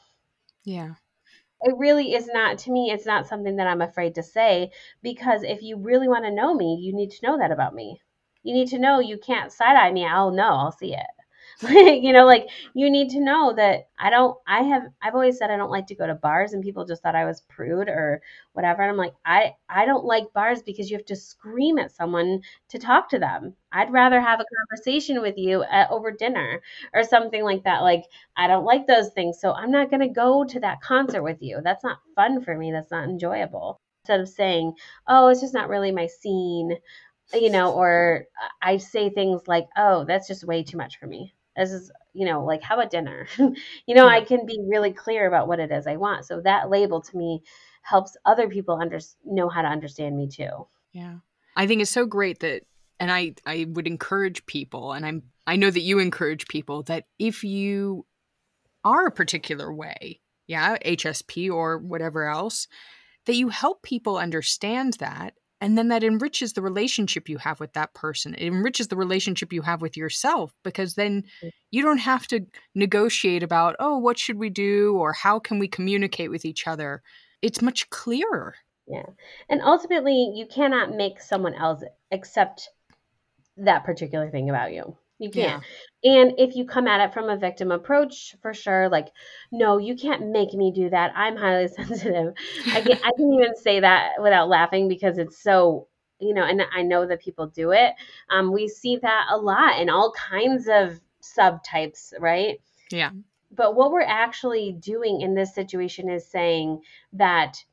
Yeah. 0.64 0.94
It 1.62 1.76
really 1.78 2.14
is 2.14 2.28
not, 2.32 2.58
to 2.58 2.72
me, 2.72 2.90
it's 2.90 3.06
not 3.06 3.26
something 3.26 3.56
that 3.56 3.66
I'm 3.66 3.80
afraid 3.80 4.14
to 4.16 4.22
say 4.22 4.70
because 5.02 5.42
if 5.42 5.62
you 5.62 5.78
really 5.78 6.08
want 6.08 6.24
to 6.24 6.34
know 6.34 6.54
me, 6.54 6.78
you 6.80 6.94
need 6.94 7.10
to 7.12 7.26
know 7.26 7.38
that 7.38 7.52
about 7.52 7.74
me. 7.74 8.00
You 8.42 8.52
need 8.52 8.68
to 8.68 8.78
know 8.78 9.00
you 9.00 9.18
can't 9.18 9.50
side 9.52 9.76
eye 9.76 9.90
me. 9.92 10.06
I'll 10.06 10.30
know, 10.30 10.50
I'll 10.50 10.72
see 10.72 10.94
it. 10.94 11.06
you 11.70 12.12
know, 12.12 12.26
like 12.26 12.48
you 12.74 12.90
need 12.90 13.10
to 13.10 13.20
know 13.20 13.52
that 13.54 13.88
I 13.98 14.10
don't, 14.10 14.36
I 14.46 14.62
have, 14.62 14.82
I've 15.00 15.14
always 15.14 15.38
said 15.38 15.50
I 15.50 15.56
don't 15.56 15.70
like 15.70 15.86
to 15.88 15.94
go 15.94 16.06
to 16.06 16.14
bars 16.14 16.52
and 16.52 16.62
people 16.64 16.84
just 16.84 17.02
thought 17.02 17.14
I 17.14 17.24
was 17.24 17.42
prude 17.42 17.88
or 17.88 18.22
whatever. 18.54 18.82
And 18.82 18.90
I'm 18.90 18.96
like, 18.96 19.14
I, 19.24 19.54
I 19.68 19.84
don't 19.84 20.04
like 20.04 20.32
bars 20.32 20.62
because 20.62 20.90
you 20.90 20.96
have 20.96 21.06
to 21.06 21.16
scream 21.16 21.78
at 21.78 21.92
someone 21.92 22.42
to 22.70 22.78
talk 22.78 23.08
to 23.10 23.18
them. 23.20 23.54
I'd 23.72 23.92
rather 23.92 24.20
have 24.20 24.40
a 24.40 24.44
conversation 24.68 25.22
with 25.22 25.38
you 25.38 25.62
at, 25.64 25.90
over 25.90 26.10
dinner 26.10 26.60
or 26.92 27.04
something 27.04 27.44
like 27.44 27.62
that. 27.64 27.82
Like, 27.82 28.04
I 28.36 28.48
don't 28.48 28.64
like 28.64 28.86
those 28.86 29.10
things. 29.10 29.40
So 29.40 29.52
I'm 29.52 29.70
not 29.70 29.90
going 29.90 30.00
to 30.00 30.08
go 30.08 30.44
to 30.44 30.60
that 30.60 30.80
concert 30.80 31.22
with 31.22 31.40
you. 31.40 31.60
That's 31.62 31.84
not 31.84 31.98
fun 32.16 32.42
for 32.42 32.56
me. 32.56 32.72
That's 32.72 32.90
not 32.90 33.08
enjoyable. 33.08 33.80
Instead 34.04 34.20
of 34.20 34.28
saying, 34.28 34.74
oh, 35.06 35.28
it's 35.28 35.40
just 35.40 35.54
not 35.54 35.68
really 35.68 35.92
my 35.92 36.06
scene 36.08 36.76
you 37.34 37.50
know, 37.50 37.72
or 37.72 38.26
uh, 38.42 38.48
I 38.62 38.76
say 38.78 39.10
things 39.10 39.48
like, 39.48 39.66
"Oh, 39.76 40.04
that's 40.04 40.28
just 40.28 40.44
way 40.44 40.62
too 40.62 40.76
much 40.76 40.98
for 40.98 41.06
me." 41.06 41.34
This 41.56 41.70
is, 41.70 41.90
you 42.12 42.26
know, 42.26 42.44
like 42.44 42.62
how 42.62 42.74
about 42.74 42.90
dinner? 42.90 43.26
you 43.38 43.94
know. 43.94 44.06
I 44.06 44.22
can 44.22 44.46
be 44.46 44.58
really 44.66 44.92
clear 44.92 45.26
about 45.26 45.48
what 45.48 45.60
it 45.60 45.70
is 45.70 45.86
I 45.86 45.96
want. 45.96 46.24
So 46.24 46.40
that 46.40 46.70
label 46.70 47.00
to 47.00 47.16
me 47.16 47.42
helps 47.82 48.16
other 48.24 48.48
people 48.48 48.78
under 48.80 48.98
know 49.24 49.48
how 49.48 49.62
to 49.62 49.68
understand 49.68 50.16
me 50.16 50.28
too. 50.28 50.66
Yeah. 50.92 51.16
I 51.56 51.66
think 51.66 51.82
it's 51.82 51.90
so 51.90 52.06
great 52.06 52.40
that 52.40 52.62
and 52.98 53.10
I 53.12 53.34
I 53.46 53.66
would 53.68 53.86
encourage 53.86 54.46
people 54.46 54.92
and 54.92 55.04
I'm 55.04 55.22
I 55.46 55.56
know 55.56 55.70
that 55.70 55.80
you 55.80 55.98
encourage 55.98 56.48
people 56.48 56.82
that 56.84 57.04
if 57.18 57.44
you 57.44 58.06
are 58.84 59.06
a 59.06 59.12
particular 59.12 59.72
way, 59.72 60.20
yeah, 60.46 60.76
HSP 60.84 61.50
or 61.50 61.78
whatever 61.78 62.28
else, 62.28 62.66
that 63.26 63.36
you 63.36 63.48
help 63.48 63.82
people 63.82 64.16
understand 64.16 64.94
that 64.94 65.34
and 65.64 65.78
then 65.78 65.88
that 65.88 66.04
enriches 66.04 66.52
the 66.52 66.60
relationship 66.60 67.26
you 67.26 67.38
have 67.38 67.58
with 67.58 67.72
that 67.72 67.94
person. 67.94 68.34
It 68.34 68.48
enriches 68.48 68.88
the 68.88 68.98
relationship 68.98 69.50
you 69.50 69.62
have 69.62 69.80
with 69.80 69.96
yourself 69.96 70.52
because 70.62 70.94
then 70.94 71.24
mm. 71.42 71.50
you 71.70 71.82
don't 71.82 71.96
have 71.96 72.26
to 72.26 72.40
negotiate 72.74 73.42
about, 73.42 73.74
oh, 73.78 73.96
what 73.96 74.18
should 74.18 74.36
we 74.36 74.50
do 74.50 74.94
or 74.98 75.14
how 75.14 75.38
can 75.38 75.58
we 75.58 75.66
communicate 75.66 76.28
with 76.28 76.44
each 76.44 76.66
other. 76.66 77.02
It's 77.40 77.62
much 77.62 77.88
clearer. 77.88 78.56
Yeah. 78.86 79.06
And 79.48 79.62
ultimately, 79.62 80.34
you 80.36 80.44
cannot 80.44 80.94
make 80.94 81.18
someone 81.18 81.54
else 81.54 81.82
accept 82.12 82.68
that 83.56 83.84
particular 83.84 84.28
thing 84.30 84.50
about 84.50 84.74
you. 84.74 84.94
You 85.24 85.30
can't. 85.30 85.62
Yeah. 86.02 86.18
And 86.18 86.34
if 86.36 86.54
you 86.54 86.66
come 86.66 86.86
at 86.86 87.00
it 87.00 87.14
from 87.14 87.30
a 87.30 87.36
victim 87.36 87.72
approach, 87.72 88.36
for 88.42 88.52
sure, 88.52 88.90
like, 88.90 89.08
no, 89.50 89.78
you 89.78 89.96
can't 89.96 90.30
make 90.30 90.52
me 90.52 90.70
do 90.70 90.90
that. 90.90 91.12
I'm 91.16 91.34
highly 91.34 91.68
sensitive. 91.76 92.34
I 92.66 92.82
can 92.82 92.98
I 93.02 93.10
can 93.16 93.32
even 93.32 93.56
say 93.56 93.80
that 93.80 94.12
without 94.20 94.50
laughing 94.50 94.86
because 94.86 95.16
it's 95.16 95.42
so, 95.42 95.88
you 96.20 96.34
know, 96.34 96.44
and 96.44 96.62
I 96.76 96.82
know 96.82 97.06
that 97.06 97.22
people 97.22 97.46
do 97.46 97.70
it. 97.70 97.94
Um, 98.28 98.52
we 98.52 98.68
see 98.68 98.98
that 98.98 99.28
a 99.30 99.38
lot 99.38 99.80
in 99.80 99.88
all 99.88 100.12
kinds 100.12 100.68
of 100.70 101.00
subtypes, 101.22 102.12
right? 102.20 102.60
Yeah. 102.90 103.10
But 103.50 103.74
what 103.74 103.90
we're 103.90 104.02
actually 104.02 104.76
doing 104.78 105.22
in 105.22 105.34
this 105.34 105.54
situation 105.54 106.10
is 106.10 106.30
saying 106.30 106.82
that 107.14 107.64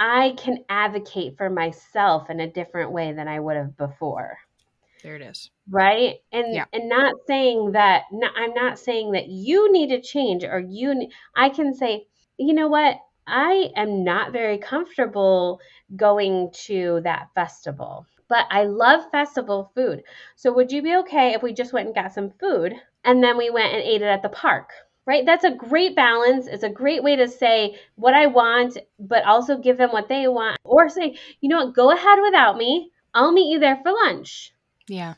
I 0.00 0.34
can 0.36 0.64
advocate 0.68 1.36
for 1.36 1.48
myself 1.48 2.28
in 2.28 2.40
a 2.40 2.50
different 2.50 2.90
way 2.90 3.12
than 3.12 3.28
I 3.28 3.38
would 3.38 3.56
have 3.56 3.76
before. 3.76 4.38
There 5.04 5.14
it 5.14 5.22
is. 5.22 5.51
Right? 5.70 6.16
And 6.32 6.54
yeah. 6.54 6.64
and 6.72 6.88
not 6.88 7.14
saying 7.26 7.72
that 7.72 8.04
I'm 8.36 8.54
not 8.54 8.78
saying 8.78 9.12
that 9.12 9.28
you 9.28 9.72
need 9.72 9.88
to 9.90 10.00
change 10.00 10.44
or 10.44 10.58
you 10.58 11.08
I 11.36 11.50
can 11.50 11.74
say, 11.74 12.06
you 12.36 12.52
know 12.52 12.68
what? 12.68 12.96
I 13.26 13.70
am 13.76 14.02
not 14.02 14.32
very 14.32 14.58
comfortable 14.58 15.60
going 15.94 16.50
to 16.64 17.00
that 17.04 17.28
festival. 17.34 18.06
But 18.28 18.46
I 18.50 18.64
love 18.64 19.10
festival 19.12 19.70
food. 19.74 20.02
So 20.36 20.52
would 20.52 20.72
you 20.72 20.82
be 20.82 20.96
okay 20.96 21.34
if 21.34 21.42
we 21.42 21.52
just 21.52 21.72
went 21.72 21.86
and 21.86 21.94
got 21.94 22.14
some 22.14 22.30
food 22.40 22.74
and 23.04 23.22
then 23.22 23.36
we 23.36 23.50
went 23.50 23.72
and 23.72 23.82
ate 23.82 24.02
it 24.02 24.06
at 24.06 24.22
the 24.22 24.28
park? 24.30 24.70
right? 25.06 25.26
That's 25.26 25.44
a 25.44 25.50
great 25.50 25.96
balance. 25.96 26.46
It's 26.46 26.62
a 26.62 26.70
great 26.70 27.02
way 27.02 27.16
to 27.16 27.28
say 27.28 27.76
what 27.96 28.14
I 28.14 28.26
want, 28.26 28.78
but 28.98 29.24
also 29.24 29.58
give 29.58 29.76
them 29.78 29.90
what 29.90 30.08
they 30.08 30.28
want. 30.28 30.58
Or 30.64 30.88
say, 30.88 31.18
you 31.40 31.48
know 31.48 31.64
what, 31.64 31.74
go 31.74 31.90
ahead 31.90 32.18
without 32.22 32.56
me. 32.56 32.90
I'll 33.14 33.32
meet 33.32 33.52
you 33.52 33.58
there 33.58 33.80
for 33.82 33.92
lunch. 33.92 34.54
Yeah. 34.88 35.14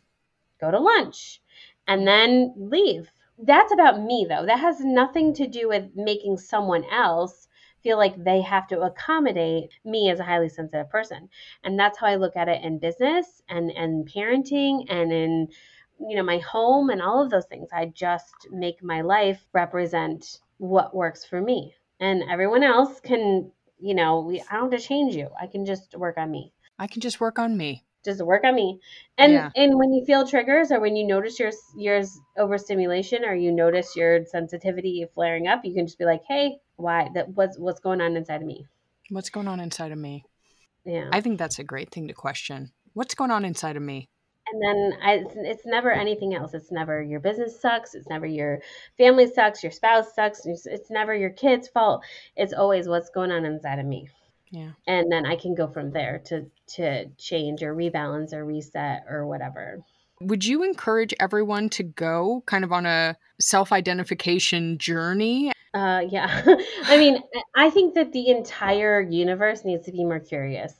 Go 0.64 0.70
to 0.70 0.80
lunch 0.80 1.42
and 1.86 2.06
then 2.08 2.54
leave. 2.56 3.10
that's 3.38 3.72
about 3.72 4.00
me 4.00 4.24
though. 4.26 4.46
That 4.46 4.60
has 4.60 4.80
nothing 4.80 5.34
to 5.34 5.46
do 5.46 5.68
with 5.68 5.90
making 5.94 6.38
someone 6.38 6.84
else 6.90 7.48
feel 7.82 7.98
like 7.98 8.16
they 8.16 8.40
have 8.40 8.66
to 8.68 8.80
accommodate 8.80 9.78
me 9.84 10.08
as 10.08 10.20
a 10.20 10.24
highly 10.24 10.48
sensitive 10.48 10.88
person. 10.88 11.28
And 11.64 11.78
that's 11.78 11.98
how 11.98 12.06
I 12.06 12.14
look 12.14 12.34
at 12.34 12.48
it 12.48 12.62
in 12.62 12.78
business 12.78 13.42
and 13.46 13.70
and 13.72 14.08
parenting 14.10 14.86
and 14.88 15.12
in 15.12 15.48
you 16.00 16.16
know 16.16 16.22
my 16.22 16.38
home 16.38 16.88
and 16.88 17.02
all 17.02 17.22
of 17.22 17.28
those 17.30 17.44
things. 17.44 17.68
I 17.70 17.84
just 17.86 18.48
make 18.50 18.82
my 18.82 19.02
life 19.02 19.44
represent 19.52 20.40
what 20.56 20.96
works 20.96 21.26
for 21.26 21.42
me. 21.42 21.74
And 22.00 22.22
everyone 22.30 22.62
else 22.62 23.00
can, 23.00 23.50
you 23.78 23.94
know, 23.94 24.20
we, 24.20 24.40
I 24.40 24.54
don't 24.54 24.72
have 24.72 24.80
to 24.80 24.86
change 24.86 25.14
you. 25.14 25.28
I 25.38 25.46
can 25.46 25.66
just 25.66 25.94
work 25.94 26.16
on 26.16 26.30
me. 26.30 26.52
I 26.78 26.86
can 26.86 27.02
just 27.02 27.20
work 27.20 27.38
on 27.38 27.54
me 27.56 27.83
just 28.04 28.24
work 28.24 28.44
on 28.44 28.54
me. 28.54 28.80
And 29.18 29.32
yeah. 29.32 29.50
and 29.56 29.78
when 29.78 29.92
you 29.92 30.04
feel 30.04 30.26
triggers 30.26 30.70
or 30.70 30.80
when 30.80 30.96
you 30.96 31.06
notice 31.06 31.38
your 31.38 31.50
your 31.76 32.02
overstimulation 32.36 33.24
or 33.24 33.34
you 33.34 33.52
notice 33.52 33.96
your 33.96 34.24
sensitivity 34.26 35.06
flaring 35.14 35.46
up, 35.46 35.64
you 35.64 35.74
can 35.74 35.86
just 35.86 35.98
be 35.98 36.04
like, 36.04 36.22
"Hey, 36.28 36.58
why 36.76 37.08
that 37.14 37.28
what's 37.30 37.58
what's 37.58 37.80
going 37.80 38.00
on 38.00 38.16
inside 38.16 38.42
of 38.42 38.46
me?" 38.46 38.66
What's 39.10 39.30
going 39.30 39.48
on 39.48 39.60
inside 39.60 39.92
of 39.92 39.98
me? 39.98 40.24
Yeah. 40.84 41.08
I 41.12 41.20
think 41.20 41.38
that's 41.38 41.58
a 41.58 41.64
great 41.64 41.90
thing 41.90 42.08
to 42.08 42.14
question. 42.14 42.72
What's 42.94 43.14
going 43.14 43.30
on 43.30 43.44
inside 43.44 43.76
of 43.76 43.82
me? 43.82 44.08
And 44.52 44.62
then 44.62 44.98
I, 45.02 45.12
it's, 45.14 45.34
it's 45.36 45.66
never 45.66 45.90
anything 45.90 46.34
else. 46.34 46.52
It's 46.52 46.70
never 46.70 47.02
your 47.02 47.20
business 47.20 47.60
sucks. 47.60 47.94
It's 47.94 48.08
never 48.08 48.26
your 48.26 48.60
family 48.98 49.26
sucks. 49.26 49.62
Your 49.62 49.72
spouse 49.72 50.14
sucks. 50.14 50.44
It's, 50.44 50.66
it's 50.66 50.90
never 50.90 51.14
your 51.14 51.30
kid's 51.30 51.68
fault. 51.68 52.04
It's 52.36 52.52
always 52.52 52.86
what's 52.86 53.08
going 53.10 53.32
on 53.32 53.46
inside 53.46 53.78
of 53.78 53.86
me. 53.86 54.08
Yeah. 54.54 54.70
And 54.86 55.10
then 55.10 55.26
I 55.26 55.34
can 55.34 55.56
go 55.56 55.66
from 55.66 55.90
there 55.90 56.22
to 56.26 56.46
to 56.76 57.06
change 57.18 57.62
or 57.62 57.74
rebalance 57.74 58.32
or 58.32 58.44
reset 58.44 59.04
or 59.10 59.26
whatever. 59.26 59.82
Would 60.20 60.44
you 60.44 60.62
encourage 60.62 61.12
everyone 61.18 61.68
to 61.70 61.82
go 61.82 62.44
kind 62.46 62.62
of 62.62 62.72
on 62.72 62.86
a 62.86 63.16
self-identification 63.40 64.78
journey? 64.78 65.50
Uh, 65.74 66.02
yeah. 66.08 66.44
I 66.84 66.96
mean, 66.96 67.18
I 67.56 67.68
think 67.68 67.94
that 67.94 68.12
the 68.12 68.28
entire 68.28 69.00
universe 69.00 69.64
needs 69.64 69.86
to 69.86 69.92
be 69.92 70.04
more 70.04 70.20
curious. 70.20 70.72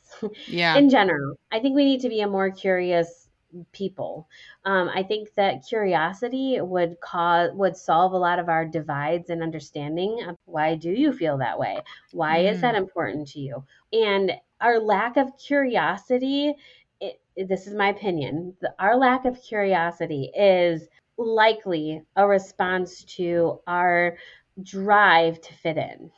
Yeah. 0.47 0.77
In 0.77 0.89
general, 0.89 1.37
I 1.51 1.59
think 1.59 1.75
we 1.75 1.85
need 1.85 2.01
to 2.03 2.09
be 2.09 2.21
a 2.21 2.29
more 2.29 2.53
curious 2.53 3.24
people. 3.73 4.29
Um, 4.65 4.91
I 4.95 5.03
think 5.03 5.35
that 5.35 5.67
curiosity 5.67 6.61
would 6.61 7.01
cause 7.01 7.51
would 7.55 7.77
solve 7.77 8.13
a 8.13 8.19
lot 8.19 8.39
of 8.39 8.49
our 8.49 8.65
divides 8.65 9.31
and 9.31 9.43
understanding 9.43 10.25
of 10.29 10.37
why 10.45 10.75
do 10.77 10.91
you 10.91 11.13
feel 11.13 11.39
that 11.39 11.59
way? 11.59 11.79
Why 12.13 12.41
mm. 12.41 12.53
is 12.53 12.61
that 12.61 12.75
mm. 12.75 12.79
important 12.79 13.29
to 13.29 13.41
you? 13.41 13.65
And 13.93 14.33
our 14.61 14.79
lack 14.79 15.17
of 15.17 15.37
curiosity, 15.39 16.55
it, 17.01 17.21
this 17.37 17.67
is 17.67 17.75
my 17.75 17.89
opinion, 17.89 18.55
the, 18.61 18.75
our 18.79 18.97
lack 18.97 19.25
of 19.25 19.43
curiosity 19.43 20.31
is 20.37 20.89
likely 21.17 22.03
a 22.17 22.27
response 22.27 23.05
to 23.05 23.61
our 23.67 24.17
drive 24.63 25.41
to 25.41 25.55
fit 25.55 25.77
in 25.77 26.11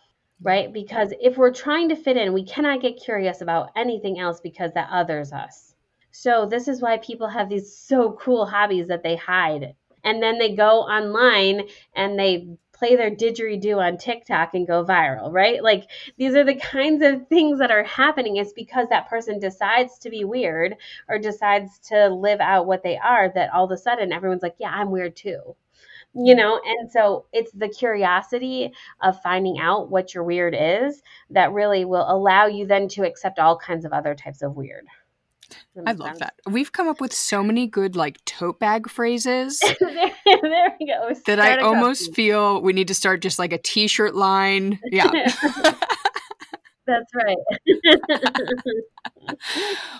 right? 0.42 0.72
Because 0.72 1.12
if 1.20 1.36
we're 1.36 1.52
trying 1.52 1.88
to 1.88 1.96
fit 1.96 2.16
in, 2.16 2.32
we 2.32 2.44
cannot 2.44 2.82
get 2.82 3.00
curious 3.02 3.40
about 3.40 3.70
anything 3.76 4.18
else 4.18 4.40
because 4.40 4.72
that 4.74 4.88
others 4.90 5.32
us. 5.32 5.65
So 6.18 6.46
this 6.46 6.66
is 6.66 6.80
why 6.80 6.96
people 6.96 7.28
have 7.28 7.50
these 7.50 7.76
so 7.76 8.12
cool 8.12 8.46
hobbies 8.46 8.88
that 8.88 9.02
they 9.02 9.16
hide. 9.16 9.74
And 10.02 10.22
then 10.22 10.38
they 10.38 10.56
go 10.56 10.80
online 10.80 11.68
and 11.94 12.18
they 12.18 12.48
play 12.72 12.96
their 12.96 13.10
didgeridoo 13.10 13.76
on 13.76 13.98
TikTok 13.98 14.54
and 14.54 14.66
go 14.66 14.82
viral, 14.82 15.30
right? 15.30 15.62
Like 15.62 15.90
these 16.16 16.34
are 16.34 16.42
the 16.42 16.54
kinds 16.54 17.02
of 17.02 17.28
things 17.28 17.58
that 17.58 17.70
are 17.70 17.84
happening. 17.84 18.36
It's 18.36 18.54
because 18.54 18.88
that 18.88 19.10
person 19.10 19.38
decides 19.38 19.98
to 19.98 20.10
be 20.10 20.24
weird 20.24 20.76
or 21.06 21.18
decides 21.18 21.78
to 21.90 22.08
live 22.08 22.40
out 22.40 22.66
what 22.66 22.82
they 22.82 22.96
are 22.96 23.30
that 23.34 23.52
all 23.52 23.66
of 23.66 23.70
a 23.70 23.76
sudden 23.76 24.10
everyone's 24.10 24.42
like, 24.42 24.56
yeah, 24.58 24.70
I'm 24.70 24.90
weird 24.90 25.16
too. 25.16 25.54
You 26.14 26.34
know, 26.34 26.58
and 26.64 26.90
so 26.90 27.26
it's 27.34 27.52
the 27.52 27.68
curiosity 27.68 28.72
of 29.02 29.20
finding 29.20 29.58
out 29.58 29.90
what 29.90 30.14
your 30.14 30.24
weird 30.24 30.56
is 30.58 31.02
that 31.28 31.52
really 31.52 31.84
will 31.84 32.10
allow 32.10 32.46
you 32.46 32.66
then 32.66 32.88
to 32.88 33.06
accept 33.06 33.38
all 33.38 33.58
kinds 33.58 33.84
of 33.84 33.92
other 33.92 34.14
types 34.14 34.40
of 34.40 34.56
weird. 34.56 34.86
I 35.86 35.92
love 35.92 36.18
that. 36.18 36.34
We've 36.48 36.72
come 36.72 36.88
up 36.88 37.00
with 37.00 37.12
so 37.12 37.42
many 37.42 37.66
good 37.66 37.96
like 37.96 38.24
tote 38.24 38.58
bag 38.58 38.88
phrases. 38.88 39.58
there, 39.80 40.12
there, 40.24 40.76
we 40.80 40.86
go. 40.86 41.12
That 41.26 41.40
I 41.40 41.60
almost 41.60 42.14
feel 42.14 42.60
we 42.62 42.72
need 42.72 42.88
to 42.88 42.94
start 42.94 43.20
just 43.22 43.38
like 43.38 43.52
a 43.52 43.58
t-shirt 43.58 44.14
line. 44.14 44.80
Yeah. 44.90 45.10
That's 46.86 47.10
right. 47.14 47.36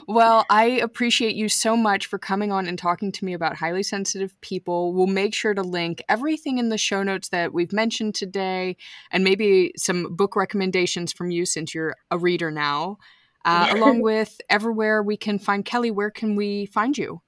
well, 0.07 0.47
I 0.49 0.65
appreciate 0.65 1.35
you 1.35 1.49
so 1.49 1.77
much 1.77 2.07
for 2.07 2.17
coming 2.17 2.53
on 2.53 2.69
and 2.69 2.79
talking 2.79 3.11
to 3.11 3.25
me 3.25 3.33
about 3.33 3.57
highly 3.57 3.83
sensitive 3.83 4.41
people. 4.41 4.93
We'll 4.93 5.09
make 5.09 5.35
sure 5.35 5.53
to 5.53 5.63
link 5.63 6.01
everything 6.09 6.59
in 6.59 6.69
the 6.69 6.79
show 6.79 7.03
notes 7.03 7.31
that 7.31 7.53
we've 7.53 7.73
mentioned 7.73 8.15
today 8.15 8.77
and 9.11 9.25
maybe 9.25 9.73
some 9.77 10.15
book 10.15 10.37
recommendations 10.37 11.13
from 11.13 11.33
you 11.33 11.45
since 11.45 11.75
you're 11.75 11.97
a 12.13 12.19
reader 12.19 12.53
now 12.53 12.99
uh, 13.71 13.71
along 13.71 14.03
with 14.03 14.41
everywhere 14.51 15.03
we 15.03 15.17
can 15.17 15.39
find 15.39 15.65
Kelly. 15.65 15.91
Where 15.91 16.11
can 16.11 16.37
we 16.37 16.67
find 16.67 16.99
you? 16.99 17.23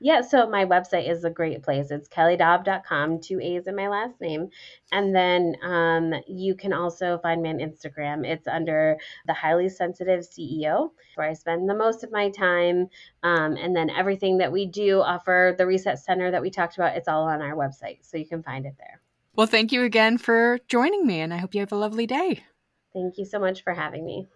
Yeah, 0.00 0.20
so 0.20 0.46
my 0.50 0.66
website 0.66 1.08
is 1.08 1.24
a 1.24 1.30
great 1.30 1.62
place. 1.62 1.90
It's 1.90 2.08
kellydobb.com, 2.08 3.20
two 3.20 3.40
A's 3.40 3.66
in 3.66 3.74
my 3.74 3.88
last 3.88 4.20
name. 4.20 4.50
And 4.92 5.16
then 5.16 5.54
um, 5.62 6.12
you 6.26 6.56
can 6.56 6.74
also 6.74 7.18
find 7.22 7.40
me 7.40 7.48
on 7.48 7.58
Instagram. 7.58 8.26
It's 8.26 8.46
under 8.46 8.98
the 9.26 9.32
Highly 9.32 9.70
Sensitive 9.70 10.20
CEO, 10.20 10.90
where 11.14 11.30
I 11.30 11.32
spend 11.32 11.70
the 11.70 11.74
most 11.74 12.04
of 12.04 12.12
my 12.12 12.28
time. 12.28 12.88
Um, 13.22 13.56
and 13.56 13.74
then 13.74 13.88
everything 13.88 14.38
that 14.38 14.52
we 14.52 14.66
do 14.66 15.00
offer, 15.00 15.54
the 15.56 15.66
Reset 15.66 15.98
Center 15.98 16.30
that 16.32 16.42
we 16.42 16.50
talked 16.50 16.76
about, 16.76 16.96
it's 16.96 17.08
all 17.08 17.24
on 17.24 17.40
our 17.40 17.54
website. 17.54 17.98
So 18.02 18.18
you 18.18 18.26
can 18.26 18.42
find 18.42 18.66
it 18.66 18.74
there. 18.76 19.00
Well, 19.36 19.46
thank 19.46 19.72
you 19.72 19.84
again 19.84 20.18
for 20.18 20.58
joining 20.68 21.06
me, 21.06 21.20
and 21.20 21.32
I 21.32 21.38
hope 21.38 21.54
you 21.54 21.60
have 21.60 21.72
a 21.72 21.76
lovely 21.76 22.06
day. 22.06 22.44
Thank 22.92 23.16
you 23.16 23.24
so 23.24 23.38
much 23.38 23.64
for 23.64 23.72
having 23.72 24.04
me. 24.04 24.28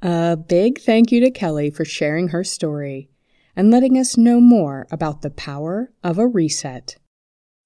A 0.00 0.36
big 0.36 0.80
thank 0.80 1.12
you 1.12 1.20
to 1.20 1.30
Kelly 1.30 1.70
for 1.70 1.84
sharing 1.84 2.28
her 2.28 2.42
story 2.42 3.10
and 3.54 3.70
letting 3.70 3.98
us 3.98 4.16
know 4.16 4.40
more 4.40 4.86
about 4.90 5.20
the 5.22 5.30
power 5.30 5.92
of 6.02 6.18
a 6.18 6.26
reset. 6.26 6.96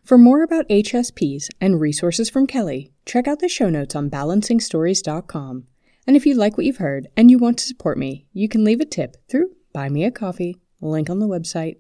For 0.03 0.19
more 0.19 0.43
about 0.43 0.69
HSPs 0.69 1.49
and 1.61 1.81
resources 1.81 2.29
from 2.29 2.49
Kelly, 2.49 2.93
check 3.07 3.29
out 3.29 3.39
the 3.39 3.49
show 3.49 3.69
notes 3.69 3.95
on 3.95 4.11
balancingstories.com. 4.11 5.65
And 6.05 6.17
if 6.17 6.27
you 6.27 6.35
like 6.35 6.57
what 6.57 6.67
you've 6.67 6.79
heard 6.79 7.07
and 7.17 7.31
you 7.31 7.39
want 7.39 7.59
to 7.59 7.67
support 7.67 7.99
me, 7.99 8.27
you 8.33 8.49
can 8.49 8.65
leave 8.65 8.81
a 8.81 8.85
tip 8.85 9.17
through 9.29 9.51
Buy 9.73 9.89
Me 9.89 10.03
a 10.03 10.11
Coffee, 10.11 10.57
link 10.81 11.09
on 11.09 11.21
the 11.21 11.29
website. 11.29 11.77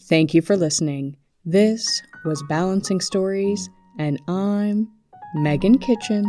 Thank 0.00 0.34
you 0.34 0.42
for 0.42 0.56
listening. 0.56 1.16
This 1.44 2.02
was 2.24 2.42
Balancing 2.48 3.00
Stories, 3.00 3.68
and 3.98 4.20
I'm 4.26 4.88
Megan 5.34 5.78
Kitchen. 5.78 6.24